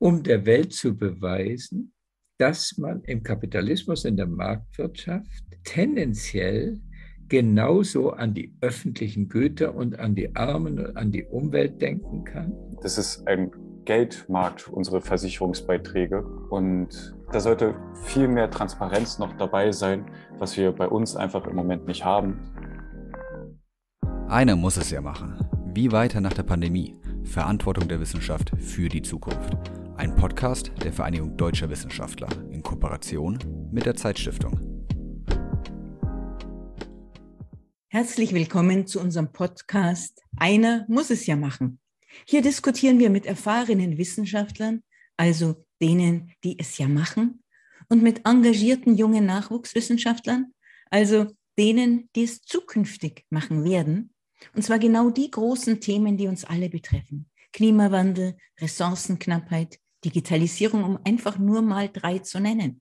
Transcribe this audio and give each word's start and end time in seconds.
um 0.00 0.22
der 0.22 0.46
Welt 0.46 0.72
zu 0.72 0.96
beweisen, 0.96 1.92
dass 2.38 2.78
man 2.78 3.02
im 3.04 3.22
Kapitalismus, 3.22 4.04
in 4.04 4.16
der 4.16 4.26
Marktwirtschaft 4.26 5.44
tendenziell 5.62 6.80
genauso 7.28 8.10
an 8.10 8.34
die 8.34 8.56
öffentlichen 8.62 9.28
Güter 9.28 9.74
und 9.74 9.98
an 10.00 10.14
die 10.14 10.34
Armen 10.34 10.78
und 10.78 10.96
an 10.96 11.12
die 11.12 11.24
Umwelt 11.24 11.80
denken 11.80 12.24
kann. 12.24 12.54
Das 12.82 12.96
ist 12.96 13.26
ein 13.28 13.52
Geldmarkt, 13.84 14.68
unsere 14.68 15.02
Versicherungsbeiträge. 15.02 16.22
Und 16.48 17.14
da 17.30 17.40
sollte 17.40 17.74
viel 18.04 18.26
mehr 18.26 18.50
Transparenz 18.50 19.18
noch 19.18 19.36
dabei 19.36 19.70
sein, 19.70 20.06
was 20.38 20.56
wir 20.56 20.72
bei 20.72 20.88
uns 20.88 21.14
einfach 21.14 21.46
im 21.46 21.54
Moment 21.54 21.86
nicht 21.86 22.04
haben. 22.04 22.38
Einer 24.28 24.56
muss 24.56 24.78
es 24.78 24.90
ja 24.90 25.02
machen. 25.02 25.46
Wie 25.74 25.92
weiter 25.92 26.20
nach 26.20 26.32
der 26.32 26.44
Pandemie? 26.44 26.96
Verantwortung 27.24 27.86
der 27.86 28.00
Wissenschaft 28.00 28.50
für 28.58 28.88
die 28.88 29.02
Zukunft. 29.02 29.79
Ein 30.00 30.16
Podcast 30.16 30.72
der 30.82 30.94
Vereinigung 30.94 31.36
Deutscher 31.36 31.68
Wissenschaftler 31.68 32.30
in 32.50 32.62
Kooperation 32.62 33.38
mit 33.70 33.84
der 33.84 33.96
Zeitstiftung. 33.96 34.58
Herzlich 37.88 38.32
willkommen 38.32 38.86
zu 38.86 38.98
unserem 38.98 39.30
Podcast 39.30 40.22
Einer 40.38 40.86
muss 40.88 41.10
es 41.10 41.26
ja 41.26 41.36
machen. 41.36 41.80
Hier 42.26 42.40
diskutieren 42.40 42.98
wir 42.98 43.10
mit 43.10 43.26
erfahrenen 43.26 43.98
Wissenschaftlern, 43.98 44.82
also 45.18 45.66
denen, 45.82 46.32
die 46.44 46.58
es 46.58 46.78
ja 46.78 46.88
machen, 46.88 47.42
und 47.90 48.02
mit 48.02 48.26
engagierten 48.26 48.96
jungen 48.96 49.26
Nachwuchswissenschaftlern, 49.26 50.54
also 50.90 51.26
denen, 51.58 52.08
die 52.16 52.24
es 52.24 52.40
zukünftig 52.40 53.26
machen 53.28 53.64
werden. 53.64 54.14
Und 54.54 54.62
zwar 54.62 54.78
genau 54.78 55.10
die 55.10 55.30
großen 55.30 55.78
Themen, 55.78 56.16
die 56.16 56.26
uns 56.26 56.46
alle 56.46 56.70
betreffen. 56.70 57.26
Klimawandel, 57.52 58.38
Ressourcenknappheit, 58.60 59.78
Digitalisierung, 60.04 60.84
um 60.84 60.98
einfach 61.04 61.38
nur 61.38 61.62
mal 61.62 61.88
drei 61.88 62.18
zu 62.18 62.40
nennen. 62.40 62.80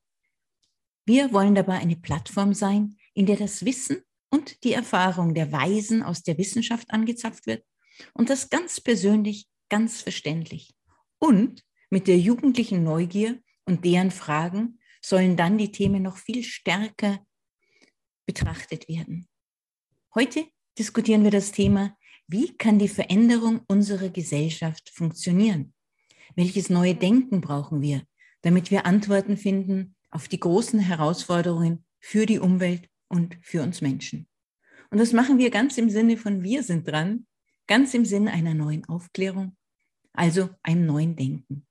Wir 1.05 1.34
wollen 1.34 1.55
dabei 1.55 1.80
eine 1.80 1.96
Plattform 1.96 2.54
sein, 2.54 2.98
in 3.13 3.26
der 3.26 3.38
das 3.38 3.66
Wissen 3.66 4.04
und 4.30 4.63
die 4.63 4.74
Erfahrung 4.74 5.34
der 5.34 5.52
Weisen 5.52 6.04
aus 6.04 6.24
der 6.24 6.38
Wissenschaft 6.38 6.91
angezapft 6.91 7.48
wird 7.48 7.66
und 8.13 8.30
das 8.30 8.49
ganz 8.49 8.80
persönlich, 8.80 9.48
ganz 9.70 10.02
verständlich. 10.02 10.76
Und 11.18 11.63
mit 11.90 12.08
der 12.08 12.20
jugendlichen 12.20 12.84
Neugier 12.84 13.41
und 13.65 13.84
deren 13.86 14.12
Fragen 14.12 14.80
sollen 15.02 15.36
dann 15.36 15.58
die 15.58 15.71
Themen 15.71 16.04
noch 16.04 16.18
viel 16.18 16.43
stärker 16.43 17.26
betrachtet 18.26 18.88
werden. 18.88 19.27
Heute 20.13 20.46
diskutieren 20.77 21.24
wir 21.24 21.32
das 21.32 21.52
Thema, 21.52 21.98
wie 22.27 22.55
kann 22.55 22.77
die 22.77 22.88
Veränderung 22.88 23.62
unserer 23.68 24.10
Gesellschaft 24.10 24.91
funktionieren? 24.93 25.74
Welches 26.35 26.70
neue 26.70 26.96
Denken 26.96 27.41
brauchen 27.41 27.82
wir, 27.82 28.04
damit 28.41 28.72
wir 28.72 28.85
Antworten 28.85 29.38
finden 29.38 29.96
auf 30.12 30.27
die 30.27 30.40
großen 30.40 30.80
Herausforderungen 30.80 31.86
für 31.99 32.26
die 32.26 32.40
Umwelt 32.40 32.90
und 33.08 33.38
für 33.41 33.62
uns 33.62 33.82
Menschen. 33.82 34.27
Und 34.91 34.99
das 34.99 35.13
machen 35.13 35.38
wir 35.38 35.49
ganz 35.49 35.77
im 35.77 35.90
Sinne 35.90 36.18
von 36.18 36.44
wir 36.44 36.63
sind 36.63 36.88
dran, 36.88 37.27
ganz 37.68 37.94
im 37.94 38.05
Sinne 38.05 38.32
einer 38.32 38.54
neuen 38.54 38.86
Aufklärung, 38.86 39.55
also 40.13 40.49
einem 40.63 40.86
neuen 40.86 41.16
Denken. 41.16 41.68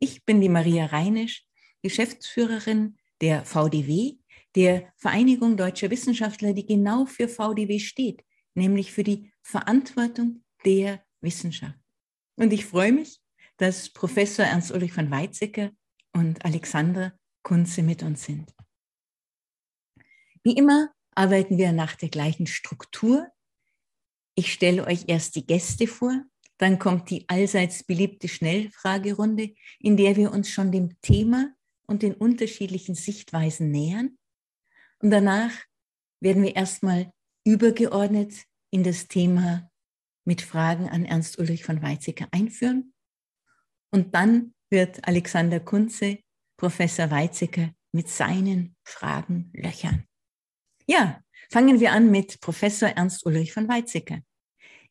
Ich 0.00 0.24
bin 0.24 0.40
die 0.40 0.48
Maria 0.48 0.86
Reinisch, 0.86 1.46
Geschäftsführerin 1.82 2.96
der 3.20 3.44
VDW, 3.44 4.16
der 4.54 4.92
Vereinigung 4.96 5.56
deutscher 5.56 5.90
Wissenschaftler, 5.90 6.52
die 6.52 6.66
genau 6.66 7.06
für 7.06 7.28
VDW 7.28 7.78
steht, 7.78 8.24
nämlich 8.54 8.92
für 8.92 9.04
die 9.04 9.32
Verantwortung 9.42 10.42
der 10.64 11.04
Wissenschaft. 11.20 11.78
Und 12.36 12.52
ich 12.52 12.64
freue 12.64 12.92
mich, 12.92 13.20
dass 13.58 13.90
Professor 13.90 14.44
Ernst 14.44 14.72
Ulrich 14.72 14.92
von 14.92 15.10
Weizsäcker 15.10 15.70
und 16.12 16.44
Alexander 16.44 17.18
Kunze 17.42 17.82
mit 17.82 18.02
uns 18.02 18.24
sind. 18.24 18.52
Wie 20.42 20.56
immer 20.56 20.90
arbeiten 21.14 21.58
wir 21.58 21.72
nach 21.72 21.96
der 21.96 22.08
gleichen 22.08 22.46
Struktur. 22.46 23.28
Ich 24.34 24.52
stelle 24.52 24.86
euch 24.86 25.04
erst 25.06 25.36
die 25.36 25.46
Gäste 25.46 25.86
vor, 25.86 26.24
dann 26.58 26.78
kommt 26.78 27.10
die 27.10 27.28
allseits 27.28 27.84
beliebte 27.84 28.28
Schnellfragerunde, 28.28 29.54
in 29.80 29.96
der 29.96 30.16
wir 30.16 30.32
uns 30.32 30.48
schon 30.50 30.72
dem 30.72 31.00
Thema 31.00 31.52
und 31.86 32.02
den 32.02 32.14
unterschiedlichen 32.14 32.94
Sichtweisen 32.94 33.70
nähern. 33.70 34.18
Und 35.00 35.10
danach 35.10 35.52
werden 36.20 36.42
wir 36.42 36.56
erstmal 36.56 37.12
übergeordnet 37.44 38.44
in 38.70 38.82
das 38.82 39.08
Thema 39.08 39.70
mit 40.24 40.40
Fragen 40.40 40.88
an 40.88 41.04
Ernst 41.04 41.38
Ulrich 41.38 41.64
von 41.64 41.82
Weizsäcker 41.82 42.28
einführen. 42.30 42.93
Und 43.94 44.12
dann 44.12 44.52
wird 44.70 45.06
Alexander 45.06 45.60
Kunze 45.60 46.18
Professor 46.56 47.12
Weizsäcker 47.12 47.70
mit 47.92 48.08
seinen 48.08 48.74
Fragen 48.82 49.52
löchern. 49.54 50.02
Ja, 50.88 51.22
fangen 51.48 51.78
wir 51.78 51.92
an 51.92 52.10
mit 52.10 52.40
Professor 52.40 52.88
Ernst 52.88 53.24
Ulrich 53.24 53.52
von 53.52 53.68
Weizsäcker. 53.68 54.18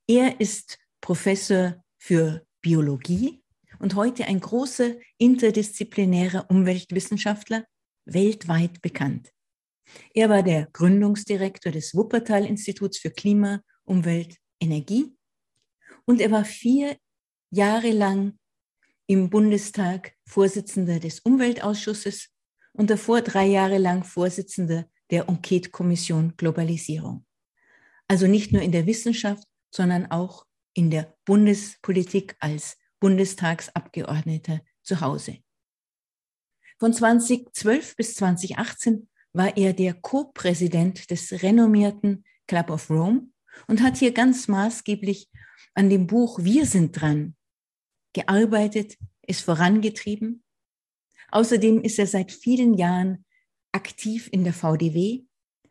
Er 0.08 0.40
ist 0.40 0.80
Professor 1.02 1.84
für 1.98 2.46
Biologie 2.62 3.44
und 3.80 3.96
heute 3.96 4.24
ein 4.24 4.40
großer 4.40 4.96
interdisziplinärer 5.18 6.50
Umweltwissenschaftler, 6.50 7.66
weltweit 8.06 8.82
bekannt. 8.82 9.34
Er 10.14 10.30
war 10.30 10.44
der 10.44 10.70
Gründungsdirektor 10.72 11.74
des 11.74 11.94
Wuppertal-Instituts 11.94 13.00
für 13.00 13.12
Klima, 13.12 13.64
Umwelt, 13.84 14.38
Energie 14.62 15.14
und 16.06 16.22
er 16.22 16.32
war 16.32 16.46
vier 16.46 16.96
Jahre 17.52 17.92
lang 17.92 18.38
im 19.08 19.30
Bundestag 19.30 20.14
Vorsitzender 20.26 21.00
des 21.00 21.20
Umweltausschusses 21.20 22.30
und 22.74 22.90
davor 22.90 23.22
drei 23.22 23.46
Jahre 23.46 23.78
lang 23.78 24.04
Vorsitzender 24.04 24.86
der 25.12 25.28
Enquete-Kommission 25.28 26.36
Globalisierung. 26.38 27.26
Also 28.08 28.28
nicht 28.28 28.52
nur 28.52 28.62
in 28.62 28.72
der 28.72 28.86
Wissenschaft, 28.86 29.48
sondern 29.72 30.10
auch 30.12 30.46
in 30.74 30.90
der 30.90 31.16
Bundespolitik 31.26 32.36
als 32.40 32.78
Bundestagsabgeordneter 33.00 34.62
zu 34.82 35.02
Hause. 35.02 35.38
Von 36.80 36.94
2012 36.94 37.96
bis 37.96 38.16
2018 38.16 39.10
war 39.34 39.58
er 39.58 39.74
der 39.74 39.94
Co-Präsident 39.94 41.10
des 41.12 41.44
renommierten 41.44 42.24
Club 42.48 42.70
of 42.70 42.90
Rome 42.90 43.28
und 43.68 43.82
hat 43.82 43.98
hier 43.98 44.14
ganz 44.14 44.48
maßgeblich 44.48 45.30
an 45.76 45.90
dem 45.90 46.08
Buch 46.08 46.40
Wir 46.44 46.66
sind 46.66 47.00
dran 47.00 47.36
gearbeitet, 48.14 48.98
es 49.22 49.42
vorangetrieben. 49.42 50.44
Außerdem 51.32 51.82
ist 51.82 52.00
er 52.00 52.08
seit 52.08 52.32
vielen 52.32 52.76
Jahren 52.76 53.26
aktiv 53.72 54.30
in 54.32 54.44
der 54.44 54.54
VDW 54.54 55.24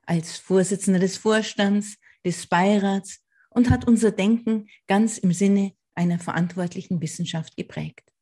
als 0.07 0.37
Vorsitzender 0.39 0.99
des 0.99 1.17
Vorstands, 1.17 1.97
des 2.25 2.47
Beirats 2.47 3.21
und 3.51 3.71
hat 3.71 3.87
unser 3.87 4.11
Denken 4.11 4.69
ganz 4.87 5.19
im 5.19 5.33
Sinne 5.33 5.73
einer 5.95 6.19
verantwortlichen 6.19 7.01
Wissenschaft 7.01 7.57
geprägt. 7.57 8.13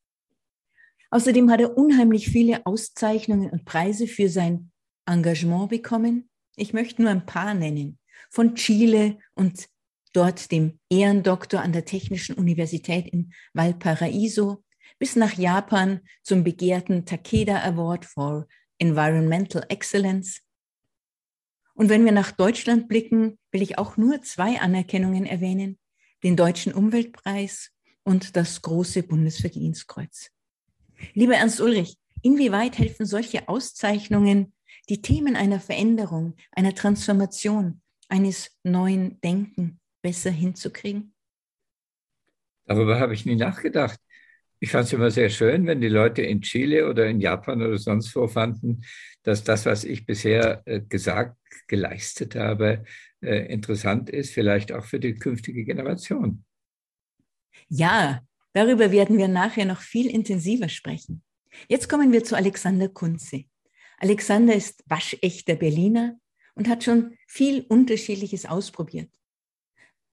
Außerdem 1.10 1.50
hat 1.50 1.60
er 1.60 1.76
unheimlich 1.76 2.28
viele 2.28 2.66
Auszeichnungen 2.66 3.50
und 3.50 3.64
Preise 3.64 4.06
für 4.06 4.28
sein 4.28 4.70
Engagement 5.06 5.70
bekommen. 5.70 6.28
Ich 6.56 6.72
möchte 6.72 7.02
nur 7.02 7.10
ein 7.10 7.26
paar 7.26 7.54
nennen. 7.54 7.98
Von 8.30 8.54
Chile 8.54 9.18
und 9.34 9.68
dort 10.12 10.50
dem 10.50 10.78
Ehrendoktor 10.90 11.60
an 11.60 11.72
der 11.72 11.84
Technischen 11.84 12.34
Universität 12.34 13.08
in 13.08 13.32
Valparaiso 13.52 14.64
bis 14.98 15.16
nach 15.16 15.34
Japan 15.34 16.00
zum 16.22 16.44
begehrten 16.44 17.06
Takeda 17.06 17.62
Award 17.62 18.04
for 18.04 18.46
Environmental 18.78 19.64
Excellence. 19.68 20.42
Und 21.74 21.88
wenn 21.88 22.04
wir 22.04 22.12
nach 22.12 22.32
Deutschland 22.32 22.88
blicken, 22.88 23.38
will 23.52 23.62
ich 23.62 23.78
auch 23.78 23.96
nur 23.96 24.20
zwei 24.22 24.60
Anerkennungen 24.60 25.24
erwähnen, 25.24 25.78
den 26.22 26.36
Deutschen 26.36 26.74
Umweltpreis 26.74 27.70
und 28.04 28.36
das 28.36 28.60
große 28.60 29.02
Bundesverdienstkreuz. 29.02 30.30
Lieber 31.14 31.36
Ernst 31.36 31.60
Ulrich, 31.60 31.96
inwieweit 32.22 32.78
helfen 32.78 33.06
solche 33.06 33.48
Auszeichnungen, 33.48 34.52
die 34.90 35.00
Themen 35.00 35.36
einer 35.36 35.60
Veränderung, 35.60 36.34
einer 36.52 36.74
Transformation, 36.74 37.80
eines 38.08 38.50
neuen 38.64 39.20
Denken 39.22 39.79
besser 40.02 40.30
hinzukriegen? 40.30 41.14
Darüber 42.66 43.00
habe 43.00 43.14
ich 43.14 43.26
nie 43.26 43.36
nachgedacht. 43.36 43.98
Ich 44.60 44.70
fand 44.70 44.86
es 44.86 44.92
immer 44.92 45.10
sehr 45.10 45.30
schön, 45.30 45.66
wenn 45.66 45.80
die 45.80 45.88
Leute 45.88 46.22
in 46.22 46.42
Chile 46.42 46.88
oder 46.88 47.06
in 47.06 47.20
Japan 47.20 47.62
oder 47.62 47.78
sonst 47.78 48.14
wo 48.14 48.28
fanden, 48.28 48.82
dass 49.22 49.42
das, 49.42 49.64
was 49.64 49.84
ich 49.84 50.04
bisher 50.04 50.62
äh, 50.66 50.80
gesagt, 50.80 51.36
geleistet 51.66 52.34
habe, 52.34 52.84
äh, 53.22 53.52
interessant 53.52 54.10
ist, 54.10 54.32
vielleicht 54.32 54.72
auch 54.72 54.84
für 54.84 55.00
die 55.00 55.14
künftige 55.14 55.64
Generation. 55.64 56.44
Ja, 57.68 58.20
darüber 58.52 58.92
werden 58.92 59.16
wir 59.16 59.28
nachher 59.28 59.64
noch 59.64 59.80
viel 59.80 60.10
intensiver 60.10 60.68
sprechen. 60.68 61.22
Jetzt 61.68 61.88
kommen 61.88 62.12
wir 62.12 62.22
zu 62.22 62.36
Alexander 62.36 62.88
Kunze. 62.88 63.44
Alexander 63.98 64.54
ist 64.54 64.82
waschechter 64.86 65.56
Berliner 65.56 66.18
und 66.54 66.68
hat 66.68 66.84
schon 66.84 67.16
viel 67.26 67.64
Unterschiedliches 67.68 68.46
ausprobiert. 68.46 69.10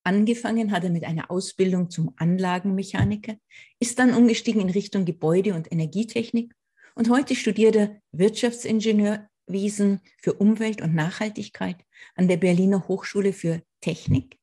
Angefangen 0.08 0.72
hat 0.72 0.86
er 0.86 0.90
mit 0.90 1.04
einer 1.04 1.30
Ausbildung 1.30 1.90
zum 1.90 2.14
Anlagenmechaniker, 2.16 3.36
ist 3.78 4.00
dann 4.00 4.14
umgestiegen 4.14 4.62
in 4.62 4.70
Richtung 4.70 5.04
Gebäude- 5.04 5.54
und 5.54 5.70
Energietechnik 5.70 6.56
und 6.96 7.10
heute 7.10 7.36
studiert 7.36 7.76
er 7.76 8.02
Wirtschaftsingenieurwesen 8.14 10.00
für 10.22 10.36
Umwelt 10.36 10.82
und 10.82 10.96
Nachhaltigkeit 10.96 11.84
an 12.16 12.30
der 12.30 12.38
Berliner 12.38 12.88
Hochschule 12.88 13.34
für 13.34 13.62
Technik. 13.82 14.40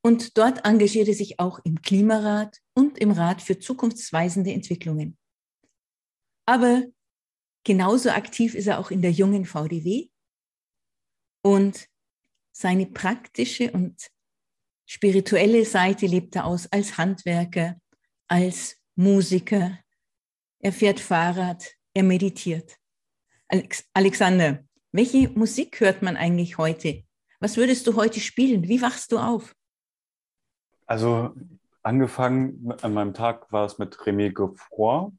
Und 0.00 0.38
dort 0.38 0.64
engagiert 0.64 1.08
er 1.08 1.14
sich 1.14 1.40
auch 1.40 1.58
im 1.64 1.82
Klimarat 1.82 2.60
und 2.72 2.98
im 2.98 3.10
Rat 3.10 3.42
für 3.42 3.58
zukunftsweisende 3.58 4.52
Entwicklungen. 4.52 5.18
Aber 6.46 6.84
genauso 7.64 8.10
aktiv 8.10 8.54
ist 8.54 8.68
er 8.68 8.78
auch 8.78 8.92
in 8.92 9.02
der 9.02 9.10
jungen 9.10 9.44
VDW 9.44 10.08
und 11.44 11.88
seine 12.52 12.86
praktische 12.86 13.72
und 13.72 14.12
spirituelle 14.92 15.64
Seite 15.64 16.06
lebt 16.06 16.36
er 16.36 16.44
aus 16.44 16.70
als 16.70 16.98
Handwerker, 16.98 17.76
als 18.28 18.76
Musiker. 18.94 19.78
Er 20.58 20.72
fährt 20.72 21.00
Fahrrad, 21.00 21.64
er 21.94 22.02
meditiert. 22.02 22.76
Alex 23.48 23.84
Alexander, 23.94 24.62
welche 24.92 25.30
Musik 25.30 25.80
hört 25.80 26.02
man 26.02 26.18
eigentlich 26.18 26.58
heute? 26.58 27.04
Was 27.40 27.56
würdest 27.56 27.86
du 27.86 27.96
heute 27.96 28.20
spielen? 28.20 28.68
Wie 28.68 28.82
wachst 28.82 29.12
du 29.12 29.18
auf? 29.18 29.54
Also 30.84 31.34
angefangen 31.82 32.72
an 32.82 32.92
meinem 32.92 33.14
Tag 33.14 33.50
war 33.50 33.64
es 33.64 33.78
mit 33.78 33.96
Rémi 33.96 34.34
Geoffroy. 34.34 35.10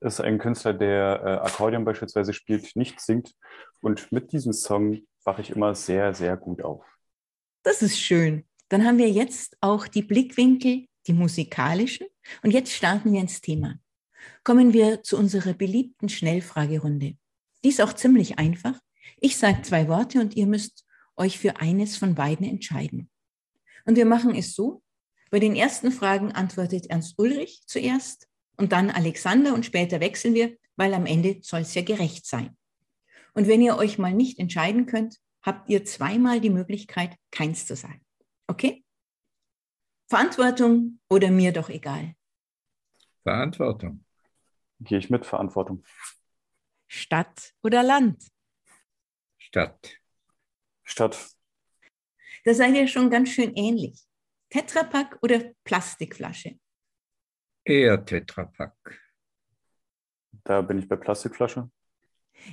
Ist 0.00 0.22
ein 0.22 0.38
Künstler, 0.38 0.72
der 0.72 1.20
äh, 1.22 1.46
Akkordeon 1.46 1.84
beispielsweise 1.84 2.32
spielt, 2.32 2.74
nicht 2.74 3.00
singt. 3.00 3.34
Und 3.80 4.10
mit 4.12 4.32
diesem 4.32 4.54
Song 4.54 5.02
wache 5.24 5.42
ich 5.42 5.50
immer 5.50 5.74
sehr, 5.74 6.14
sehr 6.14 6.38
gut 6.38 6.62
auf. 6.62 6.86
Das 7.62 7.82
ist 7.82 8.00
schön. 8.00 8.44
Dann 8.68 8.84
haben 8.84 8.98
wir 8.98 9.10
jetzt 9.10 9.56
auch 9.60 9.86
die 9.86 10.02
Blickwinkel, 10.02 10.86
die 11.06 11.12
musikalischen. 11.12 12.06
Und 12.42 12.52
jetzt 12.52 12.72
starten 12.72 13.12
wir 13.12 13.20
ins 13.20 13.40
Thema. 13.40 13.78
Kommen 14.42 14.72
wir 14.72 15.02
zu 15.02 15.18
unserer 15.18 15.52
beliebten 15.52 16.08
Schnellfragerunde. 16.08 17.16
Die 17.62 17.68
ist 17.68 17.80
auch 17.80 17.92
ziemlich 17.92 18.38
einfach. 18.38 18.78
Ich 19.20 19.36
sage 19.36 19.62
zwei 19.62 19.88
Worte 19.88 20.20
und 20.20 20.34
ihr 20.34 20.46
müsst 20.46 20.84
euch 21.16 21.38
für 21.38 21.60
eines 21.60 21.96
von 21.96 22.14
beiden 22.14 22.46
entscheiden. 22.46 23.10
Und 23.84 23.96
wir 23.96 24.06
machen 24.06 24.34
es 24.34 24.54
so. 24.54 24.82
Bei 25.30 25.38
den 25.38 25.56
ersten 25.56 25.92
Fragen 25.92 26.32
antwortet 26.32 26.86
Ernst 26.86 27.18
Ulrich 27.18 27.62
zuerst 27.66 28.28
und 28.56 28.72
dann 28.72 28.90
Alexander 28.90 29.54
und 29.54 29.66
später 29.66 30.00
wechseln 30.00 30.34
wir, 30.34 30.56
weil 30.76 30.94
am 30.94 31.06
Ende 31.06 31.38
soll 31.42 31.60
es 31.60 31.74
ja 31.74 31.82
gerecht 31.82 32.26
sein. 32.26 32.56
Und 33.34 33.48
wenn 33.48 33.62
ihr 33.62 33.76
euch 33.76 33.98
mal 33.98 34.14
nicht 34.14 34.38
entscheiden 34.38 34.86
könnt, 34.86 35.18
habt 35.42 35.68
ihr 35.68 35.84
zweimal 35.84 36.40
die 36.40 36.50
Möglichkeit, 36.50 37.16
keins 37.30 37.66
zu 37.66 37.76
sagen. 37.76 38.03
Okay? 38.46 38.84
Verantwortung 40.08 41.00
oder 41.08 41.30
mir 41.30 41.52
doch 41.52 41.68
egal? 41.70 42.14
Verantwortung. 43.22 44.04
Gehe 44.80 44.98
ich 44.98 45.10
mit 45.10 45.24
Verantwortung. 45.24 45.82
Stadt 46.86 47.54
oder 47.62 47.82
Land? 47.82 48.22
Stadt. 49.38 49.96
Stadt. 50.82 51.30
Da 52.44 52.54
seid 52.54 52.74
ihr 52.74 52.86
schon 52.86 53.10
ganz 53.10 53.30
schön 53.30 53.54
ähnlich. 53.54 53.98
Tetrapack 54.50 55.18
oder 55.22 55.52
Plastikflasche? 55.64 56.58
Eher 57.64 58.04
Tetrapack. 58.04 59.00
Da 60.44 60.60
bin 60.60 60.78
ich 60.78 60.86
bei 60.86 60.96
Plastikflasche. 60.96 61.70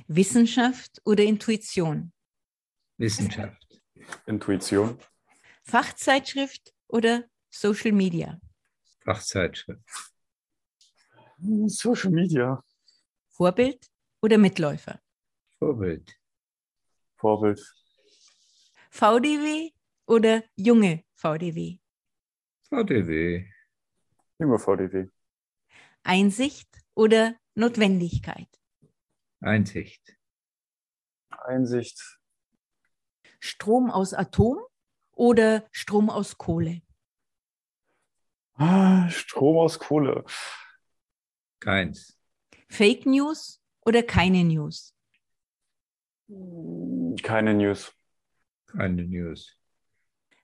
Wissenschaft 0.06 1.02
oder 1.04 1.22
Intuition? 1.22 2.12
Wissenschaft. 2.96 3.82
Intuition. 4.26 4.98
Fachzeitschrift 5.64 6.74
oder 6.88 7.24
Social 7.50 7.92
Media? 7.92 8.40
Fachzeitschrift. 9.04 9.82
Social 11.66 12.10
Media. 12.10 12.62
Vorbild 13.30 13.90
oder 14.20 14.38
Mitläufer? 14.38 15.00
Vorbild. 15.58 16.12
Vorbild. 17.16 17.60
VDW 18.90 19.70
oder 20.06 20.44
junge 20.56 21.04
VDW? 21.14 21.78
VDW. 22.68 23.46
Junge 24.38 24.58
VDW. 24.58 25.08
Einsicht 26.02 26.68
oder 26.94 27.36
Notwendigkeit? 27.54 28.48
Einsicht. 29.40 30.16
Einsicht. 31.30 32.00
Strom 33.40 33.90
aus 33.90 34.14
Atom 34.14 34.58
oder 35.22 35.68
Strom 35.70 36.10
aus 36.10 36.36
Kohle? 36.36 36.82
Ah, 38.54 39.08
Strom 39.08 39.56
aus 39.56 39.78
Kohle. 39.78 40.24
Keins. 41.60 42.18
Fake 42.68 43.06
News 43.06 43.62
oder 43.86 44.02
keine 44.02 44.42
News? 44.42 44.96
Keine 47.22 47.54
News. 47.54 47.92
Keine 48.66 49.04
News. 49.04 49.56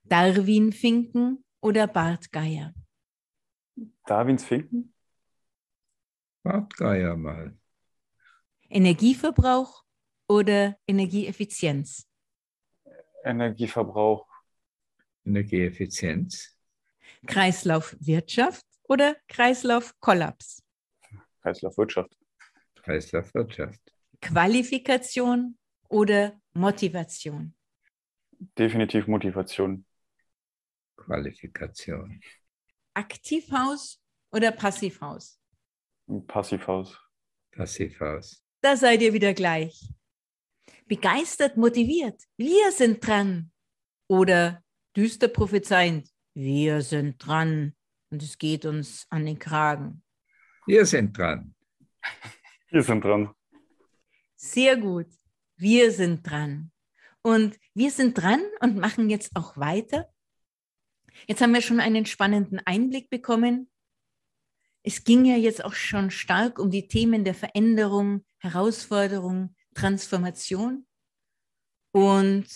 Darwin-Finken 0.04 1.44
oder 1.60 1.88
Bartgeier? 1.88 2.72
Darwins 4.06 4.44
Finken? 4.44 4.94
Bartgeier 6.44 7.16
mal. 7.16 7.58
Energieverbrauch 8.70 9.82
oder 10.28 10.78
Energieeffizienz? 10.86 12.08
Energieverbrauch. 13.25 14.27
Energieeffizienz. 15.28 16.56
Kreislaufwirtschaft 17.26 18.64
oder 18.84 19.16
Kreislaufkollaps? 19.28 20.62
Kreislaufwirtschaft. 21.42 22.16
Kreislaufwirtschaft. 22.82 23.80
Qualifikation 24.20 25.58
oder 25.88 26.40
Motivation? 26.54 27.54
Definitiv 28.58 29.06
Motivation. 29.06 29.84
Qualifikation. 30.96 32.20
Aktivhaus 32.94 34.00
oder 34.32 34.52
Passivhaus? 34.52 35.40
Passivhaus. 36.26 36.98
Passivhaus. 37.52 38.42
Da 38.60 38.76
seid 38.76 39.02
ihr 39.02 39.12
wieder 39.12 39.34
gleich. 39.34 39.92
Begeistert, 40.86 41.56
motiviert. 41.56 42.22
Wir 42.36 42.72
sind 42.72 43.06
dran. 43.06 43.52
Oder 44.08 44.62
düster 44.96 45.29
prophezeiend. 45.29 46.08
Wir 46.35 46.82
sind 46.82 47.25
dran. 47.25 47.75
Und 48.11 48.23
es 48.23 48.38
geht 48.38 48.64
uns 48.64 49.06
an 49.11 49.26
den 49.26 49.38
Kragen. 49.38 50.02
Wir 50.67 50.87
sind 50.87 51.17
dran. 51.17 51.55
Wir 52.70 52.82
sind 52.82 53.05
dran. 53.05 53.35
Sehr 54.37 54.76
gut. 54.76 55.09
Wir 55.57 55.90
sind 55.90 56.28
dran. 56.28 56.71
Und 57.23 57.59
wir 57.75 57.90
sind 57.90 58.16
dran 58.16 58.40
und 58.61 58.76
machen 58.76 59.11
jetzt 59.11 59.35
auch 59.35 59.57
weiter. 59.57 60.09
Jetzt 61.26 61.42
haben 61.42 61.52
wir 61.52 61.62
schon 61.62 61.80
einen 61.80 62.07
spannenden 62.07 62.61
Einblick 62.64 63.11
bekommen. 63.11 63.71
Es 64.83 65.04
ging 65.04 65.25
ja 65.25 65.37
jetzt 65.37 65.64
auch 65.64 65.75
schon 65.75 66.11
stark 66.11 66.59
um 66.59 66.71
die 66.71 66.87
Themen 66.87 67.25
der 67.25 67.35
Veränderung, 67.35 68.25
Herausforderung, 68.38 69.54
Transformation. 69.75 70.87
Und 71.90 72.47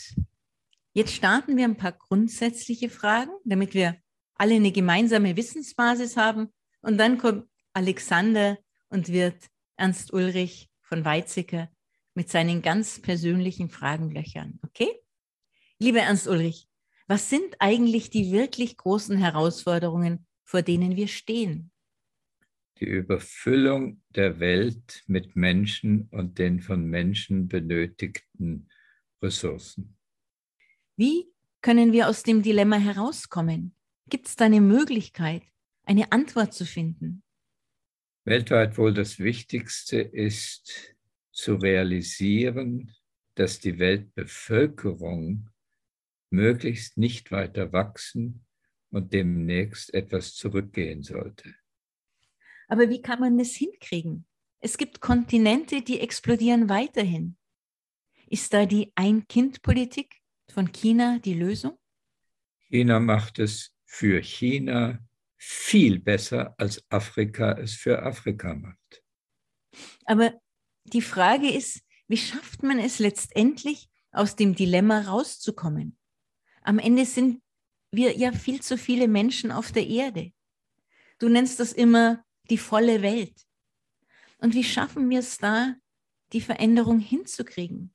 jetzt 0.93 1.13
starten 1.13 1.57
wir 1.57 1.65
ein 1.65 1.77
paar 1.77 1.93
grundsätzliche 1.93 2.89
Fragen, 2.89 3.33
damit 3.45 3.75
wir 3.75 3.97
alle 4.35 4.55
eine 4.55 4.73
gemeinsame 4.73 5.37
Wissensbasis 5.37 6.17
haben. 6.17 6.53
Und 6.81 6.99
dann 6.99 7.19
kommt 7.19 7.47
Alexander 7.73 8.59
und 8.89 9.09
wird 9.09 9.37
Ernst 9.77 10.13
Ulrich 10.13 10.69
von 10.83 11.05
Weizsäcker 11.05 11.71
mit 12.15 12.29
seinen 12.29 12.61
ganz 12.63 13.01
persönlichen 13.01 13.69
Fragen 13.69 14.11
löchern. 14.11 14.59
Okay? 14.63 14.91
Lieber 15.79 16.01
Ernst 16.01 16.29
Ulrich, 16.29 16.69
was 17.09 17.31
sind 17.31 17.57
eigentlich 17.59 18.11
die 18.11 18.33
wirklich 18.33 18.77
großen 18.77 19.17
Herausforderungen, 19.17 20.27
vor 20.45 20.63
denen 20.63 20.97
wir 20.97 21.09
stehen? 21.09 21.71
Die 22.81 22.87
Überfüllung 22.87 24.03
der 24.11 24.41
Welt 24.41 25.03
mit 25.07 25.37
Menschen 25.37 26.09
und 26.11 26.39
den 26.39 26.61
von 26.61 26.85
Menschen 26.85 27.49
benötigten 27.49 28.69
Ressourcen. 29.23 29.97
Wie 30.97 31.33
können 31.63 31.93
wir 31.93 32.09
aus 32.09 32.23
dem 32.23 32.43
Dilemma 32.43 32.77
herauskommen? 32.77 33.75
Gibt 34.09 34.27
es 34.27 34.37
da 34.37 34.45
eine 34.45 34.61
Möglichkeit, 34.61 35.43
eine 35.85 36.13
Antwort 36.13 36.53
zu 36.53 36.67
finden? 36.67 37.23
Weltweit 38.25 38.77
wohl 38.77 38.93
das 38.93 39.19
Wichtigste 39.19 40.01
ist 40.01 40.95
zu 41.33 41.55
realisieren, 41.55 42.95
dass 43.35 43.59
die 43.59 43.79
Weltbevölkerung 43.79 45.49
möglichst 46.31 46.99
nicht 46.99 47.31
weiter 47.31 47.73
wachsen 47.73 48.45
und 48.91 49.13
demnächst 49.13 49.95
etwas 49.95 50.35
zurückgehen 50.35 51.03
sollte. 51.03 51.55
Aber 52.69 52.89
wie 52.91 53.03
kann 53.03 53.21
man 53.21 53.39
das 53.39 53.55
hinkriegen? 53.55 54.27
Es 54.61 54.77
gibt 54.79 55.01
Kontinente, 55.01 55.83
die 55.83 56.01
explodieren 56.01 56.69
weiterhin. 56.69 57.37
Ist 58.29 58.53
da 58.53 58.67
die 58.67 58.93
Ein-Kind-Politik 58.95 60.22
von 60.51 60.73
China 60.73 61.19
die 61.19 61.35
Lösung? 61.35 61.79
China 62.69 63.01
macht 63.01 63.39
es 63.39 63.75
für 63.85 64.23
China 64.23 64.99
viel 65.37 65.99
besser, 65.99 66.55
als 66.59 66.83
Afrika 66.91 67.53
es 67.59 67.75
für 67.75 68.03
Afrika 68.03 68.55
macht. 68.55 69.03
Aber 70.05 70.33
die 70.85 71.03
Frage 71.03 71.51
ist, 71.51 71.83
wie 72.09 72.17
schafft 72.17 72.63
man 72.63 72.79
es 72.79 72.99
letztendlich, 72.99 73.89
aus 74.13 74.37
dem 74.37 74.55
Dilemma 74.55 75.01
rauszukommen? 75.01 75.97
Am 76.63 76.79
Ende 76.79 77.07
sind 77.07 77.43
wir 77.91 78.17
ja 78.17 78.33
viel 78.33 78.61
zu 78.61 78.77
viele 78.77 79.09
Menschen 79.09 79.51
auf 79.51 79.73
der 79.73 79.87
Erde. 79.87 80.33
Du 81.19 81.29
nennst 81.29 81.61
das 81.61 81.73
immer 81.73 82.25
die 82.51 82.59
volle 82.59 83.03
Welt. 83.03 83.47
Und 84.39 84.55
wie 84.55 84.65
schaffen 84.65 85.09
wir 85.09 85.21
es 85.21 85.39
da, 85.39 85.75
die 86.33 86.41
Veränderung 86.41 86.99
hinzukriegen? 86.99 87.95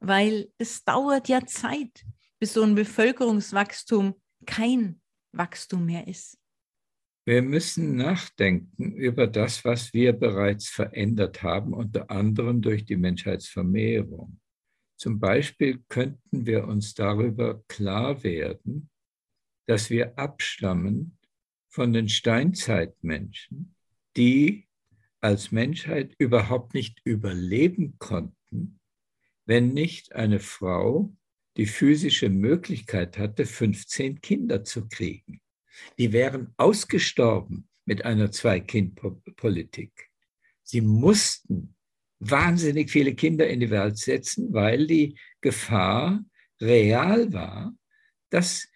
Weil 0.00 0.52
es 0.58 0.84
dauert 0.84 1.28
ja 1.28 1.44
Zeit, 1.44 2.04
bis 2.38 2.54
so 2.54 2.62
ein 2.62 2.74
Bevölkerungswachstum 2.74 4.14
kein 4.46 5.00
Wachstum 5.32 5.84
mehr 5.84 6.06
ist. 6.06 6.38
Wir 7.26 7.42
müssen 7.42 7.96
nachdenken 7.96 8.92
über 8.94 9.26
das, 9.26 9.64
was 9.64 9.92
wir 9.92 10.14
bereits 10.14 10.68
verändert 10.68 11.42
haben, 11.42 11.74
unter 11.74 12.10
anderem 12.10 12.62
durch 12.62 12.86
die 12.86 12.96
Menschheitsvermehrung. 12.96 14.40
Zum 14.96 15.20
Beispiel 15.20 15.84
könnten 15.88 16.46
wir 16.46 16.66
uns 16.66 16.94
darüber 16.94 17.62
klar 17.68 18.22
werden, 18.22 18.88
dass 19.66 19.90
wir 19.90 20.18
abstammen 20.18 21.18
von 21.68 21.92
den 21.92 22.08
Steinzeitmenschen, 22.08 23.74
die 24.16 24.66
als 25.20 25.52
Menschheit 25.52 26.14
überhaupt 26.18 26.72
nicht 26.72 27.00
überleben 27.04 27.98
konnten, 27.98 28.77
wenn 29.48 29.70
nicht 29.70 30.14
eine 30.14 30.40
Frau 30.40 31.10
die 31.56 31.64
physische 31.64 32.28
Möglichkeit 32.28 33.16
hatte, 33.16 33.46
15 33.46 34.20
Kinder 34.20 34.62
zu 34.62 34.88
kriegen. 34.88 35.40
Die 35.96 36.12
wären 36.12 36.52
ausgestorben 36.58 37.66
mit 37.86 38.04
einer 38.04 38.30
Zwei-Kind-Politik. 38.30 40.10
Sie 40.62 40.82
mussten 40.82 41.74
wahnsinnig 42.18 42.90
viele 42.90 43.14
Kinder 43.14 43.48
in 43.48 43.60
die 43.60 43.70
Welt 43.70 43.96
setzen, 43.96 44.52
weil 44.52 44.86
die 44.86 45.18
Gefahr 45.40 46.22
real 46.60 47.32
war, 47.32 47.74
dass 48.28 48.68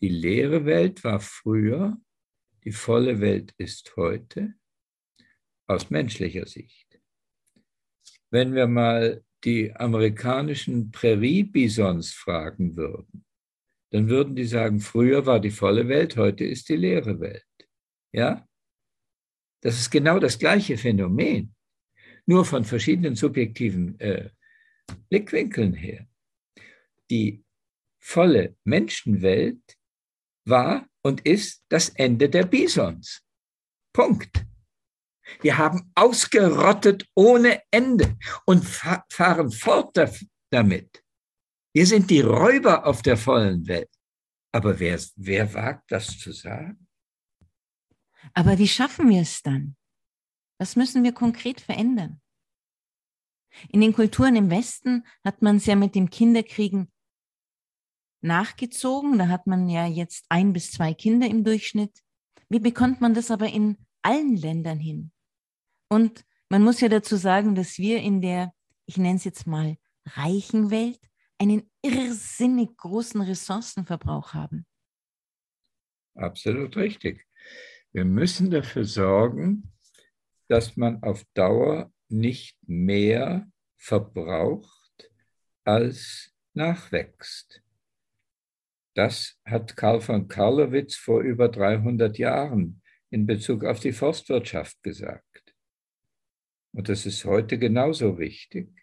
Die 0.00 0.08
leere 0.08 0.64
Welt 0.64 1.04
war 1.04 1.20
früher, 1.20 1.96
die 2.64 2.72
volle 2.72 3.20
Welt 3.20 3.54
ist 3.58 3.96
heute, 3.96 4.54
aus 5.66 5.90
menschlicher 5.90 6.46
Sicht. 6.46 7.00
Wenn 8.30 8.54
wir 8.54 8.66
mal 8.66 9.24
die 9.44 9.74
amerikanischen 9.74 10.90
Prärie-Bisons 10.90 12.12
fragen 12.12 12.76
würden, 12.76 13.24
dann 13.90 14.08
würden 14.08 14.34
die 14.34 14.44
sagen, 14.44 14.80
früher 14.80 15.24
war 15.26 15.40
die 15.40 15.50
volle 15.50 15.88
Welt, 15.88 16.16
heute 16.16 16.44
ist 16.44 16.68
die 16.68 16.76
leere 16.76 17.20
Welt. 17.20 17.44
Ja? 18.12 18.46
Das 19.62 19.78
ist 19.78 19.90
genau 19.90 20.18
das 20.18 20.38
gleiche 20.38 20.76
Phänomen, 20.76 21.54
nur 22.26 22.44
von 22.44 22.64
verschiedenen 22.64 23.14
subjektiven 23.14 23.98
äh, 24.00 24.30
Blickwinkeln 25.08 25.74
her. 25.74 26.06
Die 27.10 27.44
volle 27.98 28.56
Menschenwelt 28.64 29.78
war 30.44 30.88
und 31.08 31.24
ist 31.26 31.64
das 31.70 31.88
Ende 31.88 32.28
der 32.28 32.44
Bisons. 32.44 33.22
Punkt. 33.94 34.44
Wir 35.40 35.56
haben 35.56 35.90
ausgerottet 35.94 37.06
ohne 37.14 37.62
Ende 37.70 38.16
und 38.44 38.62
fahren 38.64 39.50
fort 39.50 39.96
damit. 40.50 41.02
Wir 41.74 41.86
sind 41.86 42.10
die 42.10 42.20
Räuber 42.20 42.86
auf 42.86 43.00
der 43.00 43.16
vollen 43.16 43.66
Welt. 43.66 43.90
Aber 44.52 44.78
wer, 44.78 45.00
wer 45.16 45.54
wagt 45.54 45.90
das 45.90 46.18
zu 46.18 46.32
sagen? 46.32 46.86
Aber 48.34 48.58
wie 48.58 48.68
schaffen 48.68 49.08
wir 49.08 49.22
es 49.22 49.42
dann? 49.42 49.76
Was 50.58 50.76
müssen 50.76 51.04
wir 51.04 51.12
konkret 51.12 51.60
verändern? 51.60 52.20
In 53.70 53.80
den 53.80 53.94
Kulturen 53.94 54.36
im 54.36 54.50
Westen 54.50 55.06
hat 55.24 55.40
man 55.40 55.56
es 55.56 55.66
ja 55.66 55.74
mit 55.74 55.94
dem 55.94 56.10
Kinderkriegen 56.10 56.92
nachgezogen. 58.20 59.18
Da 59.18 59.28
hat 59.28 59.46
man 59.46 59.68
ja 59.68 59.86
jetzt 59.86 60.26
ein 60.28 60.52
bis 60.52 60.70
zwei 60.70 60.94
Kinder 60.94 61.28
im 61.28 61.44
Durchschnitt. 61.44 62.02
Wie 62.48 62.60
bekommt 62.60 63.00
man 63.00 63.14
das 63.14 63.30
aber 63.30 63.48
in 63.48 63.76
allen 64.02 64.36
Ländern 64.36 64.78
hin? 64.78 65.12
Und 65.88 66.24
man 66.48 66.62
muss 66.62 66.80
ja 66.80 66.88
dazu 66.88 67.16
sagen, 67.16 67.54
dass 67.54 67.78
wir 67.78 68.00
in 68.00 68.20
der, 68.20 68.52
ich 68.86 68.96
nenne 68.96 69.16
es 69.16 69.24
jetzt 69.24 69.46
mal, 69.46 69.76
reichen 70.06 70.70
Welt 70.70 71.00
einen 71.38 71.70
irrsinnig 71.82 72.76
großen 72.76 73.20
Ressourcenverbrauch 73.20 74.34
haben. 74.34 74.66
Absolut 76.14 76.76
richtig. 76.76 77.26
Wir 77.92 78.04
müssen 78.04 78.50
dafür 78.50 78.84
sorgen, 78.84 79.72
dass 80.48 80.76
man 80.76 81.02
auf 81.02 81.24
Dauer 81.34 81.92
nicht 82.08 82.56
mehr 82.66 83.50
verbraucht 83.76 85.10
als 85.64 86.32
nachwächst. 86.54 87.62
Das 88.98 89.38
hat 89.44 89.76
Karl 89.76 90.00
von 90.00 90.26
Karlowitz 90.26 90.96
vor 90.96 91.20
über 91.20 91.48
300 91.48 92.18
Jahren 92.18 92.82
in 93.10 93.26
Bezug 93.26 93.64
auf 93.64 93.78
die 93.78 93.92
Forstwirtschaft 93.92 94.82
gesagt. 94.82 95.54
Und 96.72 96.88
das 96.88 97.06
ist 97.06 97.24
heute 97.24 97.60
genauso 97.60 98.18
wichtig. 98.18 98.76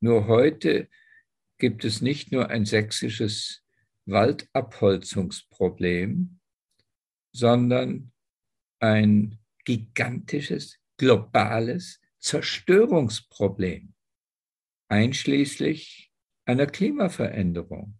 Nur 0.00 0.28
heute 0.28 0.88
gibt 1.58 1.84
es 1.84 2.00
nicht 2.00 2.32
nur 2.32 2.48
ein 2.48 2.64
sächsisches 2.64 3.62
Waldabholzungsproblem, 4.06 6.40
sondern 7.30 8.12
ein 8.80 9.38
gigantisches, 9.66 10.78
globales 10.96 12.00
Zerstörungsproblem, 12.18 13.92
einschließlich 14.88 16.10
einer 16.46 16.66
Klimaveränderung, 16.66 17.97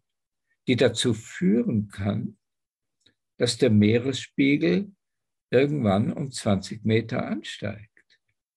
die 0.69 0.77
dazu 0.77 1.15
führen 1.15 1.89
kann, 1.89 2.39
dass 3.39 3.57
der 3.57 3.71
Meeresspiegel 3.71 4.93
irgendwann 5.51 6.13
um 6.13 6.31
20 6.31 6.85
Meter 6.85 7.27
ansteigt. 7.27 7.89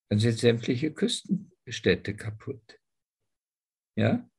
Dann 0.10 0.20
sind 0.20 0.38
sämtliche 0.38 0.92
Küstenstädte 0.92 2.14
kaputt. 2.16 2.80
Ja? 3.96 4.30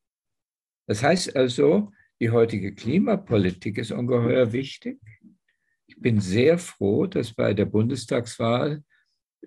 Das 0.87 1.02
heißt 1.02 1.35
also, 1.35 1.91
die 2.21 2.31
heutige 2.31 2.75
Klimapolitik 2.75 3.79
ist 3.79 3.91
ungeheuer 3.91 4.52
wichtig. 4.52 5.00
Ich 5.87 5.99
bin 5.99 6.21
sehr 6.21 6.59
froh, 6.59 7.07
dass 7.07 7.33
bei 7.33 7.55
der 7.55 7.64
Bundestagswahl 7.64 8.85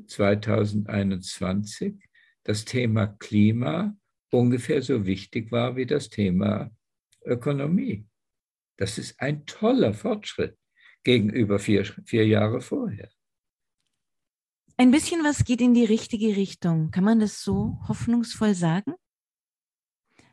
2021 0.07 1.95
das 2.43 2.65
Thema 2.65 3.05
Klima 3.07 3.95
ungefähr 4.31 4.81
so 4.81 5.05
wichtig 5.05 5.51
war 5.51 5.75
wie 5.75 5.85
das 5.85 6.09
Thema 6.09 6.71
Ökonomie. 7.23 8.07
Das 8.77 8.97
ist 8.97 9.19
ein 9.19 9.45
toller 9.45 9.93
Fortschritt 9.93 10.57
gegenüber 11.03 11.59
vier, 11.59 11.85
vier 11.85 12.27
Jahre 12.27 12.61
vorher. 12.61 13.09
Ein 14.77 14.91
bisschen 14.91 15.23
was 15.23 15.45
geht 15.45 15.61
in 15.61 15.73
die 15.73 15.85
richtige 15.85 16.35
Richtung. 16.35 16.91
Kann 16.91 17.05
man 17.05 17.19
das 17.19 17.41
so 17.41 17.79
hoffnungsvoll 17.87 18.53
sagen? 18.53 18.93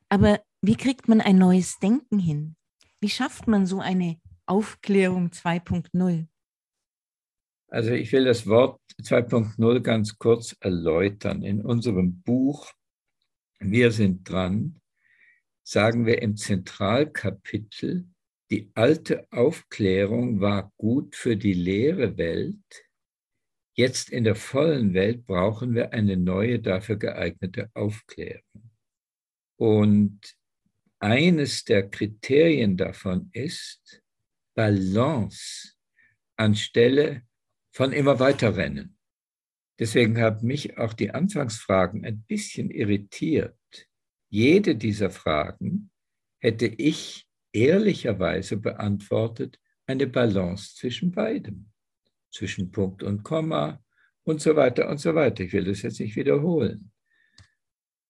Aber 0.08 0.42
wie 0.60 0.76
kriegt 0.76 1.08
man 1.08 1.20
ein 1.20 1.38
neues 1.38 1.78
Denken 1.78 2.18
hin? 2.18 2.56
Wie 3.00 3.08
schafft 3.08 3.46
man 3.46 3.66
so 3.66 3.80
eine 3.80 4.20
Aufklärung 4.46 5.28
2.0? 5.28 6.26
Also 7.68 7.92
ich 7.92 8.12
will 8.12 8.24
das 8.24 8.46
Wort 8.46 8.80
2.0 9.00 9.80
ganz 9.80 10.18
kurz 10.18 10.56
erläutern. 10.60 11.42
In 11.42 11.62
unserem 11.62 12.20
Buch 12.22 12.72
Wir 13.60 13.92
sind 13.92 14.28
dran 14.28 14.82
sagen 15.62 16.06
wir 16.06 16.22
im 16.22 16.36
Zentralkapitel, 16.36 18.08
die 18.52 18.70
alte 18.74 19.26
Aufklärung 19.32 20.42
war 20.42 20.74
gut 20.76 21.16
für 21.16 21.38
die 21.38 21.54
leere 21.54 22.18
Welt. 22.18 22.84
Jetzt 23.74 24.10
in 24.10 24.24
der 24.24 24.34
vollen 24.34 24.92
Welt 24.92 25.24
brauchen 25.24 25.74
wir 25.74 25.94
eine 25.94 26.18
neue, 26.18 26.60
dafür 26.60 26.96
geeignete 26.96 27.70
Aufklärung. 27.72 28.70
Und 29.58 30.20
eines 30.98 31.64
der 31.64 31.88
Kriterien 31.88 32.76
davon 32.76 33.30
ist 33.32 34.02
Balance 34.54 35.72
anstelle 36.36 37.22
von 37.74 37.94
immer 37.94 38.20
weiter 38.20 38.54
rennen. 38.54 38.98
Deswegen 39.78 40.20
haben 40.20 40.46
mich 40.46 40.76
auch 40.76 40.92
die 40.92 41.10
Anfangsfragen 41.10 42.04
ein 42.04 42.22
bisschen 42.24 42.70
irritiert. 42.70 43.56
Jede 44.28 44.76
dieser 44.76 45.08
Fragen 45.08 45.90
hätte 46.38 46.66
ich 46.66 47.26
ehrlicherweise 47.52 48.56
beantwortet, 48.56 49.58
eine 49.86 50.06
Balance 50.06 50.76
zwischen 50.76 51.12
beidem, 51.12 51.70
zwischen 52.30 52.70
Punkt 52.70 53.02
und 53.02 53.22
Komma 53.22 53.82
und 54.24 54.40
so 54.40 54.56
weiter 54.56 54.88
und 54.88 54.98
so 54.98 55.14
weiter. 55.14 55.44
Ich 55.44 55.52
will 55.52 55.64
das 55.64 55.82
jetzt 55.82 56.00
nicht 56.00 56.16
wiederholen. 56.16 56.92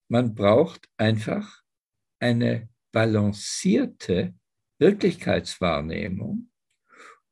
Man 0.09 0.35
braucht 0.35 0.89
einfach 0.97 1.63
eine 2.21 2.69
balancierte 2.93 4.35
Wirklichkeitswahrnehmung 4.79 6.51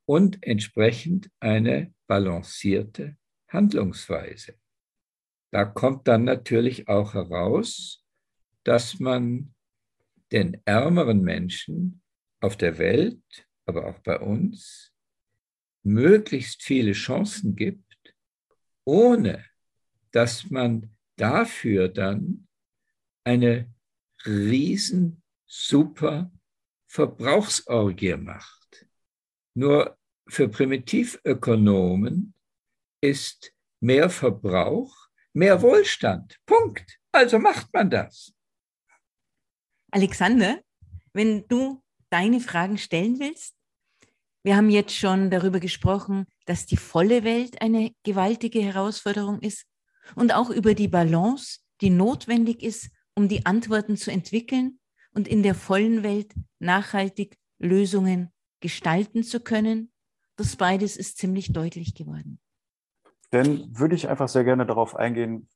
und 0.06 0.38
entsprechend 0.42 1.30
eine 1.38 1.94
balancierte 2.06 3.16
Handlungsweise. 3.48 4.54
Da 5.52 5.64
kommt 5.64 6.08
dann 6.08 6.24
natürlich 6.24 6.88
auch 6.88 7.14
heraus, 7.14 8.04
dass 8.64 8.98
man 9.00 9.54
den 10.32 10.60
ärmeren 10.64 11.22
Menschen 11.22 11.99
auf 12.40 12.56
der 12.56 12.78
Welt, 12.78 13.22
aber 13.66 13.86
auch 13.86 13.98
bei 14.00 14.18
uns, 14.18 14.92
möglichst 15.82 16.62
viele 16.62 16.92
Chancen 16.92 17.56
gibt, 17.56 18.14
ohne 18.84 19.44
dass 20.10 20.50
man 20.50 20.94
dafür 21.16 21.88
dann 21.88 22.48
eine 23.24 23.72
riesen 24.26 25.22
super 25.46 26.30
Verbrauchsorgie 26.86 28.16
macht. 28.16 28.86
Nur 29.54 29.96
für 30.26 30.48
Primitivökonomen 30.48 32.34
ist 33.00 33.52
mehr 33.80 34.10
Verbrauch 34.10 35.10
mehr 35.32 35.60
Wohlstand. 35.62 36.38
Punkt. 36.46 36.98
Also 37.12 37.38
macht 37.38 37.72
man 37.72 37.90
das. 37.90 38.32
Alexander, 39.90 40.62
wenn 41.12 41.46
du 41.48 41.82
deine 42.10 42.40
Fragen 42.40 42.78
stellen 42.78 43.18
willst, 43.18 43.54
wir 44.42 44.56
haben 44.56 44.70
jetzt 44.70 44.94
schon 44.94 45.30
darüber 45.30 45.60
gesprochen, 45.60 46.26
dass 46.46 46.64
die 46.64 46.78
volle 46.78 47.24
Welt 47.24 47.60
eine 47.60 47.92
gewaltige 48.04 48.62
Herausforderung 48.62 49.40
ist 49.40 49.66
und 50.14 50.34
auch 50.34 50.48
über 50.48 50.74
die 50.74 50.88
Balance, 50.88 51.60
die 51.82 51.90
notwendig 51.90 52.62
ist, 52.62 52.90
um 53.14 53.28
die 53.28 53.44
Antworten 53.44 53.96
zu 53.96 54.10
entwickeln 54.10 54.78
und 55.12 55.28
in 55.28 55.42
der 55.42 55.54
vollen 55.54 56.02
Welt 56.02 56.32
nachhaltig 56.58 57.36
Lösungen 57.58 58.32
gestalten 58.60 59.22
zu 59.24 59.40
können. 59.40 59.92
Das 60.36 60.56
beides 60.56 60.96
ist 60.96 61.18
ziemlich 61.18 61.52
deutlich 61.52 61.94
geworden. 61.94 62.40
Dann 63.30 63.78
würde 63.78 63.94
ich 63.94 64.08
einfach 64.08 64.28
sehr 64.28 64.44
gerne 64.44 64.64
darauf 64.64 64.96
eingehen, 64.96 65.48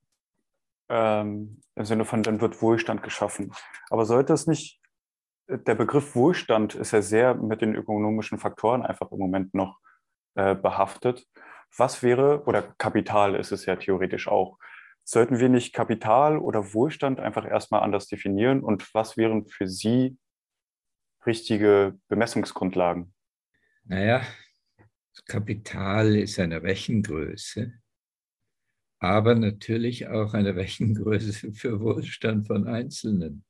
ähm, 0.90 1.61
im 1.75 1.85
Sinne 1.87 2.05
von, 2.05 2.23
dann 2.23 2.40
wird 2.43 2.61
Wohlstand 2.61 3.03
geschaffen. 3.03 3.53
Aber 3.88 4.05
sollte 4.05 4.35
es 4.35 4.47
nicht, 4.47 4.81
der 5.49 5.75
Begriff 5.75 6.15
Wohlstand 6.15 6.75
ist 6.75 6.93
ja 6.93 7.03
sehr 7.03 7.35
mit 7.35 7.61
den 7.61 7.75
ökonomischen 7.75 8.39
Faktoren 8.39 8.83
einfach 8.83 9.13
im 9.13 9.19
Moment 9.19 9.55
noch 9.55 9.79
äh, 10.35 10.55
behaftet. 10.55 11.27
Was 11.77 12.03
wäre, 12.03 12.45
oder 12.45 12.63
Kapital 12.79 13.35
ist 13.35 13.53
es 13.53 13.67
ja 13.67 13.77
theoretisch 13.77 14.29
auch, 14.29 14.59
sollten 15.05 15.39
wir 15.39 15.49
nicht 15.49 15.75
Kapital 15.75 16.39
oder 16.39 16.73
Wohlstand 16.73 17.21
einfach 17.21 17.45
erstmal 17.45 17.83
anders 17.83 18.07
definieren 18.07 18.63
und 18.63 18.95
was 18.95 19.17
wären 19.17 19.47
für 19.47 19.69
Sie 19.69 20.17
richtige 21.27 21.99
Bemessungsgrundlagen? 22.09 23.15
Naja, 23.85 24.23
Kapital 25.27 26.17
ist 26.17 26.39
eine 26.41 26.63
Rechengröße, 26.63 27.73
aber 28.99 29.35
natürlich 29.35 30.09
auch 30.09 30.33
eine 30.33 30.57
Rechengröße 30.57 31.53
für 31.53 31.81
Wohlstand 31.81 32.47
von 32.47 32.67
Einzelnen. 32.67 33.45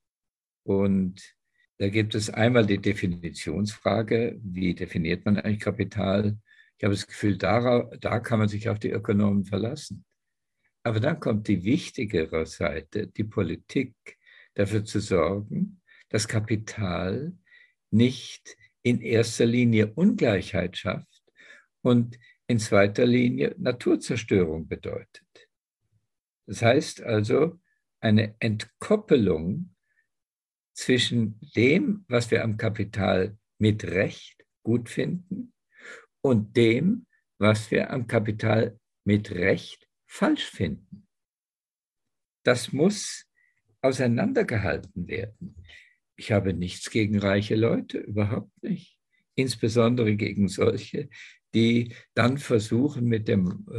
Und 0.67 1.37
da 1.79 1.89
gibt 1.89 2.15
es 2.15 2.31
einmal 2.31 2.67
die 2.67 2.79
Definitionsfrage, 2.79 4.39
wie 4.43 4.75
definiert 4.75 5.25
man 5.25 5.39
eigentlich 5.39 5.61
Kapital? 5.61 6.39
Ich 6.79 6.85
habe 6.85 6.95
das 6.95 7.07
Gefühl, 7.07 7.37
da, 7.37 7.91
da 8.01 8.21
kann 8.21 8.39
man 8.39 8.49
sich 8.49 8.69
auf 8.69 8.79
die 8.79 8.91
Ökonomen 8.91 9.45
verlassen. 9.45 10.05
Aber 10.83 11.01
dann 11.01 11.19
kommt 11.19 11.49
die 11.49 11.65
wichtigere 11.65 12.47
Seite, 12.47 13.07
die 13.07 13.25
Politik, 13.25 13.95
dafür 14.55 14.85
zu 14.85 15.01
sorgen, 15.01 15.81
dass 16.11 16.29
Kapital 16.29 17.33
nicht 17.91 18.57
in 18.83 19.01
erster 19.01 19.47
Linie 19.47 19.93
Ungleichheit 19.95 20.77
schafft, 20.77 21.25
und 21.85 22.19
in 22.47 22.59
zweiter 22.59 23.07
Linie 23.07 23.55
Naturzerstörung 23.59 24.67
bedeutet. 24.67 25.49
Das 26.47 26.63
heißt 26.63 27.03
also 27.03 27.61
eine 28.01 28.35
Entkoppelung 28.39 29.74
zwischen 30.75 31.41
dem, 31.57 32.05
was 32.09 32.31
wir 32.31 32.45
am 32.45 32.57
Kapital 32.57 33.39
mit 33.59 33.85
Recht 33.85 34.45
gut 34.63 34.89
finden 34.89 35.53
und 36.21 36.57
dem, 36.57 37.07
was 37.39 37.71
wir 37.71 37.91
am 37.91 38.07
Kapital 38.07 38.79
mit 39.05 39.31
Recht 39.31 39.89
falsch 40.07 40.45
finden. 40.45 41.07
Das 42.45 42.73
muss 42.73 43.27
auseinandergehalten 43.81 45.07
werden. 45.09 45.57
Ich 46.17 46.33
habe 46.33 46.53
nichts 46.53 46.91
gegen 46.91 47.19
reiche 47.19 47.55
Leute, 47.55 47.99
überhaupt 47.99 48.63
nicht. 48.63 48.99
Insbesondere 49.35 50.15
gegen 50.15 50.49
solche, 50.49 51.09
die 51.55 51.95
dann 52.15 52.39
versuchen, 52.39 53.05
mit 53.05 53.29
dem 53.29 53.67
äh, 53.71 53.77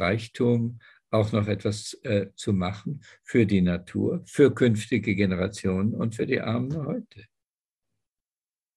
Reichtum 0.00 0.80
auch 1.10 1.32
noch 1.32 1.46
etwas 1.46 1.94
äh, 2.04 2.26
zu 2.34 2.52
machen 2.52 3.02
für 3.22 3.46
die 3.46 3.60
Natur, 3.60 4.22
für 4.26 4.54
künftige 4.54 5.14
Generationen 5.14 5.94
und 5.94 6.14
für 6.14 6.26
die 6.26 6.40
Armen 6.40 6.86
heute. 6.86 7.24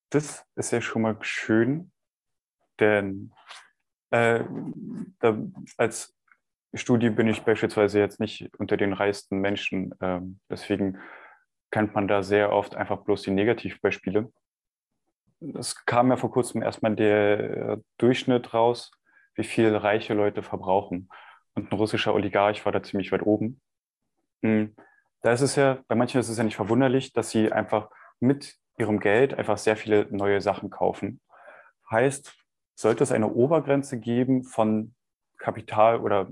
Das 0.10 0.46
ist 0.56 0.72
ja 0.72 0.82
schon 0.82 1.04
mal 1.04 1.18
schön, 1.22 1.92
denn 2.80 3.34
äh, 4.12 4.44
da, 5.20 5.38
als 5.78 6.16
Studie 6.74 7.10
bin 7.10 7.28
ich 7.28 7.42
beispielsweise 7.42 8.00
jetzt 8.00 8.20
nicht 8.20 8.50
unter 8.58 8.78
den 8.78 8.94
reichsten 8.94 9.40
Menschen. 9.40 9.94
Ähm, 10.02 10.40
deswegen 10.50 11.00
kennt 11.70 11.94
man 11.96 12.08
da 12.08 12.24
sehr 12.24 12.52
oft 12.52 12.76
einfach 12.76 13.04
bloß 13.04 13.24
die 13.24 13.32
Negativbeispiele 13.32 14.32
es 15.58 15.86
kam 15.86 16.10
ja 16.10 16.18
vor 16.18 16.32
kurzem 16.32 16.62
erstmal 16.62 16.96
der 16.96 17.80
Durchschnitt 17.98 18.54
raus 18.54 18.92
wie 19.36 19.44
viel 19.44 19.76
reiche 19.76 20.14
Leute 20.14 20.44
verbrauchen. 20.44 21.10
Und 21.56 21.72
ein 21.72 21.78
russischer 21.78 22.14
Oligarch 22.14 22.66
war 22.66 22.72
da 22.72 22.82
ziemlich 22.82 23.12
weit 23.12 23.24
oben. 23.24 23.62
Hm, 24.42 24.76
da 25.22 25.34
ist 25.34 25.42
es 25.42 25.56
ja, 25.56 25.84
bei 25.88 25.96
manchen 25.96 26.20
ist 26.20 26.30
es 26.30 26.38
ja 26.38 26.44
nicht 26.44 26.56
verwunderlich, 26.56 27.14
dass 27.14 27.30
sie 27.30 27.52
einfach 27.52 27.90
mit 28.20 28.56
ihrem 28.78 29.00
Geld 29.00 29.34
einfach 29.34 29.58
sehr 29.58 29.76
viele 29.76 30.08
neue 30.10 30.42
Sachen 30.42 30.70
kaufen. 30.70 31.22
Heißt, 31.90 32.34
sollte 32.76 33.04
es 33.04 33.12
eine 33.12 33.32
Obergrenze 33.32 34.00
geben 34.00 34.44
von 34.44 34.96
Kapital 35.38 36.00
oder 36.00 36.32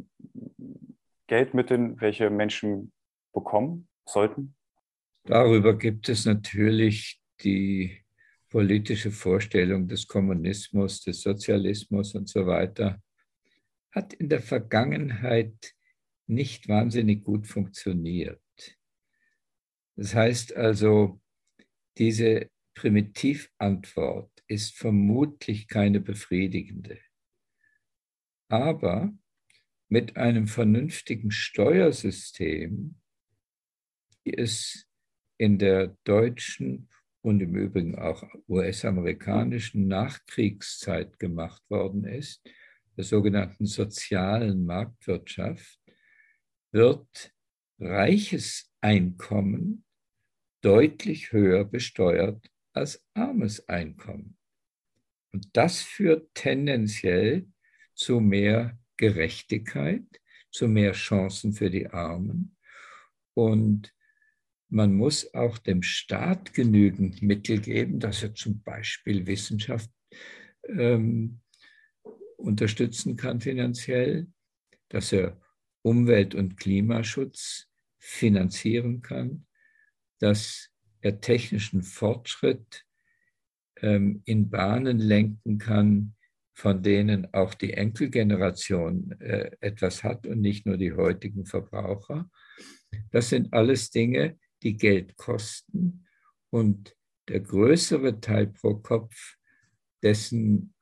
Geldmitteln, 1.27 1.99
welche 2.01 2.29
Menschen 2.29 2.91
bekommen 3.34 3.88
sollten? 4.05 4.55
Darüber 5.25 5.77
gibt 5.77 6.10
es 6.10 6.25
natürlich 6.25 7.21
die 7.43 8.03
politische 8.49 9.12
Vorstellung 9.12 9.88
des 9.88 10.08
Kommunismus, 10.08 11.01
des 11.01 11.21
Sozialismus 11.21 12.15
und 12.15 12.27
so 12.27 12.47
weiter. 12.47 12.99
Hat 13.91 14.13
in 14.13 14.30
der 14.30 14.41
Vergangenheit 14.41 15.75
nicht 16.28 16.67
wahnsinnig 16.67 17.23
gut 17.23 17.47
funktioniert. 17.47 18.41
Das 19.95 20.13
heißt 20.13 20.56
also, 20.56 21.19
diese 21.97 22.49
Primitivantwort 22.75 24.32
ist 24.47 24.78
vermutlich 24.78 25.67
keine 25.67 25.99
befriedigende. 25.99 26.99
Aber 28.47 29.12
mit 29.89 30.17
einem 30.17 30.47
vernünftigen 30.47 31.32
Steuersystem, 31.32 32.95
wie 34.23 34.34
es 34.34 34.88
in 35.38 35.58
der 35.58 35.97
deutschen 36.04 36.89
und 37.21 37.41
im 37.41 37.56
Übrigen 37.56 37.97
auch 37.97 38.23
US-amerikanischen 38.47 39.88
Nachkriegszeit 39.88 41.19
gemacht 41.19 41.62
worden 41.69 42.06
ist, 42.06 42.47
der 42.99 43.05
sogenannten 43.05 43.65
sozialen 43.65 44.65
Marktwirtschaft, 44.65 45.79
wird 46.73 47.33
reiches 47.79 48.73
Einkommen 48.81 49.85
deutlich 50.59 51.31
höher 51.31 51.63
besteuert 51.63 52.51
als 52.73 53.01
armes 53.13 53.69
Einkommen. 53.69 54.38
Und 55.31 55.47
das 55.53 55.81
führt 55.81 56.27
tendenziell 56.33 57.47
zu 57.95 58.19
mehr 58.19 58.77
Gerechtigkeit, 58.97 60.03
zu 60.51 60.67
mehr 60.67 60.91
Chancen 60.91 61.53
für 61.53 61.69
die 61.69 61.88
Armen. 61.88 62.57
Und 63.33 63.95
man 64.67 64.93
muss 64.93 65.33
auch 65.33 65.57
dem 65.57 65.83
Staat 65.83 66.53
genügend 66.53 67.21
Mittel 67.21 67.62
geben, 67.62 68.01
dass 68.01 68.23
er 68.23 68.35
zum 68.35 68.62
Beispiel 68.62 69.25
Wissenschaft 69.25 69.89
ähm, 70.67 71.39
unterstützen 72.39 73.15
kann 73.15 73.41
finanziell, 73.41 74.28
dass 74.89 75.12
er 75.12 75.39
Umwelt- 75.82 76.36
und 76.36 76.58
Klimaschutz 76.58 77.67
finanzieren 77.97 79.02
kann, 79.02 79.45
dass 80.19 80.69
er 81.02 81.21
technischen 81.21 81.84
Fortschritt 81.84 82.86
ähm, 83.82 84.21
in 84.25 84.49
Bahnen 84.49 84.99
lenken 84.99 85.58
kann, 85.58 86.15
von 86.54 86.84
denen 86.84 87.34
auch 87.34 87.54
die 87.54 87.73
Enkelgeneration 87.73 89.12
äh, 89.21 89.52
etwas 89.62 90.04
hat 90.04 90.28
und 90.28 90.41
nicht 90.41 90.65
nur 90.65 90.75
die 90.75 90.93
heutigen 90.93 91.45
Verbraucher. 91.45 92.30
Das 93.12 93.30
sind 93.30 93.54
alles 93.54 93.91
Dinge, 93.91 94.38
die 94.62 94.75
Geld 94.75 95.15
kosten 95.15 96.06
und 96.49 96.95
der 97.30 97.39
größere 97.39 98.19
Teil 98.19 98.47
pro 98.47 98.75
Kopf 98.75 99.38
dessen, 100.04 100.73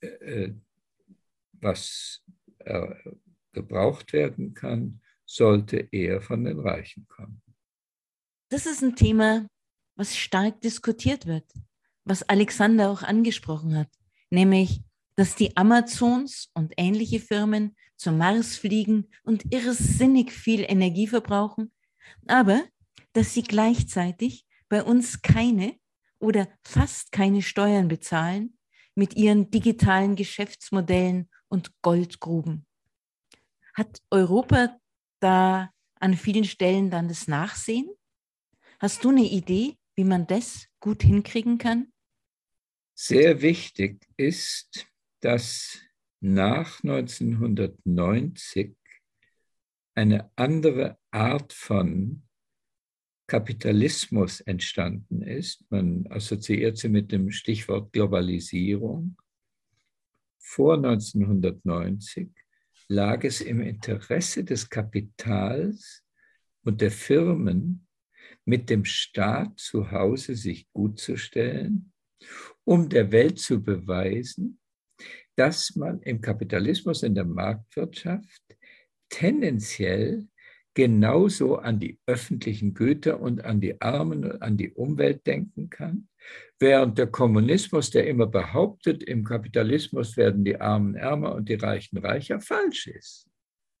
äh, 0.00 0.50
was 1.62 2.22
äh, 2.58 2.94
gebraucht 3.52 4.12
werden 4.12 4.54
kann, 4.54 5.00
sollte 5.24 5.88
eher 5.92 6.20
von 6.20 6.44
den 6.44 6.58
Reichen 6.58 7.06
kommen. 7.08 7.42
Das 8.50 8.66
ist 8.66 8.82
ein 8.82 8.96
Thema, 8.96 9.46
was 9.94 10.16
stark 10.16 10.60
diskutiert 10.60 11.26
wird, 11.26 11.50
was 12.04 12.22
Alexander 12.24 12.90
auch 12.90 13.02
angesprochen 13.02 13.76
hat, 13.76 13.88
nämlich 14.30 14.82
dass 15.14 15.34
die 15.36 15.56
Amazons 15.56 16.50
und 16.54 16.72
ähnliche 16.76 17.20
Firmen 17.20 17.76
zum 17.96 18.18
Mars 18.18 18.56
fliegen 18.56 19.08
und 19.24 19.52
irrsinnig 19.52 20.32
viel 20.32 20.64
Energie 20.66 21.06
verbrauchen, 21.06 21.70
aber 22.26 22.62
dass 23.12 23.34
sie 23.34 23.42
gleichzeitig 23.42 24.46
bei 24.68 24.82
uns 24.82 25.22
keine 25.22 25.76
oder 26.18 26.48
fast 26.62 27.12
keine 27.12 27.42
Steuern 27.42 27.88
bezahlen 27.88 28.56
mit 28.94 29.16
ihren 29.16 29.50
digitalen 29.50 30.16
Geschäftsmodellen 30.16 31.28
und 31.52 31.70
Goldgruben. 31.82 32.64
Hat 33.74 34.00
Europa 34.10 34.78
da 35.20 35.70
an 36.00 36.16
vielen 36.16 36.44
Stellen 36.44 36.90
dann 36.90 37.08
das 37.08 37.28
Nachsehen? 37.28 37.90
Hast 38.80 39.04
du 39.04 39.10
eine 39.10 39.28
Idee, 39.28 39.76
wie 39.94 40.04
man 40.04 40.26
das 40.26 40.66
gut 40.80 41.02
hinkriegen 41.02 41.58
kann? 41.58 41.92
Sehr 42.94 43.42
wichtig 43.42 44.00
ist, 44.16 44.86
dass 45.20 45.78
nach 46.20 46.82
1990 46.82 48.74
eine 49.94 50.30
andere 50.36 50.98
Art 51.10 51.52
von 51.52 52.22
Kapitalismus 53.26 54.40
entstanden 54.40 55.20
ist. 55.20 55.70
Man 55.70 56.06
assoziiert 56.08 56.78
sie 56.78 56.88
mit 56.88 57.12
dem 57.12 57.30
Stichwort 57.30 57.92
Globalisierung. 57.92 59.16
Vor 60.44 60.74
1990 60.74 62.30
lag 62.88 63.24
es 63.24 63.40
im 63.40 63.60
Interesse 63.60 64.44
des 64.44 64.68
Kapitals 64.68 66.04
und 66.62 66.80
der 66.80 66.90
Firmen, 66.90 67.86
mit 68.44 68.68
dem 68.70 68.84
Staat 68.84 69.58
zu 69.58 69.90
Hause 69.90 70.34
sich 70.34 70.70
gut 70.72 70.98
zu 70.98 71.16
stellen, 71.16 71.92
um 72.64 72.88
der 72.88 73.12
Welt 73.12 73.38
zu 73.38 73.62
beweisen, 73.62 74.58
dass 75.36 75.76
man 75.76 76.02
im 76.02 76.20
Kapitalismus, 76.20 77.02
in 77.02 77.14
der 77.14 77.24
Marktwirtschaft 77.24 78.42
tendenziell 79.08 80.26
genauso 80.74 81.56
an 81.56 81.80
die 81.80 81.98
öffentlichen 82.06 82.74
Güter 82.74 83.20
und 83.20 83.44
an 83.44 83.60
die 83.60 83.80
Armen 83.80 84.24
und 84.24 84.42
an 84.42 84.56
die 84.56 84.72
Umwelt 84.72 85.26
denken 85.26 85.68
kann, 85.68 86.08
während 86.58 86.98
der 86.98 87.08
Kommunismus, 87.08 87.90
der 87.90 88.06
immer 88.06 88.26
behauptet, 88.26 89.02
im 89.02 89.24
Kapitalismus 89.24 90.16
werden 90.16 90.44
die 90.44 90.60
Armen 90.60 90.94
ärmer 90.94 91.34
und 91.34 91.48
die 91.48 91.54
Reichen 91.54 91.98
reicher, 91.98 92.40
falsch 92.40 92.86
ist. 92.86 93.28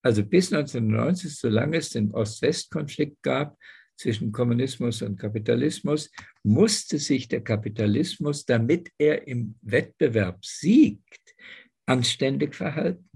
Also 0.02 0.24
bis 0.24 0.52
1990, 0.52 1.36
solange 1.36 1.78
es 1.78 1.90
den 1.90 2.12
Ost-West-Konflikt 2.12 3.22
gab 3.22 3.56
zwischen 3.96 4.32
Kommunismus 4.32 5.00
und 5.02 5.18
Kapitalismus, 5.18 6.10
musste 6.42 6.98
sich 6.98 7.28
der 7.28 7.42
Kapitalismus, 7.42 8.44
damit 8.44 8.90
er 8.98 9.28
im 9.28 9.54
Wettbewerb 9.62 10.44
siegt, 10.44 11.34
anständig 11.86 12.54
verhalten. 12.54 13.08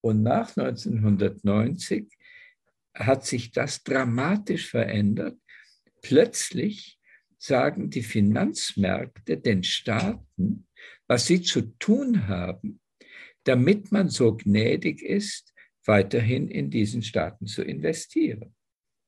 Und 0.00 0.22
nach 0.22 0.56
1990 0.56 2.08
hat 2.94 3.24
sich 3.24 3.52
das 3.52 3.82
dramatisch 3.82 4.68
verändert. 4.68 5.38
Plötzlich 6.02 6.98
sagen 7.38 7.90
die 7.90 8.02
Finanzmärkte 8.02 9.36
den 9.36 9.62
Staaten, 9.64 10.66
was 11.08 11.26
sie 11.26 11.42
zu 11.42 11.62
tun 11.78 12.28
haben, 12.28 12.80
damit 13.44 13.90
man 13.90 14.08
so 14.08 14.36
gnädig 14.36 15.02
ist, 15.02 15.52
weiterhin 15.84 16.48
in 16.48 16.70
diesen 16.70 17.02
Staaten 17.02 17.46
zu 17.46 17.62
investieren. 17.62 18.54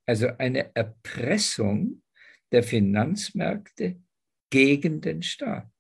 Also 0.07 0.29
eine 0.39 0.75
Erpressung 0.75 2.03
der 2.53 2.63
Finanzmärkte 2.63 4.01
gegen 4.51 5.01
den 5.01 5.23
Staat. 5.23 5.71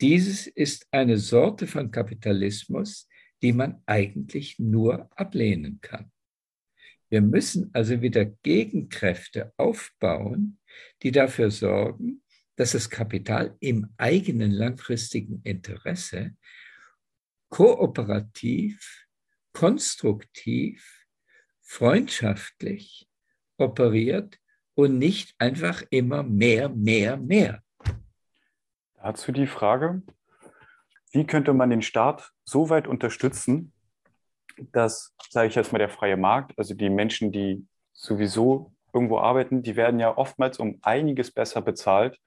Dieses 0.00 0.46
ist 0.46 0.86
eine 0.90 1.16
Sorte 1.16 1.66
von 1.66 1.90
Kapitalismus, 1.90 3.08
die 3.42 3.52
man 3.52 3.82
eigentlich 3.86 4.58
nur 4.58 5.08
ablehnen 5.18 5.78
kann. 5.80 6.10
Wir 7.08 7.20
müssen 7.20 7.70
also 7.72 8.00
wieder 8.02 8.24
Gegenkräfte 8.24 9.52
aufbauen, 9.56 10.58
die 11.02 11.12
dafür 11.12 11.50
sorgen, 11.50 12.22
dass 12.56 12.72
das 12.72 12.90
Kapital 12.90 13.56
im 13.60 13.92
eigenen 13.96 14.50
langfristigen 14.50 15.40
Interesse 15.44 16.36
kooperativ, 17.48 19.06
konstruktiv, 19.52 21.06
freundschaftlich 21.62 23.08
operiert 23.56 24.38
und 24.74 24.98
nicht 24.98 25.34
einfach 25.38 25.82
immer 25.90 26.22
mehr, 26.22 26.68
mehr, 26.68 27.16
mehr. 27.16 27.62
Dazu 28.94 29.32
die 29.32 29.46
Frage, 29.46 30.02
wie 31.12 31.26
könnte 31.26 31.54
man 31.54 31.70
den 31.70 31.82
Staat 31.82 32.32
so 32.44 32.68
weit 32.68 32.88
unterstützen, 32.88 33.72
dass, 34.72 35.14
sage 35.30 35.48
ich 35.48 35.54
jetzt 35.54 35.72
mal, 35.72 35.78
der 35.78 35.88
freie 35.88 36.16
Markt, 36.16 36.58
also 36.58 36.74
die 36.74 36.90
Menschen, 36.90 37.32
die 37.32 37.66
sowieso 37.92 38.72
irgendwo 38.92 39.18
arbeiten, 39.18 39.62
die 39.62 39.76
werden 39.76 40.00
ja 40.00 40.16
oftmals 40.16 40.58
um 40.58 40.78
einiges 40.82 41.30
besser 41.30 41.62
bezahlt 41.62 42.18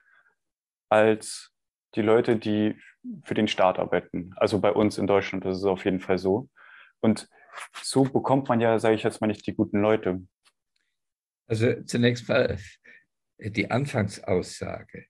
als 0.89 1.51
die 1.95 2.01
Leute, 2.01 2.37
die 2.37 2.79
für 3.23 3.33
den 3.33 3.47
Staat 3.47 3.79
arbeiten. 3.79 4.33
Also 4.35 4.59
bei 4.59 4.71
uns 4.71 4.97
in 4.97 5.07
Deutschland 5.07 5.45
ist 5.45 5.57
es 5.57 5.63
auf 5.63 5.85
jeden 5.85 5.99
Fall 5.99 6.17
so. 6.17 6.49
Und 6.99 7.27
so 7.81 8.03
bekommt 8.03 8.49
man 8.49 8.61
ja, 8.61 8.77
sage 8.79 8.95
ich 8.95 9.03
jetzt 9.03 9.21
mal, 9.21 9.27
nicht 9.27 9.45
die 9.47 9.55
guten 9.55 9.81
Leute. 9.81 10.21
Also 11.47 11.81
zunächst 11.83 12.29
mal 12.29 12.57
die 13.39 13.71
Anfangsaussage 13.71 15.05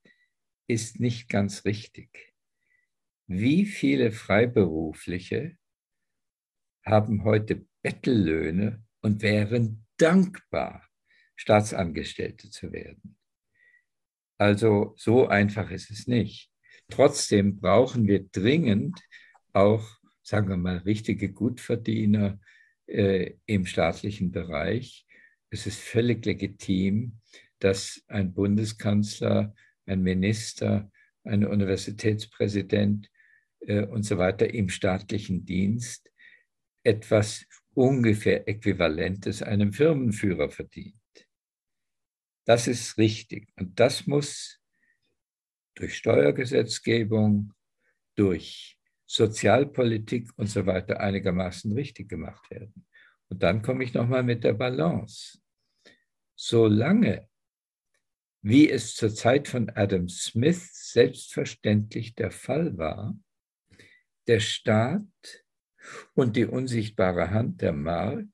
ist 0.67 0.99
nicht 0.99 1.29
ganz 1.29 1.65
richtig. 1.65 2.33
Wie 3.27 3.65
viele 3.65 4.11
Freiberufliche 4.11 5.57
haben 6.85 7.23
heute 7.23 7.65
Bettellöhne 7.81 8.83
und 9.01 9.21
wären 9.21 9.85
dankbar, 9.97 10.87
Staatsangestellte 11.35 12.49
zu 12.49 12.71
werden? 12.71 13.17
Also 14.37 14.93
so 14.97 15.27
einfach 15.27 15.69
ist 15.71 15.91
es 15.91 16.07
nicht. 16.07 16.49
Trotzdem 16.89 17.59
brauchen 17.59 18.07
wir 18.07 18.27
dringend 18.29 18.99
auch, 19.53 19.85
sagen 20.23 20.49
wir 20.49 20.57
mal, 20.57 20.77
richtige 20.77 21.31
Gutverdiener 21.31 22.39
äh, 22.87 23.33
im 23.45 23.65
staatlichen 23.65 24.31
Bereich. 24.31 25.05
Es 25.49 25.67
ist 25.67 25.79
völlig 25.79 26.25
legitim, 26.25 27.19
dass 27.59 28.01
ein 28.07 28.33
Bundeskanzler 28.33 29.53
ein 29.85 30.01
Minister, 30.01 30.91
ein 31.23 31.45
Universitätspräsident 31.45 33.09
äh, 33.61 33.85
und 33.85 34.03
so 34.03 34.17
weiter 34.17 34.53
im 34.53 34.69
staatlichen 34.69 35.45
Dienst 35.45 36.08
etwas 36.89 37.45
ungefähr 37.75 38.47
Äquivalentes 38.47 39.43
einem 39.43 39.71
Firmenführer 39.71 40.49
verdient. 40.49 40.95
Das 42.45 42.67
ist 42.67 42.97
richtig. 42.97 43.47
Und 43.55 43.79
das 43.79 44.07
muss 44.07 44.59
durch 45.75 45.95
Steuergesetzgebung, 45.95 47.53
durch 48.15 48.79
Sozialpolitik 49.05 50.31
und 50.35 50.47
so 50.47 50.65
weiter 50.65 50.99
einigermaßen 50.99 51.71
richtig 51.73 52.09
gemacht 52.09 52.49
werden. 52.49 52.87
Und 53.29 53.43
dann 53.43 53.61
komme 53.61 53.83
ich 53.83 53.93
nochmal 53.93 54.23
mit 54.23 54.43
der 54.43 54.53
Balance. 54.53 55.39
Solange 56.35 57.29
wie 58.41 58.69
es 58.69 58.95
zur 58.95 59.13
Zeit 59.13 59.47
von 59.47 59.69
Adam 59.69 60.07
Smith 60.07 60.71
selbstverständlich 60.73 62.15
der 62.15 62.31
Fall 62.31 62.77
war, 62.77 63.15
der 64.27 64.39
Staat 64.39 65.03
und 66.13 66.35
die 66.35 66.45
unsichtbare 66.45 67.31
Hand 67.31 67.61
der 67.61 67.73
Markt 67.73 68.27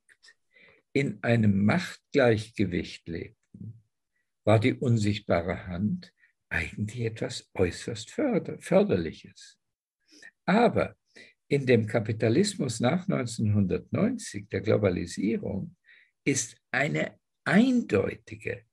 in 0.93 1.21
einem 1.23 1.65
Machtgleichgewicht 1.65 3.07
lebten, 3.07 3.81
war 4.43 4.59
die 4.59 4.73
unsichtbare 4.73 5.67
Hand 5.67 6.13
eigentlich 6.49 7.01
etwas 7.01 7.49
äußerst 7.53 8.11
Förderliches. 8.11 9.57
Aber 10.45 10.95
in 11.47 11.65
dem 11.65 11.87
Kapitalismus 11.87 12.79
nach 12.79 13.07
1990, 13.07 14.47
der 14.49 14.61
Globalisierung, 14.61 15.75
ist 16.23 16.55
eine 16.71 17.19
eindeutige 17.43 18.63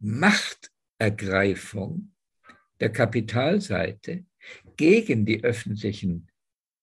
Machtergreifung 0.00 2.12
der 2.80 2.90
Kapitalseite 2.90 4.24
gegen 4.76 5.24
die 5.24 5.44
öffentlichen 5.44 6.28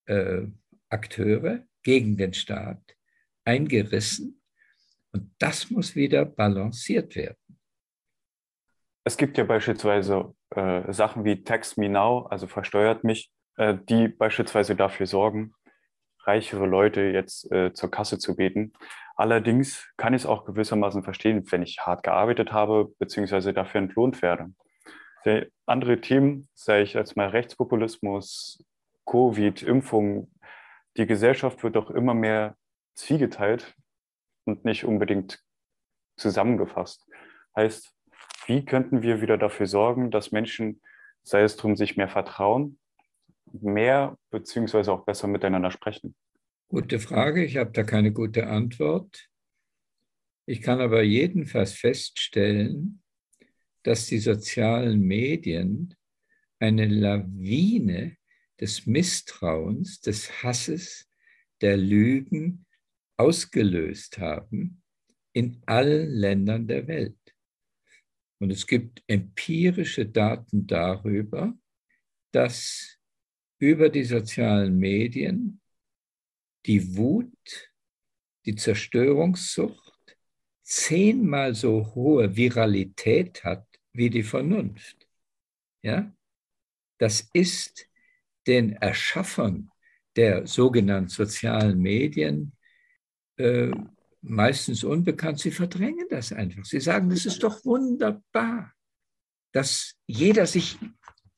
äh, 0.05 0.43
Akteure, 0.89 1.65
gegen 1.83 2.17
den 2.17 2.33
Staat 2.33 2.81
eingerissen. 3.45 4.41
Und 5.11 5.31
das 5.39 5.71
muss 5.71 5.95
wieder 5.95 6.25
balanciert 6.25 7.15
werden. 7.15 7.37
Es 9.03 9.17
gibt 9.17 9.37
ja 9.37 9.43
beispielsweise 9.43 10.35
äh, 10.51 10.91
Sachen 10.93 11.23
wie 11.23 11.43
Tax 11.43 11.77
Me 11.77 11.89
Now, 11.89 12.27
also 12.27 12.47
versteuert 12.47 13.03
mich, 13.03 13.31
äh, 13.57 13.75
die 13.89 14.07
beispielsweise 14.07 14.75
dafür 14.75 15.07
sorgen, 15.07 15.53
reichere 16.25 16.67
Leute 16.67 17.01
jetzt 17.01 17.51
äh, 17.51 17.73
zur 17.73 17.89
Kasse 17.89 18.19
zu 18.19 18.35
beten. 18.35 18.73
Allerdings 19.15 19.87
kann 19.97 20.13
ich 20.13 20.23
es 20.23 20.25
auch 20.27 20.45
gewissermaßen 20.45 21.03
verstehen, 21.03 21.43
wenn 21.51 21.63
ich 21.63 21.79
hart 21.79 22.03
gearbeitet 22.03 22.51
habe, 22.51 22.93
beziehungsweise 22.99 23.53
dafür 23.53 23.81
entlohnt 23.81 24.21
werde. 24.21 24.53
Andere 25.65 25.99
Themen, 25.99 26.47
sage 26.53 26.83
ich 26.83 26.93
jetzt 26.93 27.17
mal 27.17 27.27
Rechtspopulismus, 27.27 28.63
Covid, 29.05 29.63
Impfung, 29.63 30.31
die 30.99 31.07
Gesellschaft 31.07 31.63
wird 31.63 31.75
doch 31.77 31.89
immer 31.89 32.13
mehr 32.13 32.57
zwiegeteilt 32.93 33.75
und 34.43 34.65
nicht 34.65 34.83
unbedingt 34.83 35.41
zusammengefasst. 36.17 37.07
Heißt, 37.55 37.95
wie 38.45 38.65
könnten 38.65 39.01
wir 39.01 39.21
wieder 39.21 39.37
dafür 39.37 39.65
sorgen, 39.65 40.11
dass 40.11 40.31
Menschen, 40.31 40.81
sei 41.23 41.41
es 41.41 41.55
darum, 41.55 41.77
sich 41.77 41.95
mehr 41.95 42.09
vertrauen, 42.09 42.79
mehr 43.51 44.17
beziehungsweise 44.29 44.91
auch 44.91 45.05
besser 45.05 45.27
miteinander 45.27 45.71
sprechen? 45.71 46.15
Gute 46.67 46.99
Frage, 46.99 47.43
ich 47.43 47.57
habe 47.57 47.71
da 47.71 47.83
keine 47.83 48.11
gute 48.11 48.47
Antwort. 48.47 49.29
Ich 50.45 50.61
kann 50.61 50.81
aber 50.81 51.01
jedenfalls 51.01 51.73
feststellen, 51.73 53.01
dass 53.83 54.07
die 54.07 54.19
sozialen 54.19 54.99
Medien 54.99 55.95
eine 56.59 56.85
Lawine 56.85 58.18
des 58.59 58.85
Misstrauens, 58.85 60.01
des 60.01 60.43
Hasses, 60.43 61.09
der 61.61 61.77
Lügen 61.77 62.65
ausgelöst 63.17 64.17
haben 64.17 64.81
in 65.33 65.61
allen 65.65 66.11
Ländern 66.11 66.67
der 66.67 66.87
Welt. 66.87 67.17
Und 68.39 68.51
es 68.51 68.65
gibt 68.65 69.03
empirische 69.07 70.05
Daten 70.05 70.65
darüber, 70.65 71.53
dass 72.31 72.97
über 73.59 73.89
die 73.89 74.05
sozialen 74.05 74.77
Medien 74.77 75.61
die 76.65 76.95
Wut, 76.95 77.73
die 78.45 78.55
Zerstörungssucht 78.55 80.17
zehnmal 80.63 81.55
so 81.55 81.93
hohe 81.95 82.35
Viralität 82.35 83.43
hat 83.43 83.67
wie 83.91 84.09
die 84.09 84.23
Vernunft. 84.23 85.07
Ja? 85.81 86.15
Das 86.97 87.29
ist 87.33 87.88
den 88.49 88.73
Erschaffern 88.73 89.69
der 90.15 90.47
sogenannten 90.47 91.09
sozialen 91.09 91.79
Medien 91.79 92.53
äh, 93.37 93.71
meistens 94.21 94.83
unbekannt. 94.83 95.39
Sie 95.39 95.51
verdrängen 95.51 96.07
das 96.09 96.33
einfach. 96.33 96.65
Sie 96.65 96.81
sagen, 96.81 97.09
das 97.09 97.25
ist 97.27 97.43
doch 97.43 97.63
wunderbar, 97.63 98.73
dass 99.53 99.95
jeder 100.07 100.47
sich 100.47 100.77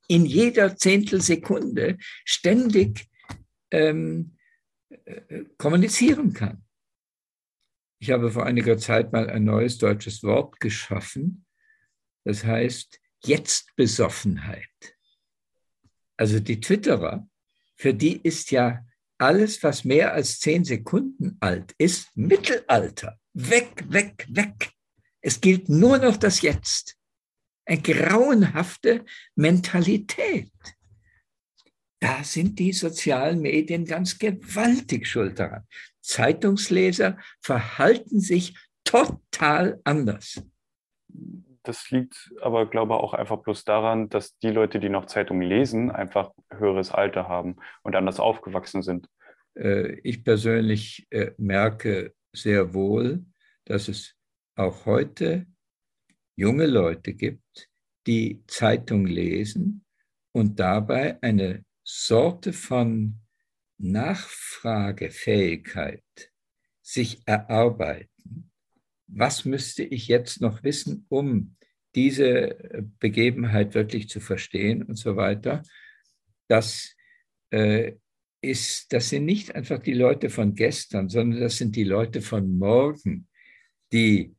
in 0.08 0.26
jeder 0.26 0.76
Zehntelsekunde 0.76 1.98
ständig 2.26 3.10
ähm, 3.72 4.38
äh, 4.90 5.44
kommunizieren 5.58 6.34
kann. 6.34 6.64
Ich 8.00 8.10
habe 8.10 8.32
vor 8.32 8.46
einiger 8.46 8.78
Zeit 8.78 9.12
mal 9.12 9.30
ein 9.30 9.44
neues 9.44 9.78
deutsches 9.78 10.24
Wort 10.24 10.60
geschaffen, 10.60 11.46
das 12.24 12.46
heißt 12.46 13.00
Jetzt-Besoffenheit. 13.24 14.68
Also 16.22 16.40
die 16.40 16.60
Twitterer, 16.60 17.28
für 17.76 17.96
die 17.96 18.22
ist 18.22 18.52
ja 18.52 18.86
alles, 19.18 19.64
was 19.64 19.84
mehr 19.84 20.14
als 20.14 20.40
zehn 20.40 20.64
Sekunden 20.64 21.38
alt 21.40 21.74
ist, 21.80 22.16
Mittelalter. 22.16 23.20
Weg, 23.34 23.86
weg, 23.92 24.28
weg. 24.30 24.72
Es 25.22 25.42
gilt 25.42 25.68
nur 25.68 25.98
noch 25.98 26.18
das 26.18 26.44
Jetzt. 26.44 26.96
Eine 27.66 27.82
grauenhafte 27.82 29.04
Mentalität 29.36 30.52
da 32.02 32.24
sind 32.24 32.58
die 32.58 32.74
sozialen 32.74 33.42
Medien 33.42 33.86
ganz 33.86 34.18
gewaltig 34.18 35.08
schuld 35.08 35.38
daran. 35.38 35.68
Zeitungsleser 36.02 37.18
verhalten 37.42 38.20
sich 38.20 38.58
total 38.84 39.80
anders. 39.84 40.42
Das 41.64 41.92
liegt 41.92 42.34
aber, 42.42 42.66
glaube 42.66 42.94
ich, 42.94 43.00
auch 43.00 43.14
einfach 43.14 43.38
bloß 43.38 43.64
daran, 43.66 44.10
dass 44.10 44.38
die 44.40 44.50
Leute, 44.50 44.80
die 44.80 44.90
noch 44.90 45.06
Zeitungen 45.06 45.48
lesen, 45.48 45.92
einfach 45.92 46.32
höheres 46.50 46.92
Alter 46.92 47.28
haben 47.28 47.58
und 47.84 47.96
anders 47.96 48.20
aufgewachsen 48.20 48.82
sind. 48.82 49.08
Äh, 49.56 50.00
ich 50.00 50.24
persönlich 50.24 51.06
äh, 51.12 51.32
merke 51.38 52.16
sehr 52.34 52.74
wohl, 52.74 53.24
dass 53.66 53.88
es 53.88 54.16
auch 54.56 54.86
heute 54.86 55.46
junge 56.36 56.66
Leute 56.66 57.14
gibt, 57.14 57.70
die 58.08 58.44
Zeitung 58.48 59.06
lesen 59.06 59.86
und 60.32 60.60
dabei 60.60 61.22
eine 61.22 61.64
Sorte 61.84 62.54
von 62.54 63.20
Nachfragefähigkeit 63.78 66.04
sich 66.82 67.22
erarbeiten. 67.26 68.51
Was 69.14 69.46
müsste 69.46 69.84
ich 69.84 70.08
jetzt 70.08 70.42
noch 70.42 70.64
wissen, 70.64 71.06
um 71.10 71.56
diese 71.96 72.88
Begebenheit 73.00 73.74
wirklich 73.74 74.08
zu 74.08 74.20
verstehen 74.20 74.84
und 74.84 74.96
so 74.96 75.16
weiter? 75.16 75.64
Das 76.48 76.96
äh, 77.52 77.94
ist, 78.42 78.92
das 78.94 79.10
sind 79.10 79.26
nicht 79.26 79.54
einfach 79.56 79.80
die 79.80 79.94
Leute 79.94 80.30
von 80.30 80.56
gestern, 80.56 81.10
sondern 81.10 81.42
das 81.42 81.58
sind 81.58 81.76
die 81.76 81.84
Leute 81.84 82.22
von 82.22 82.58
morgen, 82.58 83.28
die 83.92 84.36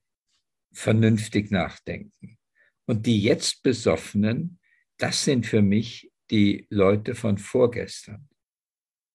vernünftig 0.73 1.51
nachdenken. 1.51 2.39
Und 2.87 3.07
die 3.07 3.23
jetzt 3.23 3.63
Besoffenen, 3.63 4.59
das 4.99 5.25
sind 5.25 5.47
für 5.47 5.63
mich 5.63 6.11
die 6.31 6.67
Leute 6.71 7.15
von 7.15 7.39
vorgestern. 7.39 8.29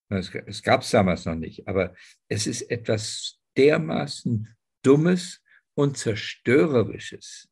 Es 0.09 0.63
gab 0.63 0.81
es 0.81 0.91
damals 0.91 1.25
noch 1.25 1.35
nicht, 1.35 1.67
aber 1.67 1.93
es 2.29 2.47
ist 2.47 2.61
etwas 2.61 3.39
dermaßen 3.57 4.55
Dummes 4.83 5.43
und 5.77 5.95
Zerstörerisches 5.95 7.49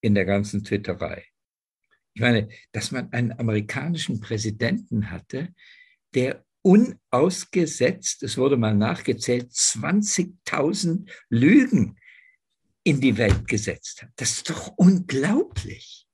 in 0.00 0.14
der 0.14 0.24
ganzen 0.24 0.64
Twitterei. 0.64 1.26
Ich 2.14 2.22
meine, 2.22 2.48
dass 2.72 2.90
man 2.90 3.12
einen 3.12 3.38
amerikanischen 3.38 4.20
Präsidenten 4.20 5.10
hatte, 5.10 5.54
der 6.14 6.42
unausgesetzt, 6.62 8.22
es 8.22 8.38
wurde 8.38 8.56
mal 8.56 8.74
nachgezählt, 8.74 9.50
20.000 9.50 11.10
Lügen 11.28 11.98
in 12.82 13.00
die 13.02 13.18
Welt 13.18 13.46
gesetzt 13.46 14.02
hat. 14.02 14.10
Das 14.16 14.32
ist 14.32 14.48
doch 14.48 14.72
unglaublich. 14.76 16.08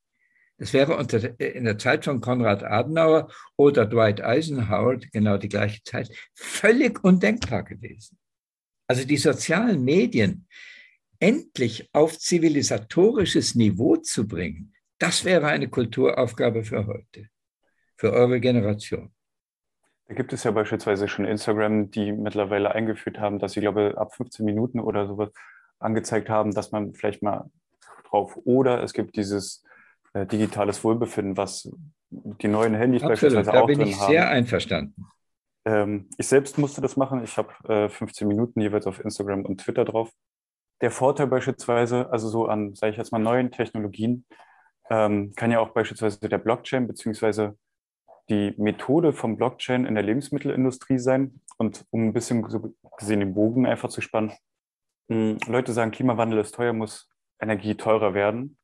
Das 0.59 0.72
wäre 0.72 0.96
unter, 0.96 1.38
in 1.38 1.64
der 1.64 1.79
Zeit 1.79 2.05
von 2.05 2.20
Konrad 2.20 2.64
Adenauer 2.64 3.31
oder 3.57 3.87
Dwight 3.87 4.20
Eisenhower, 4.20 4.96
genau 5.12 5.38
die 5.38 5.48
gleiche 5.48 5.83
Zeit, 5.85 6.11
völlig 6.35 7.05
undenkbar 7.05 7.62
gewesen. 7.62 8.18
Also 8.88 9.05
die 9.05 9.16
sozialen 9.16 9.85
Medien 9.85 10.48
endlich 11.25 11.89
auf 11.95 12.19
zivilisatorisches 12.19 13.55
Niveau 13.55 13.97
zu 13.97 14.29
bringen, 14.29 14.75
das 14.99 15.25
wäre 15.25 15.47
eine 15.47 15.69
Kulturaufgabe 15.69 16.65
für 16.65 16.87
heute, 16.87 17.29
für 17.97 18.13
eure 18.13 18.41
Generation. 18.41 19.11
Da 20.07 20.15
gibt 20.15 20.35
es 20.35 20.45
ja 20.45 20.51
beispielsweise 20.51 21.09
schon 21.09 21.25
Instagram, 21.25 21.91
die 21.91 22.13
mittlerweile 22.13 22.73
eingeführt 22.73 23.19
haben, 23.19 23.39
dass 23.39 23.53
sie, 23.53 23.61
glaube 23.61 23.95
ab 23.97 24.15
15 24.15 24.45
Minuten 24.45 24.81
oder 24.81 25.07
sowas 25.07 25.31
angezeigt 25.79 26.29
haben, 26.29 26.53
dass 26.53 26.73
man 26.73 26.93
vielleicht 26.93 27.23
mal 27.23 27.51
drauf 28.11 28.39
oder 28.45 28.83
es 28.83 28.93
gibt 28.93 29.17
dieses 29.17 29.65
äh, 30.13 30.27
digitales 30.27 30.85
Wohlbefinden, 30.85 31.39
was 31.39 31.71
die 32.11 32.49
neuen 32.49 32.75
Handys 32.75 33.03
Absolut, 33.03 33.35
beispielsweise 33.35 33.51
auch 33.51 33.67
drin 33.67 33.79
haben. 33.79 33.79
Da 33.79 33.85
bin 33.85 33.89
ich 33.89 33.97
sehr 33.97 34.29
einverstanden. 34.29 35.07
Ähm, 35.65 36.11
ich 36.19 36.27
selbst 36.27 36.59
musste 36.59 36.83
das 36.83 36.99
machen. 36.99 37.25
Ich 37.25 37.39
habe 37.39 37.49
äh, 37.67 37.89
15 37.89 38.29
Minuten 38.29 38.61
jeweils 38.61 38.87
auf 38.87 39.03
Instagram 39.03 39.47
und 39.47 39.63
Twitter 39.63 39.87
drauf. 39.87 40.13
Der 40.81 40.91
Vorteil 40.91 41.29
beispielsweise, 41.29 42.11
also 42.11 42.29
so 42.29 42.47
an, 42.47 42.75
sage 42.75 42.93
ich 42.93 42.99
jetzt 42.99 43.13
mal, 43.13 43.19
neuen 43.19 43.51
Technologien, 43.51 44.27
ähm, 44.91 45.33
kann 45.35 45.51
ja 45.51 45.61
auch 45.61 45.71
beispielsweise 45.71 46.29
der 46.29 46.39
Blockchain 46.39 46.87
beziehungsweise 46.87 47.57
die 48.29 48.55
Methode 48.57 49.13
vom 49.13 49.37
Blockchain 49.37 49.87
in 49.87 49.95
der 49.95 50.05
Lebensmittelindustrie 50.05 50.99
sein. 50.99 51.41
Und 51.59 51.85
um 51.91 52.05
ein 52.05 52.13
bisschen 52.13 52.49
so 52.49 52.75
gesehen 52.99 53.21
den 53.21 53.35
Bogen 53.35 53.67
einfach 53.67 53.89
zu 53.89 54.01
spannen, 54.01 54.33
hm, 55.09 55.39
Leute 55.47 55.73
sagen, 55.73 55.91
Klimawandel 55.91 56.41
ist 56.41 56.55
teuer, 56.55 56.73
muss 56.73 57.11
Energie 57.39 57.75
teurer 57.75 58.15
werden. 58.15 58.57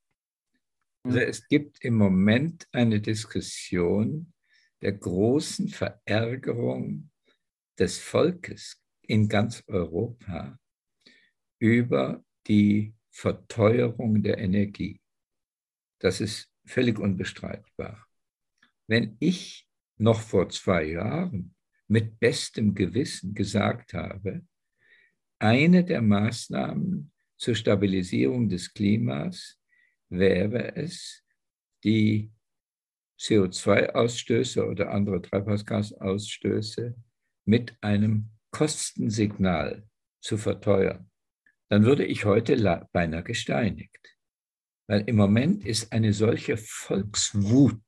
Also 1.03 1.19
es 1.19 1.47
gibt 1.47 1.83
im 1.83 1.95
Moment 1.95 2.67
eine 2.71 3.01
Diskussion 3.01 4.33
der 4.81 4.93
großen 4.93 5.69
Verärgerung 5.69 7.09
des 7.79 7.99
Volkes 7.99 8.83
in 9.01 9.27
ganz 9.27 9.63
Europa 9.67 10.59
über 11.61 12.25
die 12.47 12.95
Verteuerung 13.11 14.23
der 14.23 14.39
Energie. 14.39 14.99
Das 15.99 16.19
ist 16.19 16.51
völlig 16.65 16.97
unbestreitbar. 16.97 18.07
Wenn 18.87 19.15
ich 19.19 19.69
noch 19.97 20.19
vor 20.19 20.49
zwei 20.49 20.85
Jahren 20.85 21.53
mit 21.87 22.19
bestem 22.19 22.73
Gewissen 22.73 23.35
gesagt 23.35 23.93
habe, 23.93 24.41
eine 25.37 25.83
der 25.83 26.01
Maßnahmen 26.01 27.11
zur 27.37 27.53
Stabilisierung 27.53 28.49
des 28.49 28.73
Klimas 28.73 29.59
wäre 30.09 30.75
es, 30.75 31.23
die 31.83 32.31
CO2-Ausstöße 33.19 34.65
oder 34.65 34.91
andere 34.91 35.21
Treibhausgasausstöße 35.21 36.95
mit 37.45 37.75
einem 37.81 38.31
Kostensignal 38.49 39.87
zu 40.21 40.37
verteuern, 40.37 41.10
dann 41.71 41.85
würde 41.85 42.05
ich 42.05 42.25
heute 42.25 42.85
beinahe 42.91 43.23
gesteinigt. 43.23 44.17
Weil 44.87 45.07
im 45.07 45.15
Moment 45.15 45.65
ist 45.65 45.93
eine 45.93 46.11
solche 46.11 46.57
Volkswut 46.57 47.81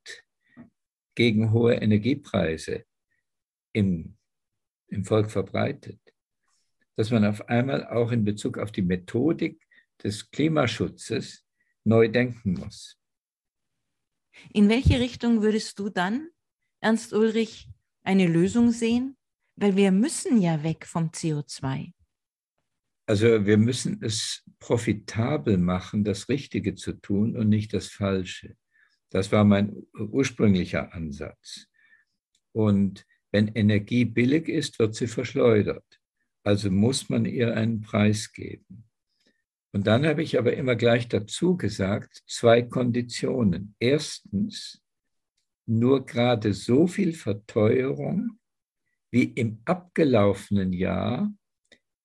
gegen 1.14 1.52
hohe 1.52 1.74
Energiepreise 1.74 2.86
im, 3.74 4.16
im 4.88 5.04
Volk 5.04 5.30
verbreitet, 5.30 6.00
dass 6.96 7.10
man 7.10 7.26
auf 7.26 7.46
einmal 7.50 7.86
auch 7.88 8.10
in 8.10 8.24
Bezug 8.24 8.56
auf 8.56 8.72
die 8.72 8.80
Methodik 8.80 9.62
des 10.02 10.30
Klimaschutzes 10.30 11.44
neu 11.84 12.08
denken 12.08 12.54
muss. 12.54 12.98
In 14.54 14.70
welche 14.70 14.98
Richtung 14.98 15.42
würdest 15.42 15.78
du 15.78 15.90
dann, 15.90 16.30
Ernst 16.80 17.12
Ulrich, 17.12 17.68
eine 18.02 18.28
Lösung 18.28 18.70
sehen? 18.70 19.18
Weil 19.56 19.76
wir 19.76 19.92
müssen 19.92 20.40
ja 20.40 20.62
weg 20.62 20.86
vom 20.86 21.10
CO2. 21.10 21.92
Also 23.06 23.44
wir 23.44 23.58
müssen 23.58 24.02
es 24.02 24.42
profitabel 24.58 25.58
machen, 25.58 26.04
das 26.04 26.28
Richtige 26.28 26.74
zu 26.74 26.92
tun 26.92 27.36
und 27.36 27.48
nicht 27.48 27.74
das 27.74 27.88
Falsche. 27.88 28.56
Das 29.10 29.30
war 29.30 29.44
mein 29.44 29.76
ursprünglicher 29.94 30.92
Ansatz. 30.94 31.66
Und 32.52 33.06
wenn 33.30 33.48
Energie 33.48 34.04
billig 34.04 34.48
ist, 34.48 34.78
wird 34.78 34.94
sie 34.94 35.06
verschleudert. 35.06 35.84
Also 36.44 36.70
muss 36.70 37.08
man 37.08 37.24
ihr 37.24 37.54
einen 37.56 37.80
Preis 37.80 38.32
geben. 38.32 38.84
Und 39.72 39.86
dann 39.86 40.06
habe 40.06 40.22
ich 40.22 40.38
aber 40.38 40.54
immer 40.54 40.76
gleich 40.76 41.08
dazu 41.08 41.56
gesagt, 41.56 42.22
zwei 42.26 42.62
Konditionen. 42.62 43.74
Erstens, 43.80 44.80
nur 45.66 46.06
gerade 46.06 46.54
so 46.54 46.86
viel 46.86 47.12
Verteuerung, 47.12 48.38
wie 49.10 49.24
im 49.24 49.60
abgelaufenen 49.64 50.72
Jahr 50.72 51.32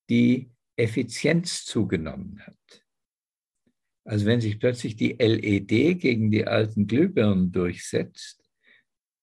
die 0.10 0.52
Effizienz 0.80 1.66
zugenommen 1.66 2.40
hat. 2.46 2.86
Also 4.06 4.26
wenn 4.26 4.42
sich 4.42 4.60
plötzlich 4.60 4.96
die 4.96 5.14
LED 5.14 6.00
gegen 6.00 6.32
die 6.32 6.48
alten 6.48 6.88
Glühbirnen 6.88 7.52
durchsetzt, 7.52 8.44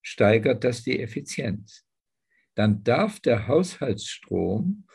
steigert 0.03 0.63
das 0.63 0.85
die 0.85 1.01
Effizienz. 1.01 1.85
Dann 2.55 2.85
darf 2.85 3.19
der 3.21 3.49
Haushaltsstrom 3.49 4.87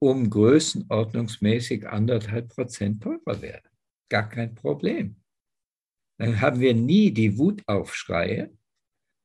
um 0.00 0.30
größenordnungsmäßig 0.30 1.86
anderthalb 1.88 2.48
Prozent 2.48 3.02
teurer 3.02 3.40
werden. 3.40 3.70
Gar 4.08 4.28
kein 4.28 4.54
Problem. 4.54 5.22
Dann 6.18 6.40
haben 6.40 6.60
wir 6.60 6.74
nie 6.74 7.12
die 7.12 7.38
Wutaufschreie, 7.38 8.52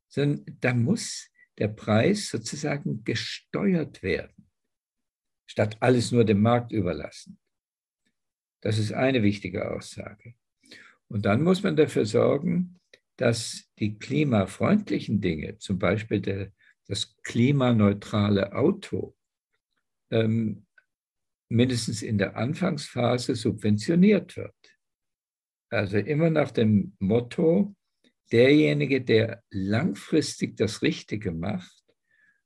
sondern 0.10 0.46
da 0.60 0.74
muss 0.74 1.30
der 1.58 1.70
Preis 1.70 2.30
sozusagen 2.30 3.04
gesteuert 3.04 4.04
werden, 4.04 4.50
statt 5.46 5.78
alles 5.80 6.12
nur 6.12 6.24
dem 6.26 6.42
Markt 6.42 6.72
überlassen. 6.72 7.38
Das 8.62 8.78
ist 8.78 8.94
eine 8.94 9.24
wichtige 9.24 9.70
Aussage. 9.72 10.36
Und 11.10 11.26
dann 11.26 11.44
muss 11.44 11.64
man 11.64 11.76
dafür 11.76 12.06
sorgen, 12.06 12.80
dass 13.18 13.70
die 13.80 14.00
klimafreundlichen 14.00 15.22
Dinge, 15.22 15.58
zum 15.60 15.78
Beispiel 15.78 16.22
der, 16.22 16.52
das 16.88 17.16
klimaneutrale 17.24 18.54
Auto, 18.54 19.16
ähm, 20.12 20.66
mindestens 21.50 22.02
in 22.02 22.18
der 22.18 22.36
Anfangsphase 22.36 23.36
subventioniert 23.36 24.38
wird. 24.38 24.56
Also 25.70 25.98
immer 25.98 26.30
nach 26.30 26.52
dem 26.52 26.96
Motto, 27.00 27.76
derjenige, 28.32 29.02
der 29.02 29.44
langfristig 29.52 30.58
das 30.58 30.82
Richtige 30.82 31.32
macht, 31.32 31.84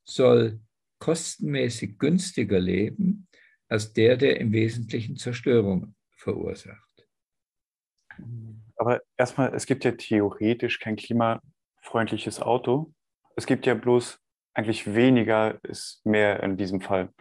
soll 0.04 0.60
kostenmäßig 1.00 1.98
günstiger 2.00 2.60
leben 2.60 3.28
als 3.70 3.94
der, 3.94 4.18
der 4.18 4.40
im 4.40 4.52
Wesentlichen 4.52 5.18
Zerstörung 5.18 5.96
verursacht. 6.16 7.08
Aber 8.78 9.02
erstmal, 9.18 9.54
es 9.54 9.66
gibt 9.66 9.84
ja 9.84 9.92
theoretisch 9.92 10.80
kein 10.80 10.96
klimafreundliches 10.96 12.42
Auto. 12.42 12.94
Es 13.36 13.46
gibt 13.46 13.66
ja 13.66 13.74
bloß 13.74 14.20
eigentlich 14.54 14.96
weniger 14.96 15.60
ist 15.64 16.04
mehr 16.04 16.42
in 16.42 16.58
diesem 16.58 16.82
Fall. 16.82 17.14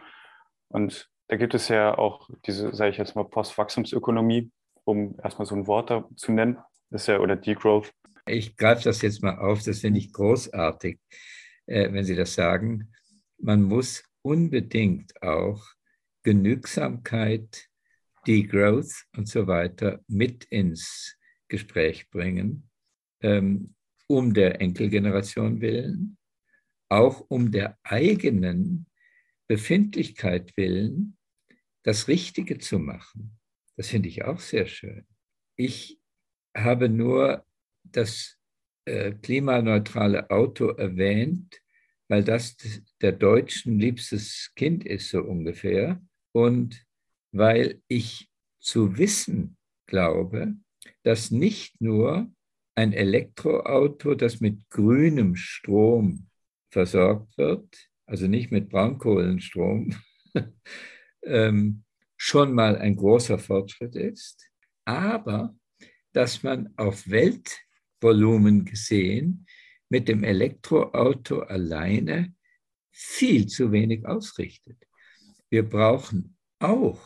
Und 0.69 1.09
da 1.27 1.35
gibt 1.35 1.53
es 1.53 1.67
ja 1.67 1.95
auch 1.97 2.29
diese, 2.45 2.73
sage 2.73 2.91
ich 2.91 2.97
jetzt 2.97 3.15
mal, 3.15 3.25
Postwachstumsökonomie, 3.25 4.51
um 4.85 5.15
erstmal 5.21 5.45
so 5.45 5.55
ein 5.55 5.67
Wort 5.67 5.89
da 5.91 6.07
zu 6.15 6.31
nennen. 6.31 6.57
Das 6.89 7.03
ist 7.03 7.07
ja, 7.07 7.19
oder 7.19 7.35
Degrowth. 7.35 7.91
Ich 8.25 8.57
greife 8.57 8.83
das 8.83 9.01
jetzt 9.01 9.21
mal 9.21 9.37
auf, 9.37 9.61
das 9.63 9.79
finde 9.79 9.99
ich 9.99 10.11
großartig, 10.11 10.99
äh, 11.67 11.91
wenn 11.91 12.03
Sie 12.03 12.15
das 12.15 12.33
sagen. 12.33 12.91
Man 13.37 13.63
muss 13.63 14.03
unbedingt 14.21 15.21
auch 15.21 15.63
Genügsamkeit, 16.23 17.67
Degrowth 18.27 19.05
und 19.15 19.27
so 19.27 19.47
weiter 19.47 20.03
mit 20.07 20.45
ins 20.45 21.17
Gespräch 21.47 22.09
bringen, 22.09 22.69
ähm, 23.21 23.75
um 24.07 24.33
der 24.33 24.59
Enkelgeneration 24.59 25.61
willen, 25.61 26.17
auch 26.89 27.25
um 27.29 27.51
der 27.51 27.77
eigenen 27.83 28.87
Befindlichkeit 29.47 30.55
willen, 30.57 31.17
das 31.83 32.07
Richtige 32.07 32.57
zu 32.57 32.79
machen. 32.79 33.39
Das 33.77 33.87
finde 33.89 34.09
ich 34.09 34.25
auch 34.25 34.39
sehr 34.39 34.65
schön. 34.65 35.05
Ich 35.55 35.99
habe 36.55 36.89
nur 36.89 37.45
das 37.83 38.37
äh, 38.85 39.13
klimaneutrale 39.13 40.29
Auto 40.29 40.69
erwähnt, 40.69 41.61
weil 42.07 42.23
das 42.23 42.55
der 43.01 43.11
Deutschen 43.11 43.79
liebstes 43.79 44.51
Kind 44.55 44.85
ist, 44.85 45.09
so 45.09 45.21
ungefähr. 45.21 46.01
Und 46.31 46.85
weil 47.31 47.81
ich 47.87 48.29
zu 48.59 48.97
wissen 48.97 49.57
glaube, 49.87 50.55
dass 51.03 51.31
nicht 51.31 51.81
nur 51.81 52.31
ein 52.75 52.93
Elektroauto, 52.93 54.15
das 54.15 54.39
mit 54.39 54.69
grünem 54.69 55.35
Strom 55.35 56.27
versorgt 56.71 57.37
wird, 57.37 57.89
also 58.05 58.27
nicht 58.27 58.51
mit 58.51 58.69
Braunkohlenstrom, 58.69 59.95
ähm, 61.23 61.83
schon 62.17 62.53
mal 62.53 62.77
ein 62.77 62.95
großer 62.95 63.39
Fortschritt 63.39 63.95
ist, 63.95 64.49
aber 64.85 65.55
dass 66.13 66.43
man 66.43 66.73
auf 66.77 67.07
Weltvolumen 67.09 68.65
gesehen 68.65 69.45
mit 69.89 70.07
dem 70.07 70.23
Elektroauto 70.23 71.39
alleine 71.39 72.33
viel 72.91 73.47
zu 73.47 73.71
wenig 73.71 74.05
ausrichtet. 74.05 74.77
Wir 75.49 75.67
brauchen 75.67 76.37
auch 76.59 76.99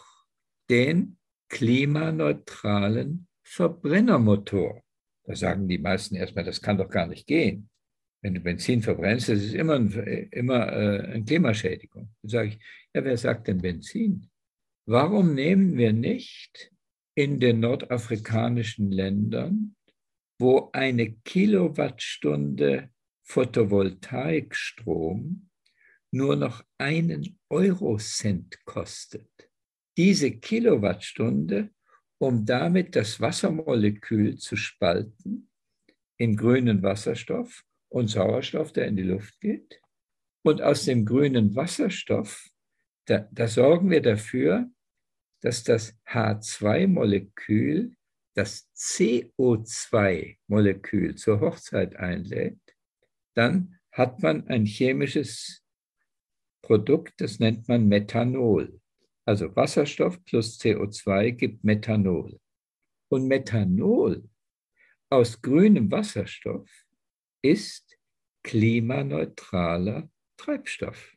den 0.70 1.18
klimaneutralen 1.50 3.28
Verbrennermotor. 3.44 4.82
Da 5.26 5.36
sagen 5.36 5.68
die 5.68 5.78
meisten 5.78 6.16
erstmal, 6.16 6.46
das 6.46 6.62
kann 6.62 6.78
doch 6.78 6.90
gar 6.90 7.08
nicht 7.08 7.28
gehen. 7.28 7.70
Wenn 8.22 8.36
du 8.36 8.40
Benzin 8.40 8.82
verbrennst, 8.82 9.30
das 9.30 9.44
ist 9.44 9.54
immer, 9.54 9.76
ein, 9.76 9.92
immer 10.32 10.72
äh, 10.72 11.00
eine 11.14 11.24
Klimaschädigung. 11.26 12.10
Dann 12.22 12.30
sage 12.30 12.50
ich, 12.50 12.60
ja, 12.94 13.04
wer 13.04 13.18
sagt 13.18 13.48
denn 13.48 13.62
Benzin? 13.62 14.30
Warum 14.86 15.34
nehmen 15.34 15.78
wir 15.78 15.92
nicht 15.92 16.72
in 17.16 17.40
den 17.40 17.60
nordafrikanischen 17.60 18.92
Ländern, 18.92 19.76
wo 20.42 20.70
eine 20.74 21.14
Kilowattstunde 21.24 22.90
Photovoltaikstrom 23.24 25.50
nur 26.12 26.36
noch 26.36 26.66
einen 26.80 27.40
Eurocent 27.50 28.66
kostet? 28.66 29.30
Diese 29.98 30.32
Kilowattstunde, 30.32 31.70
um 32.18 32.46
damit 32.46 32.96
das 32.96 33.20
Wassermolekül 33.22 34.38
zu 34.38 34.56
spalten 34.56 35.50
in 36.18 36.36
grünen 36.36 36.82
Wasserstoff 36.84 37.64
und 37.90 38.08
Sauerstoff, 38.08 38.74
der 38.74 38.88
in 38.88 38.96
die 38.96 39.04
Luft 39.04 39.40
geht. 39.42 39.80
Und 40.44 40.60
aus 40.62 40.86
dem 40.86 41.06
grünen 41.06 41.56
Wasserstoff, 41.56 42.50
da, 43.06 43.28
da 43.32 43.48
sorgen 43.48 43.92
wir 43.92 44.02
dafür, 44.02 44.72
dass 45.42 45.64
das 45.64 45.96
H2-Molekül 46.08 47.96
das 48.34 48.70
CO2-Molekül 48.76 51.16
zur 51.16 51.42
Hochzeit 51.42 51.96
einlädt, 51.96 52.60
dann 53.34 53.80
hat 53.92 54.22
man 54.22 54.48
ein 54.48 54.66
chemisches 54.66 55.64
Produkt, 56.62 57.20
das 57.20 57.40
nennt 57.40 57.68
man 57.68 57.88
Methanol. 57.88 58.80
Also 59.26 59.56
Wasserstoff 59.56 60.24
plus 60.26 60.60
CO2 60.60 61.32
gibt 61.32 61.64
Methanol. 61.64 62.40
Und 63.10 63.28
Methanol 63.28 64.30
aus 65.10 65.42
grünem 65.42 65.92
Wasserstoff 65.92 66.70
ist 67.44 67.98
klimaneutraler 68.44 70.10
Treibstoff. 70.38 71.16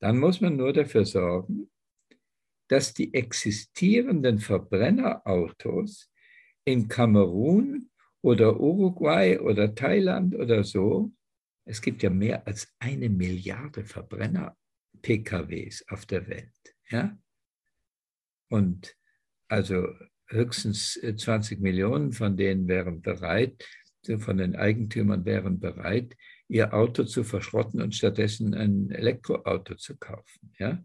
Dann 0.00 0.18
muss 0.18 0.40
man 0.40 0.56
nur 0.56 0.72
dafür 0.72 1.04
sorgen, 1.04 1.70
dass 2.68 2.94
die 2.94 3.12
existierenden 3.14 4.38
Verbrennerautos 4.38 6.09
in 6.70 6.88
Kamerun 6.88 7.90
oder 8.22 8.60
Uruguay 8.60 9.38
oder 9.38 9.74
Thailand 9.74 10.34
oder 10.34 10.64
so, 10.64 11.12
es 11.64 11.80
gibt 11.80 12.02
ja 12.02 12.10
mehr 12.10 12.46
als 12.46 12.68
eine 12.78 13.08
Milliarde 13.08 13.84
Verbrenner-PKWs 13.84 15.84
auf 15.88 16.06
der 16.06 16.28
Welt. 16.28 16.74
Ja? 16.88 17.16
Und 18.48 18.96
also 19.48 19.86
höchstens 20.28 21.00
20 21.16 21.58
äh, 21.58 21.60
Millionen 21.60 22.12
von 22.12 22.36
denen 22.36 22.68
wären 22.68 23.02
bereit, 23.02 23.66
von 24.18 24.38
den 24.38 24.56
Eigentümern 24.56 25.24
wären 25.24 25.60
bereit, 25.60 26.16
ihr 26.48 26.72
Auto 26.72 27.04
zu 27.04 27.22
verschrotten 27.22 27.82
und 27.82 27.94
stattdessen 27.94 28.54
ein 28.54 28.90
Elektroauto 28.90 29.76
zu 29.76 29.96
kaufen. 29.96 30.52
Ja? 30.58 30.82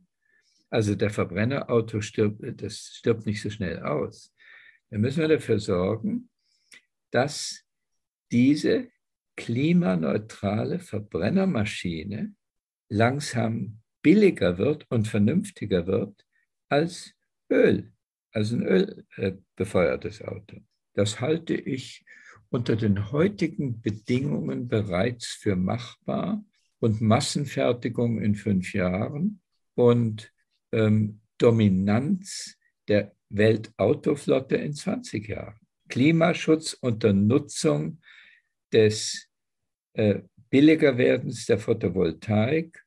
Also 0.70 0.96
der 0.96 1.10
Verbrennerauto 1.10 2.02
stirbt, 2.02 2.62
das 2.62 2.92
stirbt 2.96 3.26
nicht 3.26 3.42
so 3.42 3.50
schnell 3.50 3.80
aus. 3.80 4.35
Da 4.90 4.98
müssen 4.98 5.22
wir 5.22 5.28
dafür 5.28 5.60
sorgen, 5.60 6.30
dass 7.12 7.64
diese 8.32 8.90
klimaneutrale 9.36 10.80
Verbrennermaschine 10.80 12.34
langsam 12.90 13.80
billiger 14.02 14.58
wird 14.58 14.86
und 14.90 15.08
vernünftiger 15.08 15.88
wird 15.88 16.26
als 16.70 17.14
Öl, 17.50 17.92
also 18.32 18.56
ein 18.56 19.02
ölbefeuertes 19.18 20.22
Auto. 20.22 20.58
Das 20.94 21.20
halte 21.20 21.56
ich 21.56 22.06
unter 22.50 22.76
den 22.76 23.12
heutigen 23.12 23.82
Bedingungen 23.82 24.68
bereits 24.68 25.28
für 25.28 25.56
machbar 25.56 26.44
und 26.80 27.02
Massenfertigung 27.02 28.22
in 28.22 28.36
fünf 28.36 28.74
Jahren 28.74 29.42
und 29.74 30.32
ähm, 30.72 31.22
Dominanz 31.38 32.58
der 32.88 33.14
Weltautoflotte 33.38 34.56
in 34.56 34.74
20 34.74 35.28
Jahren. 35.28 35.60
Klimaschutz 35.90 36.74
unter 36.74 37.14
Nutzung 37.14 38.00
des 38.74 39.30
äh, 39.94 40.22
Billigerwerdens 40.50 41.46
der 41.46 41.60
Photovoltaik 41.60 42.84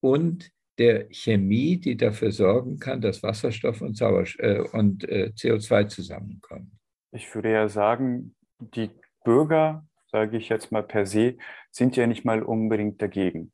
und 0.00 0.50
der 0.78 1.08
Chemie, 1.10 1.76
die 1.76 1.96
dafür 1.96 2.30
sorgen 2.30 2.78
kann, 2.78 3.00
dass 3.00 3.22
Wasserstoff 3.22 3.80
und, 3.80 3.96
Sauerstoff, 3.96 4.44
äh, 4.44 4.60
und 4.60 5.08
äh, 5.08 5.32
CO2 5.34 5.88
zusammenkommen. 5.88 6.78
Ich 7.10 7.34
würde 7.34 7.52
ja 7.52 7.68
sagen, 7.68 8.36
die 8.60 8.90
Bürger, 9.24 9.86
sage 10.06 10.36
ich 10.36 10.48
jetzt 10.48 10.70
mal 10.70 10.82
per 10.82 11.06
se, 11.06 11.36
sind 11.70 11.96
ja 11.96 12.06
nicht 12.06 12.24
mal 12.24 12.42
unbedingt 12.42 13.02
dagegen. 13.02 13.52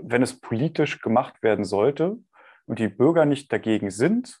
Wenn 0.00 0.22
es 0.22 0.40
politisch 0.40 1.00
gemacht 1.00 1.42
werden 1.42 1.64
sollte 1.64 2.18
und 2.66 2.78
die 2.78 2.88
Bürger 2.88 3.24
nicht 3.24 3.52
dagegen 3.52 3.90
sind, 3.90 4.40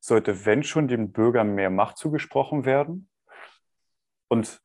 sollte, 0.00 0.46
wenn 0.46 0.62
schon, 0.62 0.88
dem 0.88 1.12
Bürger 1.12 1.44
mehr 1.44 1.70
Macht 1.70 1.98
zugesprochen 1.98 2.64
werden. 2.64 3.08
Und 4.28 4.60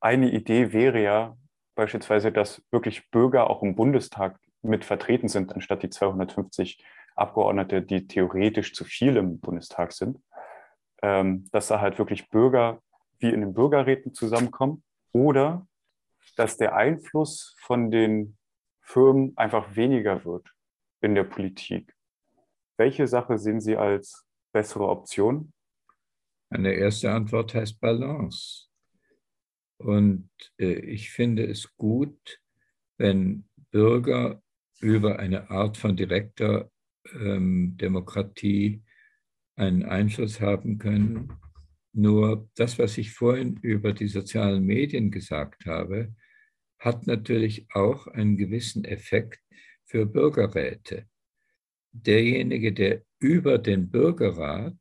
eine 0.00 0.30
Idee 0.30 0.72
wäre 0.72 1.02
ja 1.02 1.36
beispielsweise, 1.74 2.32
dass 2.32 2.62
wirklich 2.70 3.10
Bürger 3.10 3.50
auch 3.50 3.62
im 3.62 3.74
Bundestag 3.74 4.38
mit 4.62 4.84
vertreten 4.84 5.28
sind, 5.28 5.54
anstatt 5.54 5.82
die 5.82 5.90
250 5.90 6.84
Abgeordnete, 7.16 7.82
die 7.82 8.06
theoretisch 8.06 8.74
zu 8.74 8.84
viel 8.84 9.16
im 9.16 9.40
Bundestag 9.40 9.92
sind, 9.92 10.18
ähm, 11.02 11.48
dass 11.52 11.68
da 11.68 11.80
halt 11.80 11.98
wirklich 11.98 12.28
Bürger 12.28 12.82
wie 13.18 13.30
in 13.30 13.40
den 13.40 13.54
Bürgerräten 13.54 14.14
zusammenkommen 14.14 14.82
oder 15.12 15.66
dass 16.36 16.56
der 16.56 16.74
Einfluss 16.74 17.54
von 17.58 17.90
den 17.90 18.36
Firmen 18.80 19.32
einfach 19.36 19.76
weniger 19.76 20.24
wird 20.24 20.48
in 21.00 21.14
der 21.14 21.24
Politik. 21.24 21.94
Welche 22.76 23.06
Sache 23.06 23.38
sehen 23.38 23.60
Sie 23.60 23.76
als 23.76 24.26
bessere 24.52 24.88
Option? 24.88 25.52
Eine 26.50 26.72
erste 26.72 27.12
Antwort 27.12 27.54
heißt 27.54 27.80
Balance. 27.80 28.66
Und 29.78 30.30
äh, 30.58 30.74
ich 30.74 31.10
finde 31.10 31.46
es 31.46 31.74
gut, 31.76 32.40
wenn 32.98 33.48
Bürger 33.70 34.42
über 34.80 35.18
eine 35.18 35.50
Art 35.50 35.76
von 35.76 35.96
direkter 35.96 36.70
ähm, 37.12 37.76
Demokratie 37.76 38.82
einen 39.56 39.84
Einfluss 39.84 40.40
haben 40.40 40.78
können. 40.78 41.32
Nur 41.92 42.48
das, 42.56 42.78
was 42.78 42.98
ich 42.98 43.12
vorhin 43.12 43.56
über 43.62 43.92
die 43.92 44.08
sozialen 44.08 44.64
Medien 44.64 45.10
gesagt 45.10 45.66
habe, 45.66 46.14
hat 46.78 47.06
natürlich 47.06 47.66
auch 47.74 48.06
einen 48.06 48.36
gewissen 48.36 48.84
Effekt 48.84 49.40
für 49.84 50.06
Bürgerräte. 50.06 51.06
Derjenige, 51.92 52.72
der 52.72 53.02
über 53.20 53.58
den 53.58 53.90
Bürgerrat, 53.90 54.76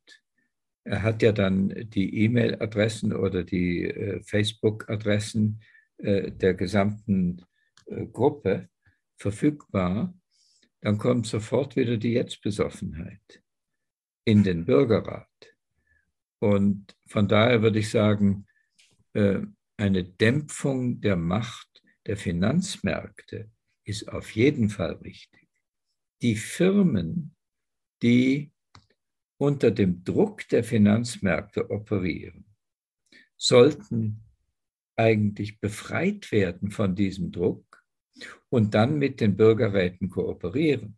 er 0.84 1.04
hat 1.04 1.22
ja 1.22 1.32
dann 1.32 1.70
die 1.90 2.24
E-Mail-Adressen 2.24 3.14
oder 3.14 3.44
die 3.44 3.86
äh, 3.86 4.24
Facebook-Adressen 4.24 5.62
äh, 5.98 6.32
der 6.32 6.56
gesamten 6.56 7.46
äh, 7.86 8.06
Gruppe, 8.08 8.70
verfügbar, 9.18 10.14
dann 10.82 10.98
kommt 10.98 11.28
sofort 11.28 11.76
wieder 11.76 11.98
die 11.98 12.14
Jetztbesoffenheit 12.14 13.44
in 14.24 14.44
den 14.44 14.66
Bürgerrat. 14.66 15.28
Und 16.40 16.96
von 17.06 17.28
daher 17.28 17.62
würde 17.62 17.80
ich 17.80 17.90
sagen, 17.90 18.48
äh, 19.14 19.42
eine 19.76 20.04
Dämpfung 20.06 21.02
der 21.02 21.18
Macht 21.18 21.84
der 22.06 22.16
Finanzmärkte 22.16 23.52
ist 23.84 24.08
auf 24.08 24.32
jeden 24.32 24.70
Fall 24.70 25.04
wichtig. 25.04 25.50
Die 26.22 26.36
Firmen, 26.36 27.36
die 28.02 28.52
unter 29.38 29.72
dem 29.72 30.04
Druck 30.04 30.48
der 30.50 30.64
Finanzmärkte 30.64 31.70
operieren, 31.70 32.46
sollten 33.38 34.24
eigentlich 34.96 35.60
befreit 35.62 36.32
werden 36.32 36.72
von 36.72 36.96
diesem 36.96 37.32
Druck 37.32 37.84
und 38.50 38.74
dann 38.74 39.00
mit 39.00 39.22
den 39.22 39.38
Bürgerräten 39.38 40.10
kooperieren. 40.10 40.98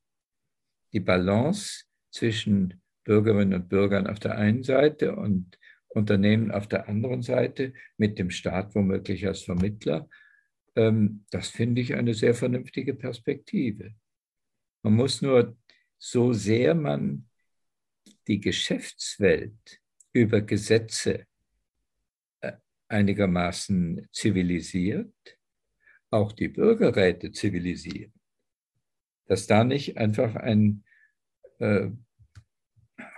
Die 0.91 0.99
Balance 0.99 1.85
zwischen 2.11 2.81
Bürgerinnen 3.03 3.53
und 3.53 3.69
Bürgern 3.69 4.07
auf 4.07 4.19
der 4.19 4.37
einen 4.37 4.63
Seite 4.63 5.15
und 5.15 5.57
Unternehmen 5.89 6.51
auf 6.51 6.67
der 6.67 6.87
anderen 6.87 7.21
Seite 7.21 7.73
mit 7.97 8.17
dem 8.17 8.29
Staat 8.29 8.73
womöglich 8.75 9.27
als 9.27 9.41
Vermittler, 9.43 10.09
ähm, 10.75 11.25
das 11.31 11.49
finde 11.49 11.81
ich 11.81 11.95
eine 11.95 12.13
sehr 12.13 12.33
vernünftige 12.33 12.93
Perspektive. 12.93 13.93
Man 14.83 14.93
muss 14.95 15.21
nur, 15.21 15.57
so 16.03 16.33
sehr 16.33 16.73
man 16.73 17.29
die 18.27 18.39
Geschäftswelt 18.39 19.79
über 20.13 20.41
Gesetze 20.41 21.27
äh, 22.41 22.53
einigermaßen 22.87 24.07
zivilisiert, 24.11 25.13
auch 26.09 26.31
die 26.31 26.47
Bürgerräte 26.47 27.31
zivilisieren. 27.31 28.13
Dass 29.27 29.45
da 29.45 29.63
nicht 29.63 29.97
einfach 29.97 30.35
ein 30.35 30.83
äh, 31.59 31.91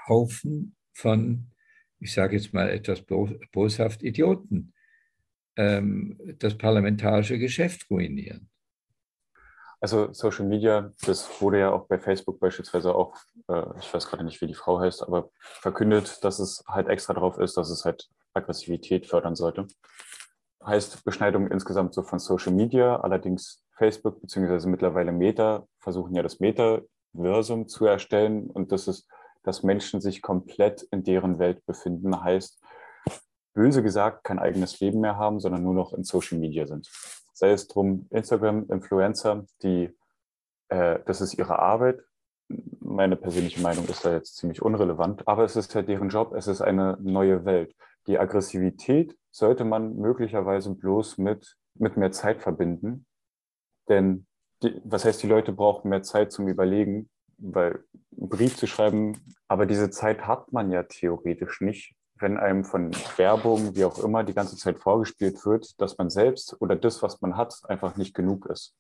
Haufen 0.08 0.76
von, 0.92 1.52
ich 2.00 2.12
sage 2.12 2.36
jetzt 2.36 2.54
mal 2.54 2.70
etwas 2.70 3.02
boshaft, 3.52 4.04
Idioten 4.04 4.74
ähm, 5.56 6.20
das 6.38 6.58
parlamentarische 6.58 7.40
Geschäft 7.40 7.90
ruinieren. 7.90 8.50
Also 9.84 10.14
Social 10.14 10.46
Media, 10.46 10.94
das 11.06 11.42
wurde 11.42 11.60
ja 11.60 11.74
auch 11.74 11.88
bei 11.88 12.00
Facebook 12.00 12.40
beispielsweise 12.40 12.96
auch, 12.96 13.18
äh, 13.50 13.64
ich 13.82 13.94
weiß 13.94 14.08
gerade 14.08 14.24
nicht, 14.24 14.40
wie 14.40 14.48
die 14.48 14.54
Frau 14.54 14.80
heißt, 14.80 15.04
aber 15.04 15.30
verkündet, 15.42 16.24
dass 16.24 16.40
es 16.40 16.64
halt 16.66 16.88
extra 16.88 17.14
drauf 17.14 17.38
ist, 17.38 17.58
dass 17.58 17.70
es 17.70 17.84
halt 17.84 18.08
Aggressivität 18.34 19.08
fördern 19.08 19.36
sollte. 19.36 19.68
Heißt 20.66 21.04
Beschneidung 21.04 21.50
insgesamt 21.50 21.94
so 21.94 22.02
von 22.02 22.20
Social 22.20 22.54
Media, 22.54 23.02
allerdings 23.02 23.62
Facebook 23.76 24.22
beziehungsweise 24.22 24.70
mittlerweile 24.70 25.12
Meta 25.12 25.68
versuchen 25.80 26.16
ja 26.16 26.24
das 26.24 26.40
Metaversum 26.40 27.68
zu 27.68 27.86
erstellen 27.86 28.50
und 28.50 28.72
das 28.72 28.88
ist, 28.88 29.06
dass 29.44 29.64
Menschen 29.64 30.00
sich 30.00 30.22
komplett 30.22 30.84
in 30.92 31.04
deren 31.04 31.40
Welt 31.40 31.66
befinden, 31.66 32.24
heißt 32.24 32.64
böse 33.54 33.84
gesagt 33.84 34.24
kein 34.24 34.40
eigenes 34.40 34.80
Leben 34.80 35.02
mehr 35.02 35.18
haben, 35.18 35.42
sondern 35.42 35.62
nur 35.62 35.74
noch 35.74 35.92
in 35.92 36.06
Social 36.06 36.38
Media 36.38 36.66
sind 36.68 36.90
sei 37.44 37.52
es 37.52 37.68
drum 37.68 38.08
Instagram-Influencer, 38.10 39.46
die, 39.64 39.94
äh, 40.70 41.00
das 41.06 41.20
ist 41.20 41.34
ihre 41.34 41.60
Arbeit. 41.60 42.00
Meine 42.80 43.18
persönliche 43.18 43.60
Meinung 43.60 43.86
ist 43.88 44.06
da 44.06 44.14
jetzt 44.14 44.38
ziemlich 44.38 44.62
unrelevant, 44.62 45.28
aber 45.28 45.44
es 45.44 45.58
ist 45.58 45.74
ja 45.74 45.82
deren 45.82 46.08
Job, 46.08 46.34
es 46.34 46.48
ist 46.48 46.62
eine 46.62 46.98
neue 47.02 47.44
Welt. 47.44 47.76
Die 48.08 48.18
Aggressivität 48.18 49.18
sollte 49.30 49.66
man 49.66 49.98
möglicherweise 49.98 50.74
bloß 50.74 51.18
mit, 51.18 51.58
mit 51.76 51.98
mehr 51.98 52.14
Zeit 52.14 52.42
verbinden, 52.42 53.06
denn 53.90 54.26
die, 54.62 54.80
was 54.86 55.04
heißt, 55.04 55.22
die 55.22 55.28
Leute 55.28 55.52
brauchen 55.52 55.90
mehr 55.90 56.04
Zeit 56.04 56.32
zum 56.32 56.48
Überlegen, 56.48 57.10
weil 57.38 57.84
einen 58.18 58.30
Brief 58.30 58.56
zu 58.56 58.68
schreiben, 58.68 59.36
aber 59.50 59.66
diese 59.66 59.90
Zeit 59.90 60.28
hat 60.28 60.54
man 60.54 60.72
ja 60.72 60.84
theoretisch 60.84 61.60
nicht, 61.60 61.94
wenn 62.24 62.38
einem 62.38 62.64
von 62.64 62.92
Werbung, 63.18 63.76
wie 63.76 63.84
auch 63.84 64.00
immer, 64.00 64.24
die 64.24 64.34
ganze 64.34 64.56
Zeit 64.56 64.80
vorgespielt 64.80 65.46
wird, 65.46 65.80
dass 65.80 65.98
man 65.98 66.10
selbst 66.10 66.60
oder 66.62 66.76
das, 66.76 67.04
was 67.04 67.22
man 67.22 67.36
hat, 67.36 67.62
einfach 67.68 67.98
nicht 67.98 68.16
genug 68.16 68.48
ist. 68.48 68.76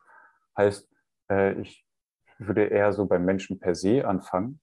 Heißt, 0.57 0.89
äh, 1.29 1.59
ich 1.59 1.85
würde 2.39 2.63
eher 2.63 2.93
so 2.93 3.05
beim 3.05 3.25
Menschen 3.25 3.59
per 3.59 3.75
se 3.75 4.07
anfangen 4.07 4.61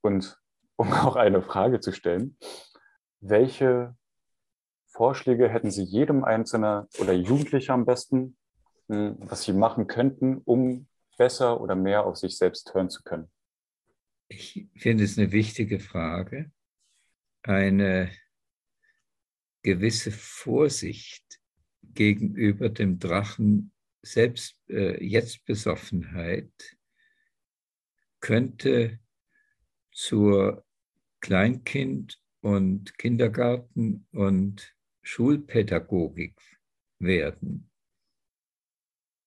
und 0.00 0.40
um 0.76 0.92
auch 0.92 1.14
eine 1.14 1.40
Frage 1.40 1.78
zu 1.78 1.92
stellen, 1.92 2.36
welche 3.20 3.94
Vorschläge 4.86 5.48
hätten 5.48 5.70
Sie 5.70 5.84
jedem 5.84 6.24
Einzelnen 6.24 6.86
oder 6.98 7.12
Jugendlichen 7.12 7.72
am 7.72 7.84
besten, 7.84 8.36
hm, 8.88 9.16
was 9.20 9.42
sie 9.42 9.52
machen 9.52 9.86
könnten, 9.86 10.38
um 10.44 10.88
besser 11.16 11.60
oder 11.60 11.76
mehr 11.76 12.06
auf 12.06 12.16
sich 12.16 12.36
selbst 12.38 12.74
hören 12.74 12.90
zu 12.90 13.02
können? 13.02 13.30
Ich 14.28 14.66
finde 14.76 15.04
es 15.04 15.16
eine 15.16 15.30
wichtige 15.30 15.78
Frage 15.78 16.50
eine 17.44 18.10
gewisse 19.62 20.10
Vorsicht 20.10 21.40
gegenüber 21.82 22.70
dem 22.70 22.98
Drachen 22.98 23.72
selbst 24.02 24.58
äh, 24.68 25.02
jetzt 25.02 25.44
Besoffenheit 25.44 26.52
könnte 28.20 28.98
zur 29.92 30.64
Kleinkind- 31.20 32.20
und 32.40 32.96
Kindergarten- 32.98 34.06
und 34.12 34.74
Schulpädagogik 35.02 36.38
werden, 36.98 37.70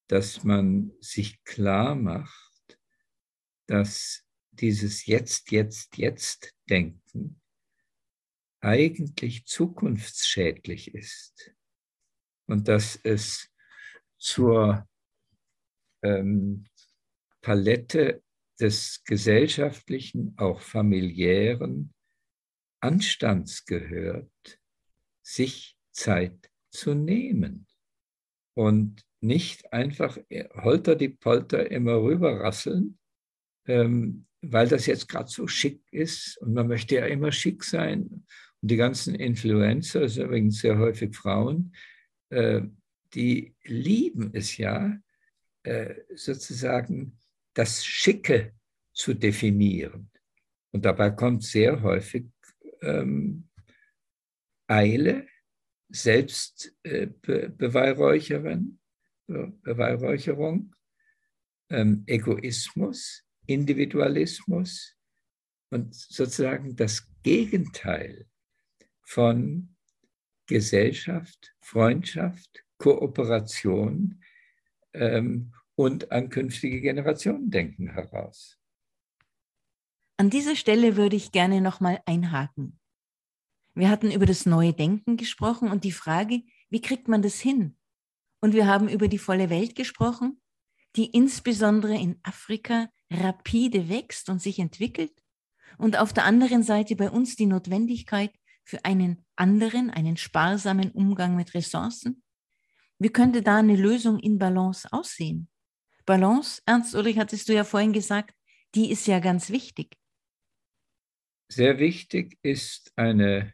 dass 0.07 0.43
man 0.43 0.91
sich 0.99 1.43
klar 1.43 1.95
macht, 1.95 2.79
dass 3.67 4.23
dieses 4.51 5.05
Jetzt, 5.05 5.51
Jetzt, 5.51 5.97
Jetzt 5.97 6.55
Denken 6.69 7.41
eigentlich 8.61 9.45
zukunftsschädlich 9.45 10.93
ist 10.93 11.53
und 12.47 12.67
dass 12.67 12.99
es 13.03 13.49
zur 14.17 14.87
ähm, 16.01 16.65
Palette 17.41 18.23
des 18.59 19.03
gesellschaftlichen, 19.03 20.33
auch 20.37 20.61
familiären 20.61 21.93
Anstands 22.79 23.65
gehört, 23.65 24.59
sich 25.21 25.77
Zeit 25.91 26.51
zu 26.69 26.93
nehmen 26.93 27.67
und 28.55 29.05
nicht 29.19 29.71
einfach 29.73 30.17
holter 30.53 30.95
die 30.95 31.09
Polter 31.09 31.69
immer 31.69 32.01
rüberrasseln, 32.01 32.97
ähm, 33.65 34.27
weil 34.41 34.67
das 34.67 34.85
jetzt 34.85 35.07
gerade 35.07 35.29
so 35.29 35.47
schick 35.47 35.81
ist 35.91 36.37
und 36.39 36.53
man 36.53 36.67
möchte 36.67 36.95
ja 36.95 37.05
immer 37.05 37.31
schick 37.31 37.63
sein 37.63 38.16
und 38.61 38.71
die 38.71 38.77
ganzen 38.77 39.15
Influencer, 39.15 40.01
das 40.01 40.15
sind 40.15 40.25
übrigens 40.25 40.59
sehr 40.59 40.77
häufig 40.77 41.15
Frauen, 41.15 41.73
äh, 42.29 42.61
die 43.13 43.55
lieben 43.63 44.31
es 44.33 44.57
ja, 44.57 44.99
äh, 45.63 45.95
sozusagen 46.15 47.17
das 47.53 47.85
Schicke 47.85 48.53
zu 48.93 49.13
definieren. 49.13 50.11
Und 50.71 50.83
dabei 50.85 51.11
kommt 51.11 51.43
sehr 51.43 51.81
häufig 51.81 52.25
ähm, 52.81 53.47
Eile, 54.67 55.27
Selbstbeweihräucherung, 55.89 58.79
äh, 59.27 59.47
Beweihräucherung, 59.61 60.75
ähm, 61.69 62.03
Egoismus, 62.05 63.23
Individualismus 63.45 64.97
und 65.69 65.95
sozusagen 65.95 66.75
das 66.75 67.09
Gegenteil 67.23 68.27
von 69.07 69.73
Gesellschaft, 70.47 71.55
Freundschaft, 71.61 72.65
Kooperation 72.77 74.21
ähm, 74.93 75.53
und 75.75 76.11
an 76.11 76.29
künftige 76.29 76.81
Generationen 76.81 77.49
denken 77.49 77.87
heraus. 77.93 78.59
An 80.17 80.29
dieser 80.29 80.57
Stelle 80.57 80.97
würde 80.97 81.15
ich 81.15 81.31
gerne 81.31 81.61
nochmal 81.61 82.01
einhaken. 82.05 82.79
Wir 83.75 83.89
hatten 83.89 84.11
über 84.11 84.25
das 84.25 84.45
neue 84.45 84.73
Denken 84.73 85.15
gesprochen 85.15 85.71
und 85.71 85.85
die 85.85 85.91
Frage, 85.93 86.41
wie 86.69 86.81
kriegt 86.81 87.07
man 87.07 87.21
das 87.21 87.39
hin? 87.39 87.77
Und 88.41 88.53
wir 88.53 88.67
haben 88.67 88.89
über 88.89 89.07
die 89.07 89.19
volle 89.19 89.49
Welt 89.49 89.75
gesprochen, 89.75 90.41
die 90.97 91.11
insbesondere 91.11 91.95
in 91.95 92.19
Afrika 92.23 92.89
rapide 93.09 93.87
wächst 93.87 94.29
und 94.29 94.41
sich 94.41 94.59
entwickelt. 94.59 95.23
Und 95.77 95.97
auf 95.97 96.11
der 96.11 96.25
anderen 96.25 96.63
Seite 96.63 96.97
bei 96.97 97.09
uns 97.09 97.35
die 97.37 97.45
Notwendigkeit, 97.45 98.33
für 98.67 98.83
einen 98.83 99.25
anderen, 99.37 99.89
einen 99.89 100.17
sparsamen 100.17 100.91
Umgang 100.91 101.37
mit 101.37 101.53
Ressourcen? 101.53 102.21
Wie 102.99 103.07
könnte 103.07 103.41
da 103.41 103.59
eine 103.59 103.77
Lösung 103.77 104.19
in 104.19 104.37
Balance 104.37 104.91
aussehen? 104.91 105.47
Balance, 106.05 106.61
Ernst 106.65 106.93
Ulrich, 106.93 107.17
hattest 107.17 107.47
du 107.47 107.53
ja 107.53 107.63
vorhin 107.63 107.93
gesagt, 107.93 108.35
die 108.75 108.91
ist 108.91 109.07
ja 109.07 109.19
ganz 109.19 109.51
wichtig. 109.51 109.95
Sehr 111.49 111.79
wichtig 111.79 112.37
ist 112.41 112.91
eine 112.97 113.53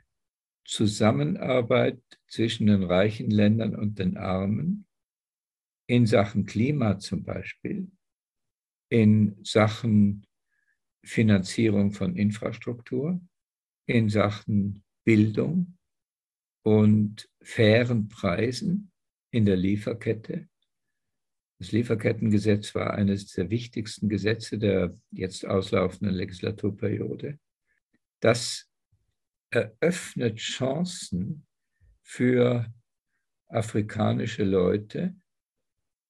Zusammenarbeit 0.66 2.02
zwischen 2.28 2.66
den 2.66 2.82
reichen 2.82 3.30
Ländern 3.30 3.76
und 3.76 4.00
den 4.00 4.18
Armen 4.18 4.88
in 5.86 6.08
Sachen 6.08 6.48
Klima 6.48 6.98
zum 6.98 7.24
Beispiel, 7.24 7.92
in 8.90 9.38
Sachen 9.44 10.26
Finanzierung 11.04 11.92
von 11.92 12.16
Infrastruktur, 12.16 13.22
in 13.86 14.10
Sachen 14.10 14.83
Bildung 15.04 15.78
und 16.64 17.30
fairen 17.42 18.08
Preisen 18.08 18.92
in 19.32 19.46
der 19.46 19.58
Lieferkette. 19.58 20.48
Das 21.60 21.72
Lieferkettengesetz 21.72 22.76
war 22.76 22.94
eines 22.94 23.28
der 23.28 23.50
wichtigsten 23.50 24.10
Gesetze 24.10 24.58
der 24.58 24.98
jetzt 25.12 25.46
auslaufenden 25.46 26.16
Legislaturperiode. 26.16 27.40
Das 28.20 28.70
eröffnet 29.50 30.38
Chancen 30.38 31.46
für 32.02 32.74
afrikanische 33.48 34.44
Leute, 34.44 35.16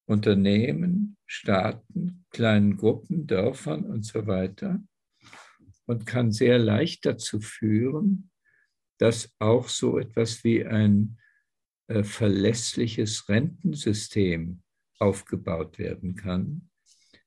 Unternehmen, 0.06 1.16
Staaten, 1.26 2.24
kleinen 2.30 2.76
Gruppen, 2.76 3.26
Dörfern 3.26 3.84
und 3.84 4.04
so 4.04 4.26
weiter 4.26 4.82
und 5.86 6.06
kann 6.06 6.32
sehr 6.32 6.58
leicht 6.58 7.06
dazu 7.06 7.40
führen, 7.40 8.30
dass 8.98 9.34
auch 9.38 9.68
so 9.68 9.98
etwas 9.98 10.44
wie 10.44 10.64
ein 10.64 11.18
äh, 11.88 12.02
verlässliches 12.02 13.28
Rentensystem 13.28 14.62
aufgebaut 14.98 15.78
werden 15.78 16.14
kann, 16.14 16.70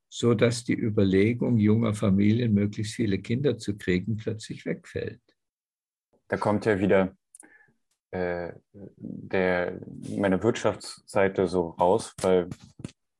so 0.10 0.34
dass 0.34 0.64
die 0.64 0.78
Überlegung 0.80 1.58
junger 1.58 1.94
Familien, 1.94 2.54
möglichst 2.54 2.96
viele 2.96 3.20
Kinder 3.20 3.58
zu 3.58 3.78
kriegen, 3.78 4.18
plötzlich 4.18 4.66
wegfällt. 4.66 5.22
Da 6.28 6.38
kommt 6.38 6.66
ja 6.66 6.80
wieder 6.80 7.16
äh, 8.12 8.54
der, 8.74 9.80
meine 10.18 10.42
Wirtschaftsseite 10.42 11.48
so 11.48 11.70
raus, 11.70 12.14
weil 12.22 12.50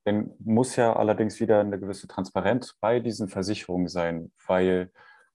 dann 0.04 0.30
muss 0.38 0.76
ja 0.76 0.96
allerdings 0.96 1.38
wieder 1.38 1.60
eine 1.60 1.78
gewisse 1.78 2.08
Transparenz 2.08 2.74
bei 2.80 2.98
diesen 2.98 3.28
Versicherungen 3.28 3.88
sein, 3.88 4.32
weil 4.46 4.90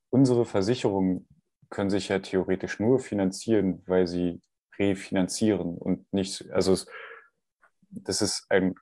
unsere 0.10 0.46
Versicherungen 0.46 1.28
können 1.74 1.90
sich 1.90 2.10
ja 2.10 2.20
theoretisch 2.20 2.80
nur 2.80 3.00
finanzieren, 3.00 3.82
weil 3.88 4.06
sie 4.06 4.40
refinanzieren 4.78 5.76
und 5.76 6.12
nicht, 6.14 6.50
also 6.52 6.72
es, 6.74 6.88
das 7.90 8.22
ist 8.22 8.46
ein 8.50 8.76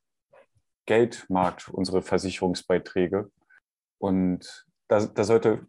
Geldmarkt, 0.85 1.69
unsere 1.69 2.01
Versicherungsbeiträge. 2.01 3.31
Und 3.97 4.67
da, 4.89 5.05
da 5.05 5.23
sollte 5.23 5.65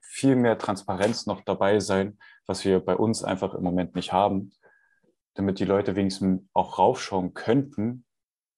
viel 0.00 0.36
mehr 0.36 0.56
Transparenz 0.56 1.26
noch 1.26 1.42
dabei 1.42 1.80
sein, 1.80 2.18
was 2.46 2.64
wir 2.64 2.78
bei 2.78 2.94
uns 2.94 3.24
einfach 3.24 3.54
im 3.54 3.64
Moment 3.64 3.96
nicht 3.96 4.12
haben, 4.12 4.52
damit 5.34 5.58
die 5.58 5.64
Leute 5.64 5.96
wenigstens 5.96 6.42
auch 6.52 6.78
raufschauen 6.78 7.34
könnten, 7.34 8.04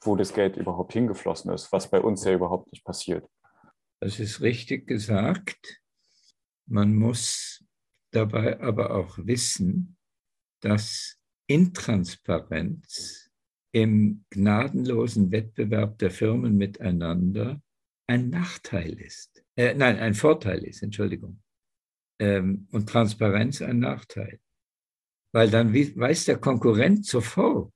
wo 0.03 0.15
das 0.15 0.35
Geld 0.35 0.59
überhaupt 0.59 0.93
hingeflossen 0.93 1.51
ist, 1.53 1.73
was 1.73 1.89
bei 1.89 2.03
uns 2.03 2.23
ja 2.25 2.33
überhaupt 2.33 2.71
nicht 2.71 2.85
passiert. 2.85 3.27
Das 4.01 4.21
ist 4.21 4.43
richtig 4.43 4.87
gesagt. 4.87 5.81
Man 6.67 6.95
muss 6.95 7.64
dabei 8.15 8.61
aber 8.61 8.95
auch 8.95 9.19
wissen, 9.19 9.97
dass 10.61 11.19
Intransparenz 11.47 13.31
im 13.73 14.25
gnadenlosen 14.31 15.31
Wettbewerb 15.31 15.99
der 15.99 16.11
Firmen 16.11 16.57
miteinander 16.57 17.61
ein 18.07 18.31
Nachteil 18.31 18.95
ist. 19.01 19.45
Äh, 19.57 19.75
nein, 19.75 19.99
ein 19.99 20.15
Vorteil 20.15 20.65
ist, 20.65 20.83
Entschuldigung. 20.83 21.43
Ähm, 22.21 22.69
und 22.71 22.89
Transparenz 22.89 23.61
ein 23.63 23.81
Nachteil. 23.81 24.41
Weil 25.33 25.51
dann 25.51 25.75
weiß 25.75 26.27
der 26.27 26.39
Konkurrent 26.39 27.07
sofort, 27.07 27.75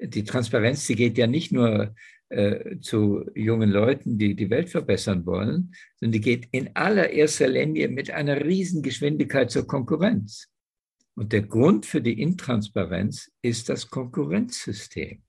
die 0.00 0.24
Transparenz, 0.24 0.86
die 0.86 0.96
geht 0.96 1.16
ja 1.16 1.26
nicht 1.26 1.52
nur 1.52 1.94
äh, 2.34 2.80
zu 2.80 3.24
jungen 3.34 3.70
Leuten, 3.70 4.18
die 4.18 4.34
die 4.34 4.50
Welt 4.50 4.68
verbessern 4.68 5.24
wollen, 5.24 5.74
sondern 5.96 6.12
die 6.12 6.20
geht 6.20 6.48
in 6.50 6.74
allererster 6.74 7.48
Linie 7.48 7.88
mit 7.88 8.10
einer 8.10 8.44
Riesengeschwindigkeit 8.44 9.50
zur 9.50 9.66
Konkurrenz. 9.66 10.50
Und 11.16 11.32
der 11.32 11.42
Grund 11.42 11.86
für 11.86 12.02
die 12.02 12.20
Intransparenz 12.20 13.30
ist 13.40 13.68
das 13.68 13.88
Konkurrenzsystem. 13.88 15.22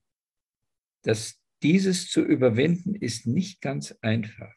Das, 1.04 1.40
dieses 1.62 2.10
zu 2.10 2.22
überwinden 2.22 2.96
ist 2.96 3.28
nicht 3.28 3.62
ganz 3.62 3.96
einfach. 4.02 4.52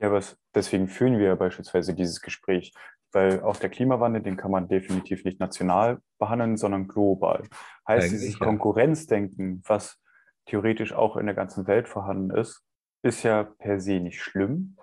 Ja, 0.00 0.08
aber 0.08 0.22
deswegen 0.54 0.88
führen 0.88 1.18
wir 1.18 1.34
beispielsweise 1.36 1.94
dieses 1.94 2.20
Gespräch, 2.20 2.72
weil 3.10 3.40
auch 3.40 3.56
der 3.56 3.70
Klimawandel, 3.70 4.22
den 4.22 4.36
kann 4.36 4.50
man 4.50 4.68
definitiv 4.68 5.24
nicht 5.24 5.40
national 5.40 6.00
behandeln, 6.18 6.56
sondern 6.56 6.88
global. 6.88 7.48
Heißt, 7.86 8.06
Eigentlich, 8.06 8.20
dieses 8.20 8.38
ja. 8.38 8.46
Konkurrenzdenken, 8.46 9.62
was 9.66 9.98
theoretisch 10.46 10.92
auch 10.92 11.16
in 11.16 11.26
der 11.26 11.34
ganzen 11.34 11.66
Welt 11.66 11.88
vorhanden 11.88 12.30
ist, 12.30 12.64
ist 13.02 13.22
ja 13.22 13.44
per 13.44 13.80
se 13.80 14.00
nicht 14.00 14.20
schlimm, 14.20 14.76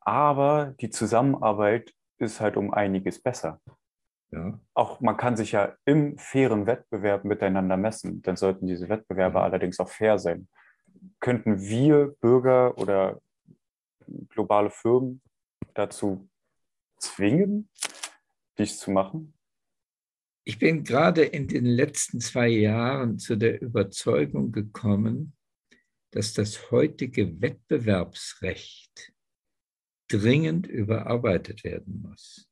aber 0.00 0.74
die 0.80 0.90
Zusammenarbeit 0.90 1.92
ist 2.18 2.40
halt 2.40 2.56
um 2.56 2.72
einiges 2.72 3.22
besser. 3.22 3.60
Ja. 4.30 4.58
Auch 4.74 5.00
man 5.00 5.16
kann 5.16 5.36
sich 5.36 5.52
ja 5.52 5.74
im 5.84 6.18
fairen 6.18 6.66
Wettbewerb 6.66 7.24
miteinander 7.24 7.76
messen. 7.76 8.20
Dann 8.22 8.36
sollten 8.36 8.66
diese 8.66 8.88
Wettbewerbe 8.88 9.38
ja. 9.38 9.44
allerdings 9.44 9.78
auch 9.80 9.88
fair 9.88 10.18
sein. 10.18 10.48
Könnten 11.20 11.60
wir 11.60 12.14
Bürger 12.20 12.76
oder 12.78 13.20
globale 14.30 14.70
Firmen 14.70 15.22
dazu 15.74 16.28
zwingen, 16.98 17.68
dies 18.58 18.78
zu 18.78 18.90
machen? 18.90 19.33
Ich 20.46 20.58
bin 20.58 20.84
gerade 20.84 21.24
in 21.24 21.48
den 21.48 21.64
letzten 21.64 22.20
zwei 22.20 22.48
Jahren 22.48 23.18
zu 23.18 23.36
der 23.36 23.62
Überzeugung 23.62 24.52
gekommen, 24.52 25.34
dass 26.10 26.34
das 26.34 26.70
heutige 26.70 27.40
Wettbewerbsrecht 27.40 29.14
dringend 30.08 30.66
überarbeitet 30.66 31.64
werden 31.64 32.02
muss. 32.02 32.46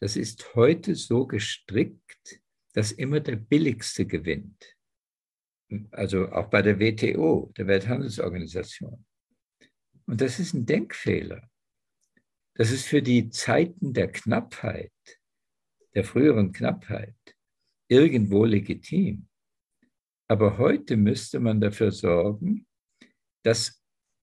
Das 0.00 0.16
ist 0.16 0.54
heute 0.54 0.94
so 0.94 1.26
gestrickt, 1.26 2.40
dass 2.72 2.92
immer 2.92 3.20
der 3.20 3.36
Billigste 3.36 4.06
gewinnt. 4.06 4.76
Also 5.90 6.30
auch 6.32 6.48
bei 6.48 6.62
der 6.62 6.80
WTO, 6.80 7.52
der 7.56 7.66
Welthandelsorganisation. 7.66 9.04
Und 10.06 10.20
das 10.20 10.40
ist 10.40 10.54
ein 10.54 10.66
Denkfehler. 10.66 11.50
Das 12.54 12.70
ist 12.70 12.86
für 12.86 13.02
die 13.02 13.28
Zeiten 13.30 13.92
der 13.92 14.10
Knappheit, 14.10 14.92
der 15.94 16.04
früheren 16.04 16.52
Knappheit, 16.52 17.14
irgendwo 17.94 18.44
legitim. 18.44 19.28
Aber 20.28 20.58
heute 20.58 20.96
müsste 20.96 21.38
man 21.38 21.60
dafür 21.60 21.92
sorgen, 21.92 22.66
dass 23.44 23.82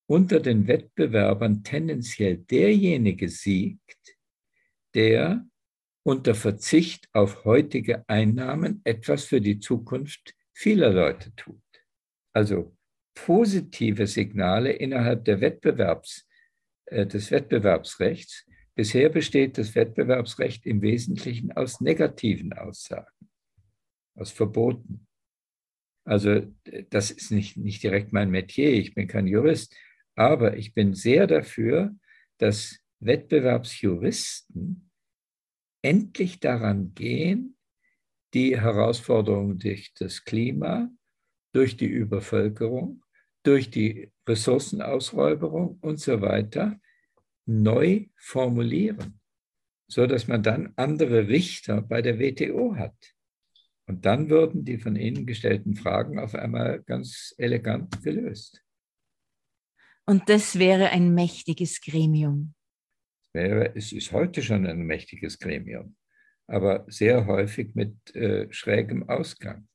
unter 0.10 0.40
den 0.40 0.68
Wettbewerbern 0.68 1.64
tendenziell 1.64 2.38
derjenige 2.38 3.30
siegt, 3.30 4.18
der 4.94 5.48
unter 6.04 6.36
Verzicht 6.36 7.08
auf 7.14 7.46
heutige 7.46 8.04
Einnahmen 8.10 8.82
etwas 8.84 9.26
für 9.26 9.40
die 9.40 9.60
Zukunft 9.60 10.36
vieler 10.54 10.92
Leute 10.92 11.34
tut. 11.36 11.62
Also 12.34 12.76
positive 13.14 14.08
Signale 14.08 14.72
innerhalb 14.72 15.24
der 15.26 15.40
Wettbewerbs, 15.40 16.28
äh, 16.86 17.06
des 17.06 17.32
Wettbewerbsrechts. 17.32 18.46
Bisher 18.76 19.10
besteht 19.10 19.58
das 19.58 19.76
Wettbewerbsrecht 19.76 20.66
im 20.66 20.82
Wesentlichen 20.82 21.52
aus 21.54 21.82
negativen 21.82 22.54
Aussagen, 22.54 23.30
aus 24.22 24.32
Verboten. 24.32 25.08
Also 26.06 26.42
das 26.90 27.12
ist 27.12 27.32
nicht, 27.32 27.58
nicht 27.58 27.84
direkt 27.84 28.14
mein 28.14 28.32
Metier, 28.32 28.72
ich 28.72 28.96
bin 28.96 29.08
kein 29.08 29.28
Jurist, 29.28 29.76
aber 30.16 30.58
ich 30.58 30.74
bin 30.74 30.94
sehr 30.94 31.28
dafür, 31.28 31.96
dass 32.38 32.80
Wettbewerbsjuristen 33.00 34.90
endlich 35.84 36.40
daran 36.40 36.94
gehen, 36.94 37.58
die 38.34 38.60
Herausforderungen 38.60 39.58
durch 39.58 39.94
das 39.94 40.24
Klima, 40.24 40.90
durch 41.54 41.76
die 41.76 41.88
Übervölkerung, 41.88 43.04
durch 43.44 43.70
die 43.70 44.12
Ressourcenausräuberung 44.28 45.80
und 45.82 46.00
so 46.00 46.22
weiter 46.22 46.80
neu 47.46 48.06
formulieren, 48.16 49.20
so 49.88 50.06
dass 50.06 50.28
man 50.28 50.44
dann 50.44 50.74
andere 50.78 51.28
Richter 51.28 51.82
bei 51.82 52.02
der 52.02 52.20
WTO 52.20 52.76
hat. 52.76 52.96
Und 53.88 54.06
dann 54.06 54.30
würden 54.30 54.64
die 54.64 54.78
von 54.78 54.96
Ihnen 54.96 55.26
gestellten 55.26 55.76
Fragen 55.76 56.20
auf 56.20 56.36
einmal 56.36 56.82
ganz 56.84 57.34
elegant 57.38 58.02
gelöst. 58.04 58.64
Und 60.06 60.30
das 60.30 60.60
wäre 60.60 60.90
ein 60.90 61.14
mächtiges 61.14 61.82
Gremium 61.82 62.54
wäre, 63.34 63.76
es 63.76 63.92
ist 63.92 64.12
heute 64.12 64.42
schon 64.42 64.66
ein 64.66 64.82
mächtiges 64.82 65.40
Gremium, 65.40 65.96
aber 66.48 66.86
sehr 66.88 67.26
häufig 67.26 67.76
mit 67.76 68.16
äh, 68.16 68.52
schrägem 68.52 69.10
Ausgang. 69.10 69.68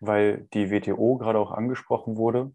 Weil 0.00 0.48
die 0.52 0.70
WTO 0.70 1.16
gerade 1.18 1.38
auch 1.38 1.52
angesprochen 1.52 2.16
wurde, 2.16 2.54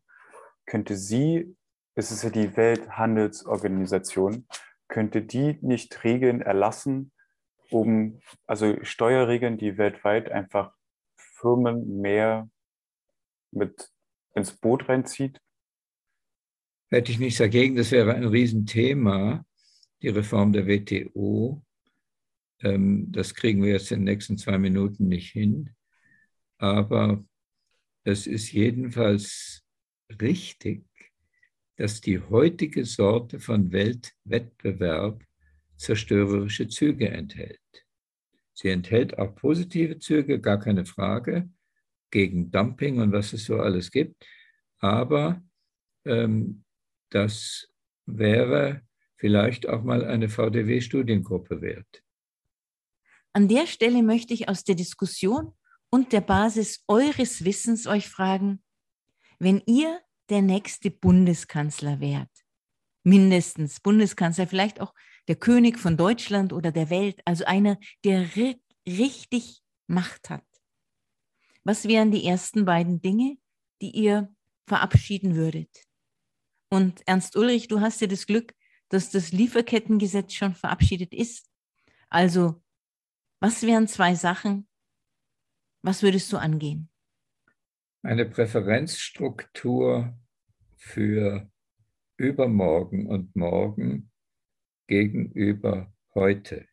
könnte 0.66 0.96
sie, 0.96 1.56
es 1.96 2.12
ist 2.12 2.24
ja 2.24 2.30
die 2.30 2.56
Welthandelsorganisation, 2.56 4.48
könnte 4.88 5.22
die 5.22 5.58
nicht 5.62 6.04
Regeln 6.04 6.42
erlassen, 6.42 7.12
um, 7.72 8.22
also 8.46 8.78
Steuerregeln, 8.84 9.58
die 9.58 9.78
weltweit 9.78 10.32
einfach 10.32 10.74
Firmen 11.16 12.02
mehr 12.02 12.50
mit 13.52 13.92
ins 14.36 14.54
Boot 14.54 14.90
reinzieht, 14.90 15.40
hätte 16.90 17.12
ich 17.12 17.20
nichts 17.20 17.40
dagegen. 17.40 17.76
Das 17.76 17.92
wäre 17.92 18.14
ein 18.14 18.26
Riesenthema, 18.26 19.46
die 20.02 20.10
Reform 20.10 20.52
der 20.54 20.68
WTO. 20.68 21.64
Ähm, 22.62 23.12
das 23.12 23.34
kriegen 23.36 23.64
wir 23.64 23.74
jetzt 23.74 23.92
in 23.92 24.00
den 24.00 24.06
nächsten 24.06 24.38
zwei 24.38 24.58
Minuten 24.58 25.08
nicht 25.08 25.32
hin. 25.32 25.76
Aber 26.58 27.24
es 28.04 28.28
ist 28.28 28.52
jedenfalls 28.52 29.64
richtig, 30.22 30.86
dass 31.78 32.02
die 32.02 32.20
heutige 32.20 32.84
Sorte 32.84 33.40
von 33.40 33.72
Weltwettbewerb 33.72 35.24
zerstörerische 35.80 36.68
Züge 36.68 37.10
enthält. 37.10 37.60
Sie 38.54 38.70
enthält 38.70 39.18
auch 39.18 39.34
positive 39.36 40.00
Züge, 40.00 40.40
gar 40.42 40.60
keine 40.60 40.86
Frage, 40.86 41.50
gegen 42.12 42.52
Dumping 42.52 43.00
und 43.00 43.14
was 43.14 43.34
es 43.34 43.46
so 43.46 43.60
alles 43.60 43.90
gibt. 43.90 44.26
Aber 44.80 45.42
ähm, 46.06 46.66
das 47.10 47.70
wäre 48.06 48.82
vielleicht 49.16 49.68
auch 49.68 49.84
mal 49.84 50.04
eine 50.04 50.28
VDW-Studiengruppe 50.28 51.62
wert. 51.62 52.04
An 53.32 53.48
der 53.48 53.68
Stelle 53.68 54.04
möchte 54.04 54.34
ich 54.34 54.50
aus 54.50 54.64
der 54.64 54.76
Diskussion 54.76 55.54
und 55.90 56.12
der 56.12 56.22
Basis 56.22 56.84
eures 56.88 57.46
Wissens 57.46 57.88
euch 57.88 58.10
fragen, 58.10 58.62
wenn 59.40 59.62
ihr 59.66 60.02
der 60.30 60.42
nächste 60.42 60.92
Bundeskanzler 60.92 62.00
wärt, 62.00 62.30
mindestens 63.04 63.80
Bundeskanzler, 63.80 64.48
vielleicht 64.48 64.82
auch 64.82 64.94
der 65.30 65.36
König 65.36 65.78
von 65.78 65.96
Deutschland 65.96 66.52
oder 66.52 66.72
der 66.72 66.90
Welt, 66.90 67.22
also 67.24 67.46
einer, 67.46 67.80
der 68.04 68.36
ri 68.36 68.60
richtig 68.88 69.62
Macht 69.88 70.30
hat. 70.30 70.46
Was 71.64 71.88
wären 71.88 72.12
die 72.12 72.26
ersten 72.26 72.66
beiden 72.66 73.02
Dinge, 73.02 73.38
die 73.82 73.92
ihr 73.92 74.34
verabschieden 74.68 75.36
würdet? 75.36 75.70
Und 76.70 77.08
Ernst 77.08 77.36
Ulrich, 77.36 77.68
du 77.68 77.80
hast 77.80 78.02
ja 78.02 78.08
das 78.08 78.26
Glück, 78.26 78.56
dass 78.90 79.12
das 79.12 79.32
Lieferkettengesetz 79.32 80.34
schon 80.34 80.56
verabschiedet 80.56 81.14
ist. 81.14 81.48
Also, 82.10 82.62
was 83.40 83.62
wären 83.62 83.88
zwei 83.88 84.16
Sachen? 84.16 84.68
Was 85.84 86.02
würdest 86.02 86.34
du 86.34 86.38
angehen? 86.38 86.90
Eine 88.02 88.26
Präferenzstruktur 88.26 90.18
für 90.76 91.52
übermorgen 92.18 93.08
und 93.08 93.36
morgen 93.36 94.09
gegenüber 94.90 95.94
heute. 96.16 96.68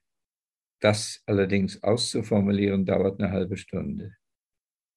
Das 0.80 1.22
allerdings 1.26 1.82
auszuformulieren 1.82 2.86
dauert 2.86 3.20
eine 3.20 3.30
halbe 3.30 3.58
Stunde. 3.58 4.16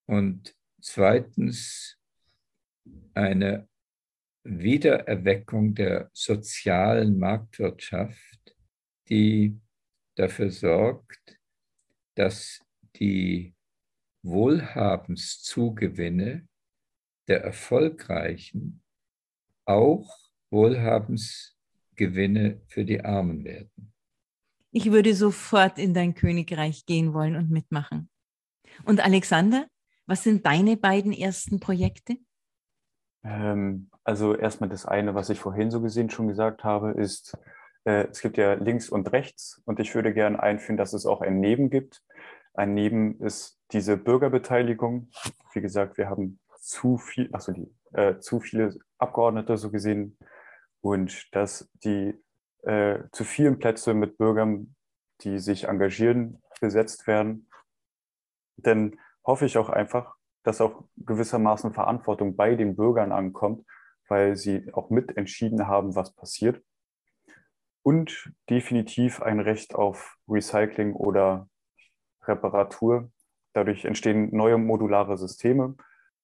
Und 0.05 0.55
zweitens 0.81 1.97
eine 3.13 3.67
Wiedererweckung 4.43 5.75
der 5.75 6.09
sozialen 6.13 7.19
Marktwirtschaft, 7.19 8.55
die 9.09 9.59
dafür 10.15 10.49
sorgt, 10.49 11.37
dass 12.15 12.65
die 12.95 13.53
Wohlhabenszugewinne 14.23 16.47
der 17.27 17.43
Erfolgreichen 17.43 18.81
auch 19.65 20.09
Wohlhabensgewinne 21.99 22.61
für 22.67 22.85
die 22.85 23.03
Armen 23.03 23.43
werden. 23.43 23.93
Ich 24.71 24.91
würde 24.91 25.13
sofort 25.13 25.77
in 25.77 25.93
dein 25.93 26.13
Königreich 26.13 26.85
gehen 26.85 27.13
wollen 27.13 27.35
und 27.35 27.49
mitmachen. 27.49 28.09
Und 28.85 29.03
Alexander, 29.03 29.65
was 30.05 30.23
sind 30.23 30.45
deine 30.45 30.77
beiden 30.77 31.11
ersten 31.11 31.59
Projekte? 31.59 32.17
Ähm, 33.23 33.89
also 34.03 34.35
erstmal 34.35 34.69
das 34.69 34.85
eine, 34.85 35.15
was 35.15 35.29
ich 35.29 35.39
vorhin 35.39 35.71
so 35.71 35.81
gesehen 35.81 36.09
schon 36.09 36.27
gesagt 36.27 36.63
habe, 36.63 36.91
ist, 36.91 37.37
äh, 37.83 38.07
es 38.09 38.21
gibt 38.21 38.37
ja 38.37 38.53
links 38.53 38.89
und 38.89 39.11
rechts 39.11 39.61
und 39.65 39.79
ich 39.79 39.93
würde 39.95 40.13
gerne 40.13 40.41
einführen, 40.41 40.77
dass 40.77 40.93
es 40.93 41.05
auch 41.05 41.21
ein 41.21 41.39
Neben 41.39 41.69
gibt. 41.69 42.03
Ein 42.53 42.73
Neben 42.73 43.19
ist 43.19 43.59
diese 43.71 43.97
Bürgerbeteiligung. 43.97 45.09
Wie 45.53 45.61
gesagt, 45.61 45.97
wir 45.97 46.09
haben 46.09 46.39
zu 46.59 46.97
viel, 46.97 47.29
also 47.33 47.51
die, 47.51 47.73
äh, 47.93 48.19
zu 48.19 48.39
viele 48.39 48.77
Abgeordnete 48.99 49.57
so 49.57 49.71
gesehen 49.71 50.17
und 50.81 51.33
dass 51.35 51.69
die 51.83 52.13
äh, 52.63 52.99
zu 53.11 53.23
vielen 53.23 53.59
Plätze 53.59 53.93
mit 53.93 54.17
Bürgern, 54.17 54.75
die 55.21 55.39
sich 55.39 55.65
engagieren, 55.65 56.41
besetzt 56.59 57.07
werden. 57.07 57.49
Denn 58.57 58.99
hoffe 59.25 59.45
ich 59.45 59.57
auch 59.57 59.69
einfach, 59.69 60.15
dass 60.43 60.61
auch 60.61 60.83
gewissermaßen 60.97 61.73
Verantwortung 61.73 62.35
bei 62.35 62.55
den 62.55 62.75
Bürgern 62.75 63.11
ankommt, 63.11 63.65
weil 64.07 64.35
sie 64.35 64.73
auch 64.73 64.89
mitentschieden 64.89 65.67
haben, 65.67 65.95
was 65.95 66.13
passiert. 66.13 66.63
Und 67.81 68.33
definitiv 68.49 69.21
ein 69.21 69.39
Recht 69.39 69.75
auf 69.75 70.17
Recycling 70.27 70.93
oder 70.93 71.47
Reparatur. 72.23 73.11
Dadurch 73.53 73.85
entstehen 73.85 74.35
neue 74.35 74.57
modulare 74.57 75.17
Systeme. 75.17 75.75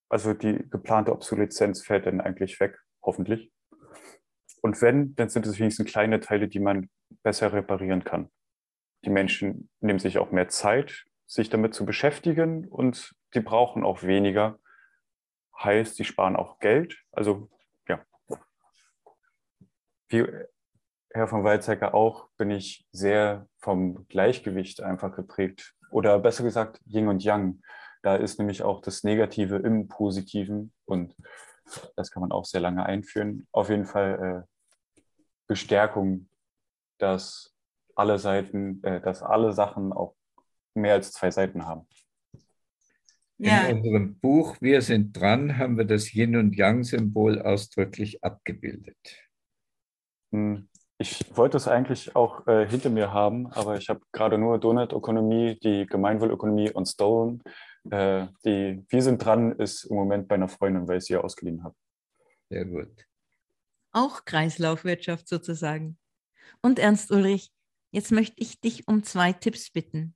Also 0.10 0.34
die 0.34 0.70
geplante 0.70 1.12
Obsoleszenz 1.12 1.84
fällt 1.84 2.06
dann 2.06 2.22
eigentlich 2.22 2.60
weg, 2.60 2.78
hoffentlich. 3.02 3.52
Und 4.66 4.82
wenn, 4.82 5.14
dann 5.14 5.30
sind 5.30 5.46
es 5.46 5.60
wenigstens 5.60 5.86
kleine 5.86 6.22
Teile, 6.22 6.48
die 6.48 6.58
man 6.58 6.90
besser 7.22 7.54
reparieren 7.54 8.04
kann. 8.04 8.32
Die 9.04 9.12
Menschen 9.12 9.70
nehmen 9.80 10.00
sich 10.00 10.18
auch 10.18 10.32
mehr 10.32 10.48
Zeit, 10.48 11.06
sich 11.28 11.52
damit 11.52 11.76
zu 11.76 11.86
beschäftigen 11.86 12.68
und 12.68 13.14
die 13.36 13.42
brauchen 13.42 13.84
auch 13.84 14.02
weniger. 14.02 14.58
Heißt, 15.56 16.00
die 16.00 16.04
sparen 16.04 16.36
auch 16.36 16.58
Geld. 16.58 16.98
Also 17.12 17.48
ja. 17.88 18.04
Wie 20.08 20.26
Herr 21.12 21.28
von 21.28 21.44
Weizsäcker 21.44 21.94
auch, 21.94 22.30
bin 22.36 22.50
ich 22.50 22.88
sehr 22.92 23.48
vom 23.60 24.08
Gleichgewicht 24.08 24.82
einfach 24.82 25.16
geprägt. 25.16 25.76
Oder 25.92 26.18
besser 26.18 26.44
gesagt, 26.44 26.82
Yin 26.88 27.08
und 27.08 27.24
Yang. 27.24 27.62
Da 28.02 28.16
ist 28.16 28.40
nämlich 28.40 28.64
auch 28.64 28.82
das 28.82 29.04
Negative 29.04 29.58
im 29.58 29.88
Positiven 29.90 30.74
und 30.86 31.14
das 31.96 32.10
kann 32.10 32.22
man 32.22 32.32
auch 32.32 32.46
sehr 32.46 32.62
lange 32.62 32.84
einführen. 32.84 33.48
Auf 33.52 33.70
jeden 33.70 33.86
Fall 33.86 34.46
äh, 34.48 34.55
Bestärkung, 35.48 36.28
dass 36.98 37.54
alle 37.96 38.20
Seiten, 38.20 38.84
äh, 38.84 39.02
dass 39.02 39.22
alle 39.22 39.54
Sachen 39.54 39.94
auch 39.94 40.16
mehr 40.74 40.94
als 40.94 41.12
zwei 41.12 41.32
Seiten 41.32 41.66
haben. 41.66 41.88
Ja. 43.38 43.66
In 43.68 43.78
unserem 43.78 44.20
Buch 44.20 44.56
Wir 44.62 44.82
sind 44.82 45.20
dran 45.20 45.58
haben 45.58 45.78
wir 45.78 45.86
das 45.86 46.14
Yin- 46.14 46.38
und 46.38 46.56
Yang-Symbol 46.56 47.42
ausdrücklich 47.42 48.24
abgebildet. 48.24 48.98
Hm, 50.32 50.70
ich 50.98 51.36
wollte 51.36 51.58
es 51.58 51.68
eigentlich 51.68 52.16
auch 52.16 52.48
äh, 52.48 52.66
hinter 52.68 52.90
mir 52.90 53.12
haben, 53.12 53.48
aber 53.48 53.78
ich 53.78 53.90
habe 53.90 54.00
gerade 54.14 54.38
nur 54.38 54.58
Donut-Ökonomie, 54.60 55.60
die 55.62 55.86
Gemeinwohlökonomie 55.86 56.72
und 56.72 56.86
Stolen. 56.86 57.44
Äh, 57.90 58.28
die 58.46 58.86
Wir 58.88 59.02
sind 59.02 59.24
dran 59.24 59.52
ist 59.52 59.84
im 59.86 59.98
Moment 59.98 60.30
bei 60.30 60.36
einer 60.36 60.48
Freundin, 60.48 60.88
weil 60.88 61.00
ich 61.00 61.06
sie 61.06 61.18
ausgeliehen 61.18 61.64
habe. 61.64 61.76
Sehr 62.50 62.66
gut. 62.66 63.06
Auch 63.96 64.26
Kreislaufwirtschaft 64.26 65.28
sozusagen. 65.28 65.98
Und 66.62 66.80
Ernst 66.80 67.12
Ulrich, 67.12 67.52
jetzt 67.92 68.12
möchte 68.12 68.36
ich 68.38 68.60
dich 68.60 68.88
um 68.88 69.04
zwei 69.04 69.32
Tipps 69.34 69.72
bitten 69.72 70.16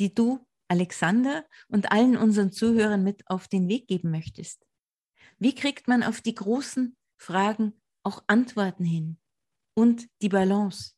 die 0.00 0.14
du 0.14 0.44
Alexander 0.68 1.46
und 1.68 1.92
allen 1.92 2.16
unseren 2.16 2.50
Zuhörern 2.50 3.04
mit 3.04 3.22
auf 3.28 3.46
den 3.46 3.68
Weg 3.68 3.86
geben 3.86 4.10
möchtest? 4.10 4.66
Wie 5.38 5.54
kriegt 5.54 5.86
man 5.86 6.02
auf 6.02 6.20
die 6.20 6.34
großen 6.34 6.96
Fragen 7.18 7.80
auch 8.02 8.24
Antworten 8.26 8.84
hin 8.84 9.18
und 9.74 10.08
die 10.22 10.28
Balance? 10.28 10.94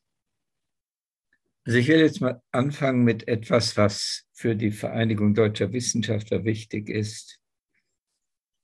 Also 1.64 1.78
ich 1.78 1.88
will 1.88 2.00
jetzt 2.00 2.20
mal 2.20 2.42
anfangen 2.50 3.04
mit 3.04 3.28
etwas, 3.28 3.76
was 3.76 4.24
für 4.32 4.56
die 4.56 4.72
Vereinigung 4.72 5.34
deutscher 5.34 5.72
Wissenschaftler 5.72 6.44
wichtig 6.44 6.88
ist. 6.88 7.40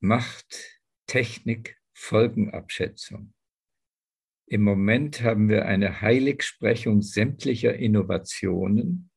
Macht 0.00 0.80
Technik 1.06 1.80
Folgenabschätzung. 1.94 3.34
Im 4.51 4.62
Moment 4.62 5.22
haben 5.22 5.51
wir 5.51 5.66
eine 5.66 6.01
Heiligsprechung 6.01 7.03
sämtlicher 7.03 7.74
Innovationen 7.74 9.11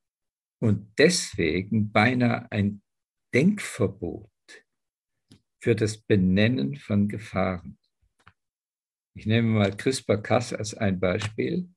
und 0.60 0.92
deswegen 0.98 1.92
beinahe 1.92 2.52
ein 2.52 2.82
Denkverbot 3.34 4.30
für 5.64 5.74
das 5.74 5.98
Benennen 6.02 6.76
von 6.76 7.08
Gefahren. 7.08 7.78
Ich 9.16 9.26
nehme 9.26 9.48
mal 9.48 9.76
CRISPR-Cas 9.76 10.52
als 10.54 10.74
ein 10.74 11.00
Beispiel. 11.00 11.70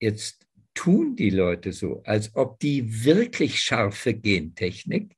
Jetzt 0.00 0.48
tun 0.74 1.14
die 1.14 1.30
Leute 1.30 1.72
so, 1.72 2.02
als 2.02 2.34
ob 2.34 2.58
die 2.58 3.04
wirklich 3.04 3.60
scharfe 3.60 4.14
Gentechnik 4.14 5.16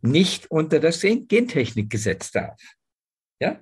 nicht 0.00 0.50
unter 0.50 0.80
das 0.80 1.00
Gentechnikgesetz 1.00 2.32
darf. 2.32 2.60
Ja? 3.40 3.60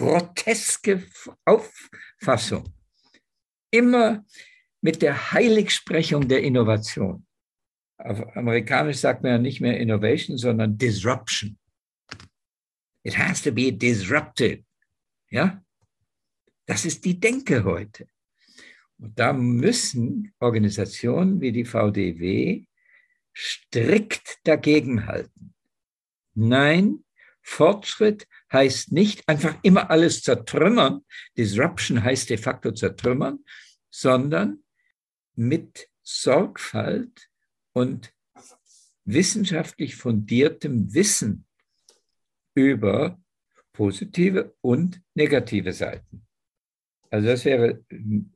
Groteske 0.00 1.04
Auffassung. 1.44 2.72
Immer 3.70 4.24
mit 4.80 5.02
der 5.02 5.32
Heiligsprechung 5.32 6.26
der 6.26 6.42
Innovation 6.42 7.26
auf 8.04 8.36
amerikanisch 8.36 8.98
sagt 8.98 9.22
man 9.22 9.32
ja 9.32 9.38
nicht 9.38 9.60
mehr 9.60 9.78
Innovation, 9.78 10.38
sondern 10.38 10.78
Disruption. 10.78 11.58
It 13.02 13.16
has 13.18 13.42
to 13.42 13.52
be 13.52 13.72
disrupted. 13.72 14.64
Ja? 15.30 15.62
Das 16.66 16.84
ist 16.84 17.04
die 17.04 17.18
Denke 17.18 17.64
heute. 17.64 18.06
Und 18.98 19.18
da 19.18 19.32
müssen 19.32 20.32
Organisationen 20.38 21.40
wie 21.40 21.52
die 21.52 21.64
VDW 21.64 22.64
strikt 23.34 24.38
dagegenhalten. 24.44 25.54
Nein, 26.34 27.04
Fortschritt 27.42 28.26
heißt 28.52 28.92
nicht 28.92 29.28
einfach 29.28 29.56
immer 29.62 29.90
alles 29.90 30.22
zertrümmern. 30.22 31.04
Disruption 31.36 32.02
heißt 32.02 32.30
de 32.30 32.36
facto 32.36 32.72
zertrümmern, 32.72 33.44
sondern 33.90 34.62
mit 35.34 35.88
Sorgfalt 36.02 37.28
und 37.72 38.12
wissenschaftlich 39.04 39.96
fundiertem 39.96 40.92
Wissen 40.92 41.46
über 42.54 43.20
positive 43.72 44.54
und 44.60 45.00
negative 45.14 45.72
Seiten. 45.72 46.26
Also 47.10 47.28
das 47.28 47.44
wäre 47.44 47.84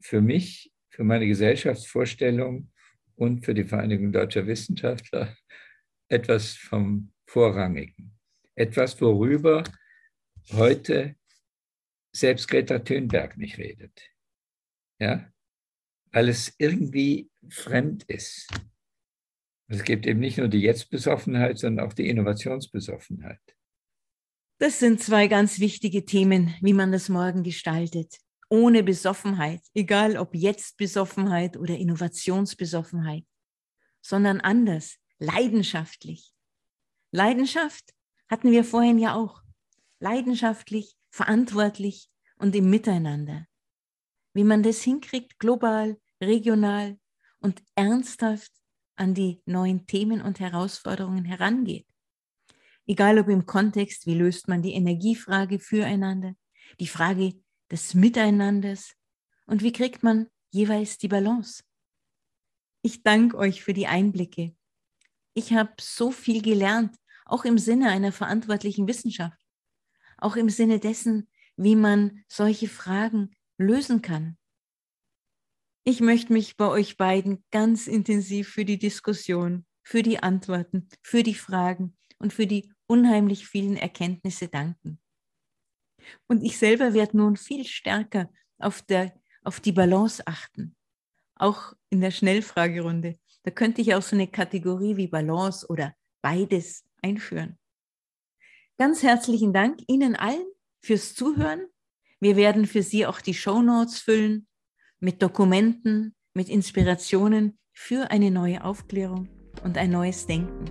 für 0.01 0.21
mich, 0.21 0.73
für 0.89 1.05
meine 1.05 1.27
Gesellschaftsvorstellung 1.27 2.73
und 3.17 3.45
für 3.45 3.55
die 3.55 3.65
Vereinigung 3.65 4.13
deutscher 4.13 4.47
Wissenschaftler 4.47 5.37
etwas 6.09 6.55
vom 6.55 7.13
Vorrangigen. 7.27 8.14
Etwas, 8.57 9.01
worüber 9.01 9.65
heute 10.53 11.17
selbst 12.13 12.49
Greta 12.49 12.79
Thunberg 12.79 13.37
nicht 13.37 13.59
redet. 13.59 14.01
Ja? 14.99 15.31
Weil 16.13 16.29
es 16.29 16.55
irgendwie 16.59 17.31
fremd 17.49 18.05
ist. 18.05 18.49
Es 19.67 19.83
gibt 19.83 20.07
eben 20.07 20.21
nicht 20.21 20.39
nur 20.39 20.49
die 20.49 20.61
Jetztbesoffenheit, 20.61 21.59
sondern 21.59 21.87
auch 21.87 21.93
die 21.93 22.09
Innovationsbesoffenheit. 22.09 23.41
Das 24.59 24.79
sind 24.79 25.03
zwei 25.03 25.27
ganz 25.27 25.59
wichtige 25.59 26.05
Themen, 26.05 26.55
wie 26.61 26.75
man 26.75 26.93
das 26.93 27.09
morgen 27.09 27.43
gestaltet. 27.43 28.19
Ohne 28.49 28.85
Besoffenheit, 28.85 29.63
egal 29.75 30.17
ob 30.17 30.35
Jetztbesoffenheit 30.35 31.57
oder 31.57 31.77
Innovationsbesoffenheit, 31.77 33.25
sondern 34.01 34.41
anders, 34.41 34.99
leidenschaftlich. 35.19 36.33
Leidenschaft 37.11 37.94
hatten 38.29 38.51
wir 38.51 38.65
vorhin 38.65 38.99
ja 38.99 39.15
auch. 39.15 39.43
Leidenschaftlich, 40.01 40.97
verantwortlich 41.11 42.09
und 42.37 42.55
im 42.57 42.71
Miteinander. 42.71 43.47
Wie 44.33 44.45
man 44.45 44.63
das 44.63 44.83
hinkriegt, 44.83 45.39
global, 45.39 45.99
regional 46.21 46.99
und 47.41 47.63
ernsthaft 47.75 48.53
an 48.97 49.15
die 49.15 49.43
neuen 49.47 49.87
Themen 49.87 50.21
und 50.21 50.41
Herausforderungen 50.41 51.25
herangeht. 51.25 51.87
Egal 52.87 53.19
ob 53.19 53.29
im 53.29 53.47
Kontext, 53.47 54.07
wie 54.07 54.15
löst 54.15 54.49
man 54.49 54.63
die 54.63 54.75
Energiefrage 54.75 55.59
füreinander, 55.59 56.35
die 56.81 56.87
Frage 56.87 57.35
des 57.71 57.95
Miteinanders 57.95 58.95
und 59.47 59.63
wie 59.63 59.73
kriegt 59.73 60.03
man 60.03 60.29
jeweils 60.51 60.99
die 60.99 61.09
Balance. 61.09 61.65
Ich 62.83 63.03
danke 63.03 63.39
euch 63.39 63.63
für 63.63 63.73
die 63.73 63.87
Einblicke. 63.87 64.55
Ich 65.33 65.53
habe 65.53 65.73
so 65.81 66.11
viel 66.11 66.43
gelernt, 66.43 66.95
auch 67.25 67.45
im 67.45 67.59
Sinne 67.59 67.91
einer 67.91 68.13
verantwortlichen 68.13 68.87
Wissenschaft, 68.89 69.39
auch 70.19 70.37
im 70.37 70.49
Sinne 70.49 70.79
dessen, 70.79 71.29
wie 71.57 71.77
man 71.77 72.25
solche 72.29 72.69
Fragen 72.69 73.35
lösen 73.59 74.03
kann. 74.03 74.37
Ich 75.85 76.01
möchte 76.01 76.33
mich 76.33 76.57
bei 76.57 76.69
euch 76.69 76.97
beiden 76.97 77.45
ganz 77.51 77.87
intensiv 77.87 78.49
für 78.49 78.65
die 78.65 78.79
Diskussion, 78.79 79.67
für 79.83 80.03
die 80.03 80.23
Antworten, 80.23 80.89
für 81.03 81.23
die 81.23 81.35
Fragen 81.35 81.97
und 82.19 82.33
für 82.33 82.47
die 82.47 82.73
unheimlich 82.87 83.47
vielen 83.47 83.77
Erkenntnisse 83.77 84.49
danken. 84.49 84.99
Und 86.27 86.43
ich 86.43 86.59
selber 86.59 86.95
werde 86.95 87.17
nun 87.17 87.37
viel 87.37 87.65
stärker 87.65 88.31
auf, 88.59 88.83
der, 88.83 89.15
auf 89.43 89.61
die 89.61 89.73
Balance 89.73 90.27
achten, 90.27 90.75
auch 91.35 91.75
in 91.91 92.01
der 92.01 92.11
Schnellfragerunde. 92.11 93.19
Da 93.43 93.51
könnte 93.51 93.83
ich 93.83 93.95
auch 93.95 94.03
so 94.03 94.17
eine 94.17 94.29
Kategorie 94.29 94.97
wie 94.97 95.09
Balance 95.09 95.67
oder 95.69 95.95
beides 96.23 96.85
einführen. 97.05 97.59
Ganz 98.79 99.03
herzlichen 99.03 99.53
Dank 99.53 99.79
Ihnen 99.87 100.17
allen 100.17 100.47
fürs 100.83 101.15
Zuhören. 101.15 101.67
Wir 102.19 102.35
werden 102.35 102.67
für 102.67 102.83
Sie 102.83 103.07
auch 103.07 103.21
die 103.21 103.35
Show 103.35 103.63
Notes 103.63 104.01
füllen 104.01 104.49
mit 104.99 105.23
Dokumenten, 105.23 106.17
mit 106.33 106.49
Inspirationen 106.49 107.59
für 107.73 108.11
eine 108.11 108.31
neue 108.31 108.65
Aufklärung 108.65 109.29
und 109.63 109.79
ein 109.79 109.91
neues 109.91 110.27
Denken. 110.27 110.65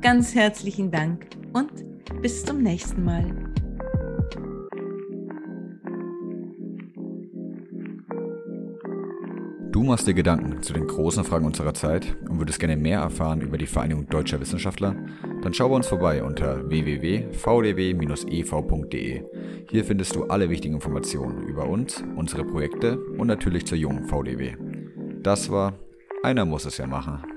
Ganz 0.00 0.34
herzlichen 0.34 0.90
Dank 0.90 1.28
und 1.52 1.70
bis 2.20 2.44
zum 2.44 2.62
nächsten 2.62 3.04
Mal. 3.04 3.53
Du 9.74 9.82
machst 9.82 10.06
dir 10.06 10.14
Gedanken 10.14 10.62
zu 10.62 10.72
den 10.72 10.86
großen 10.86 11.24
Fragen 11.24 11.46
unserer 11.46 11.74
Zeit 11.74 12.16
und 12.28 12.38
würdest 12.38 12.60
gerne 12.60 12.76
mehr 12.76 13.00
erfahren 13.00 13.40
über 13.40 13.58
die 13.58 13.66
Vereinigung 13.66 14.06
deutscher 14.06 14.40
Wissenschaftler? 14.40 14.94
Dann 15.42 15.52
schau 15.52 15.68
bei 15.68 15.74
uns 15.74 15.88
vorbei 15.88 16.22
unter 16.22 16.70
www.vdw-ev.de. 16.70 17.32
Hier 19.68 19.84
findest 19.84 20.14
du 20.14 20.26
alle 20.26 20.48
wichtigen 20.48 20.74
Informationen 20.74 21.42
über 21.42 21.66
uns, 21.66 22.04
unsere 22.14 22.44
Projekte 22.44 23.00
und 23.18 23.26
natürlich 23.26 23.66
zur 23.66 23.76
jungen 23.76 24.04
VDW. 24.04 24.54
Das 25.24 25.50
war 25.50 25.72
Einer 26.22 26.44
muss 26.44 26.66
es 26.66 26.78
ja 26.78 26.86
machen. 26.86 27.33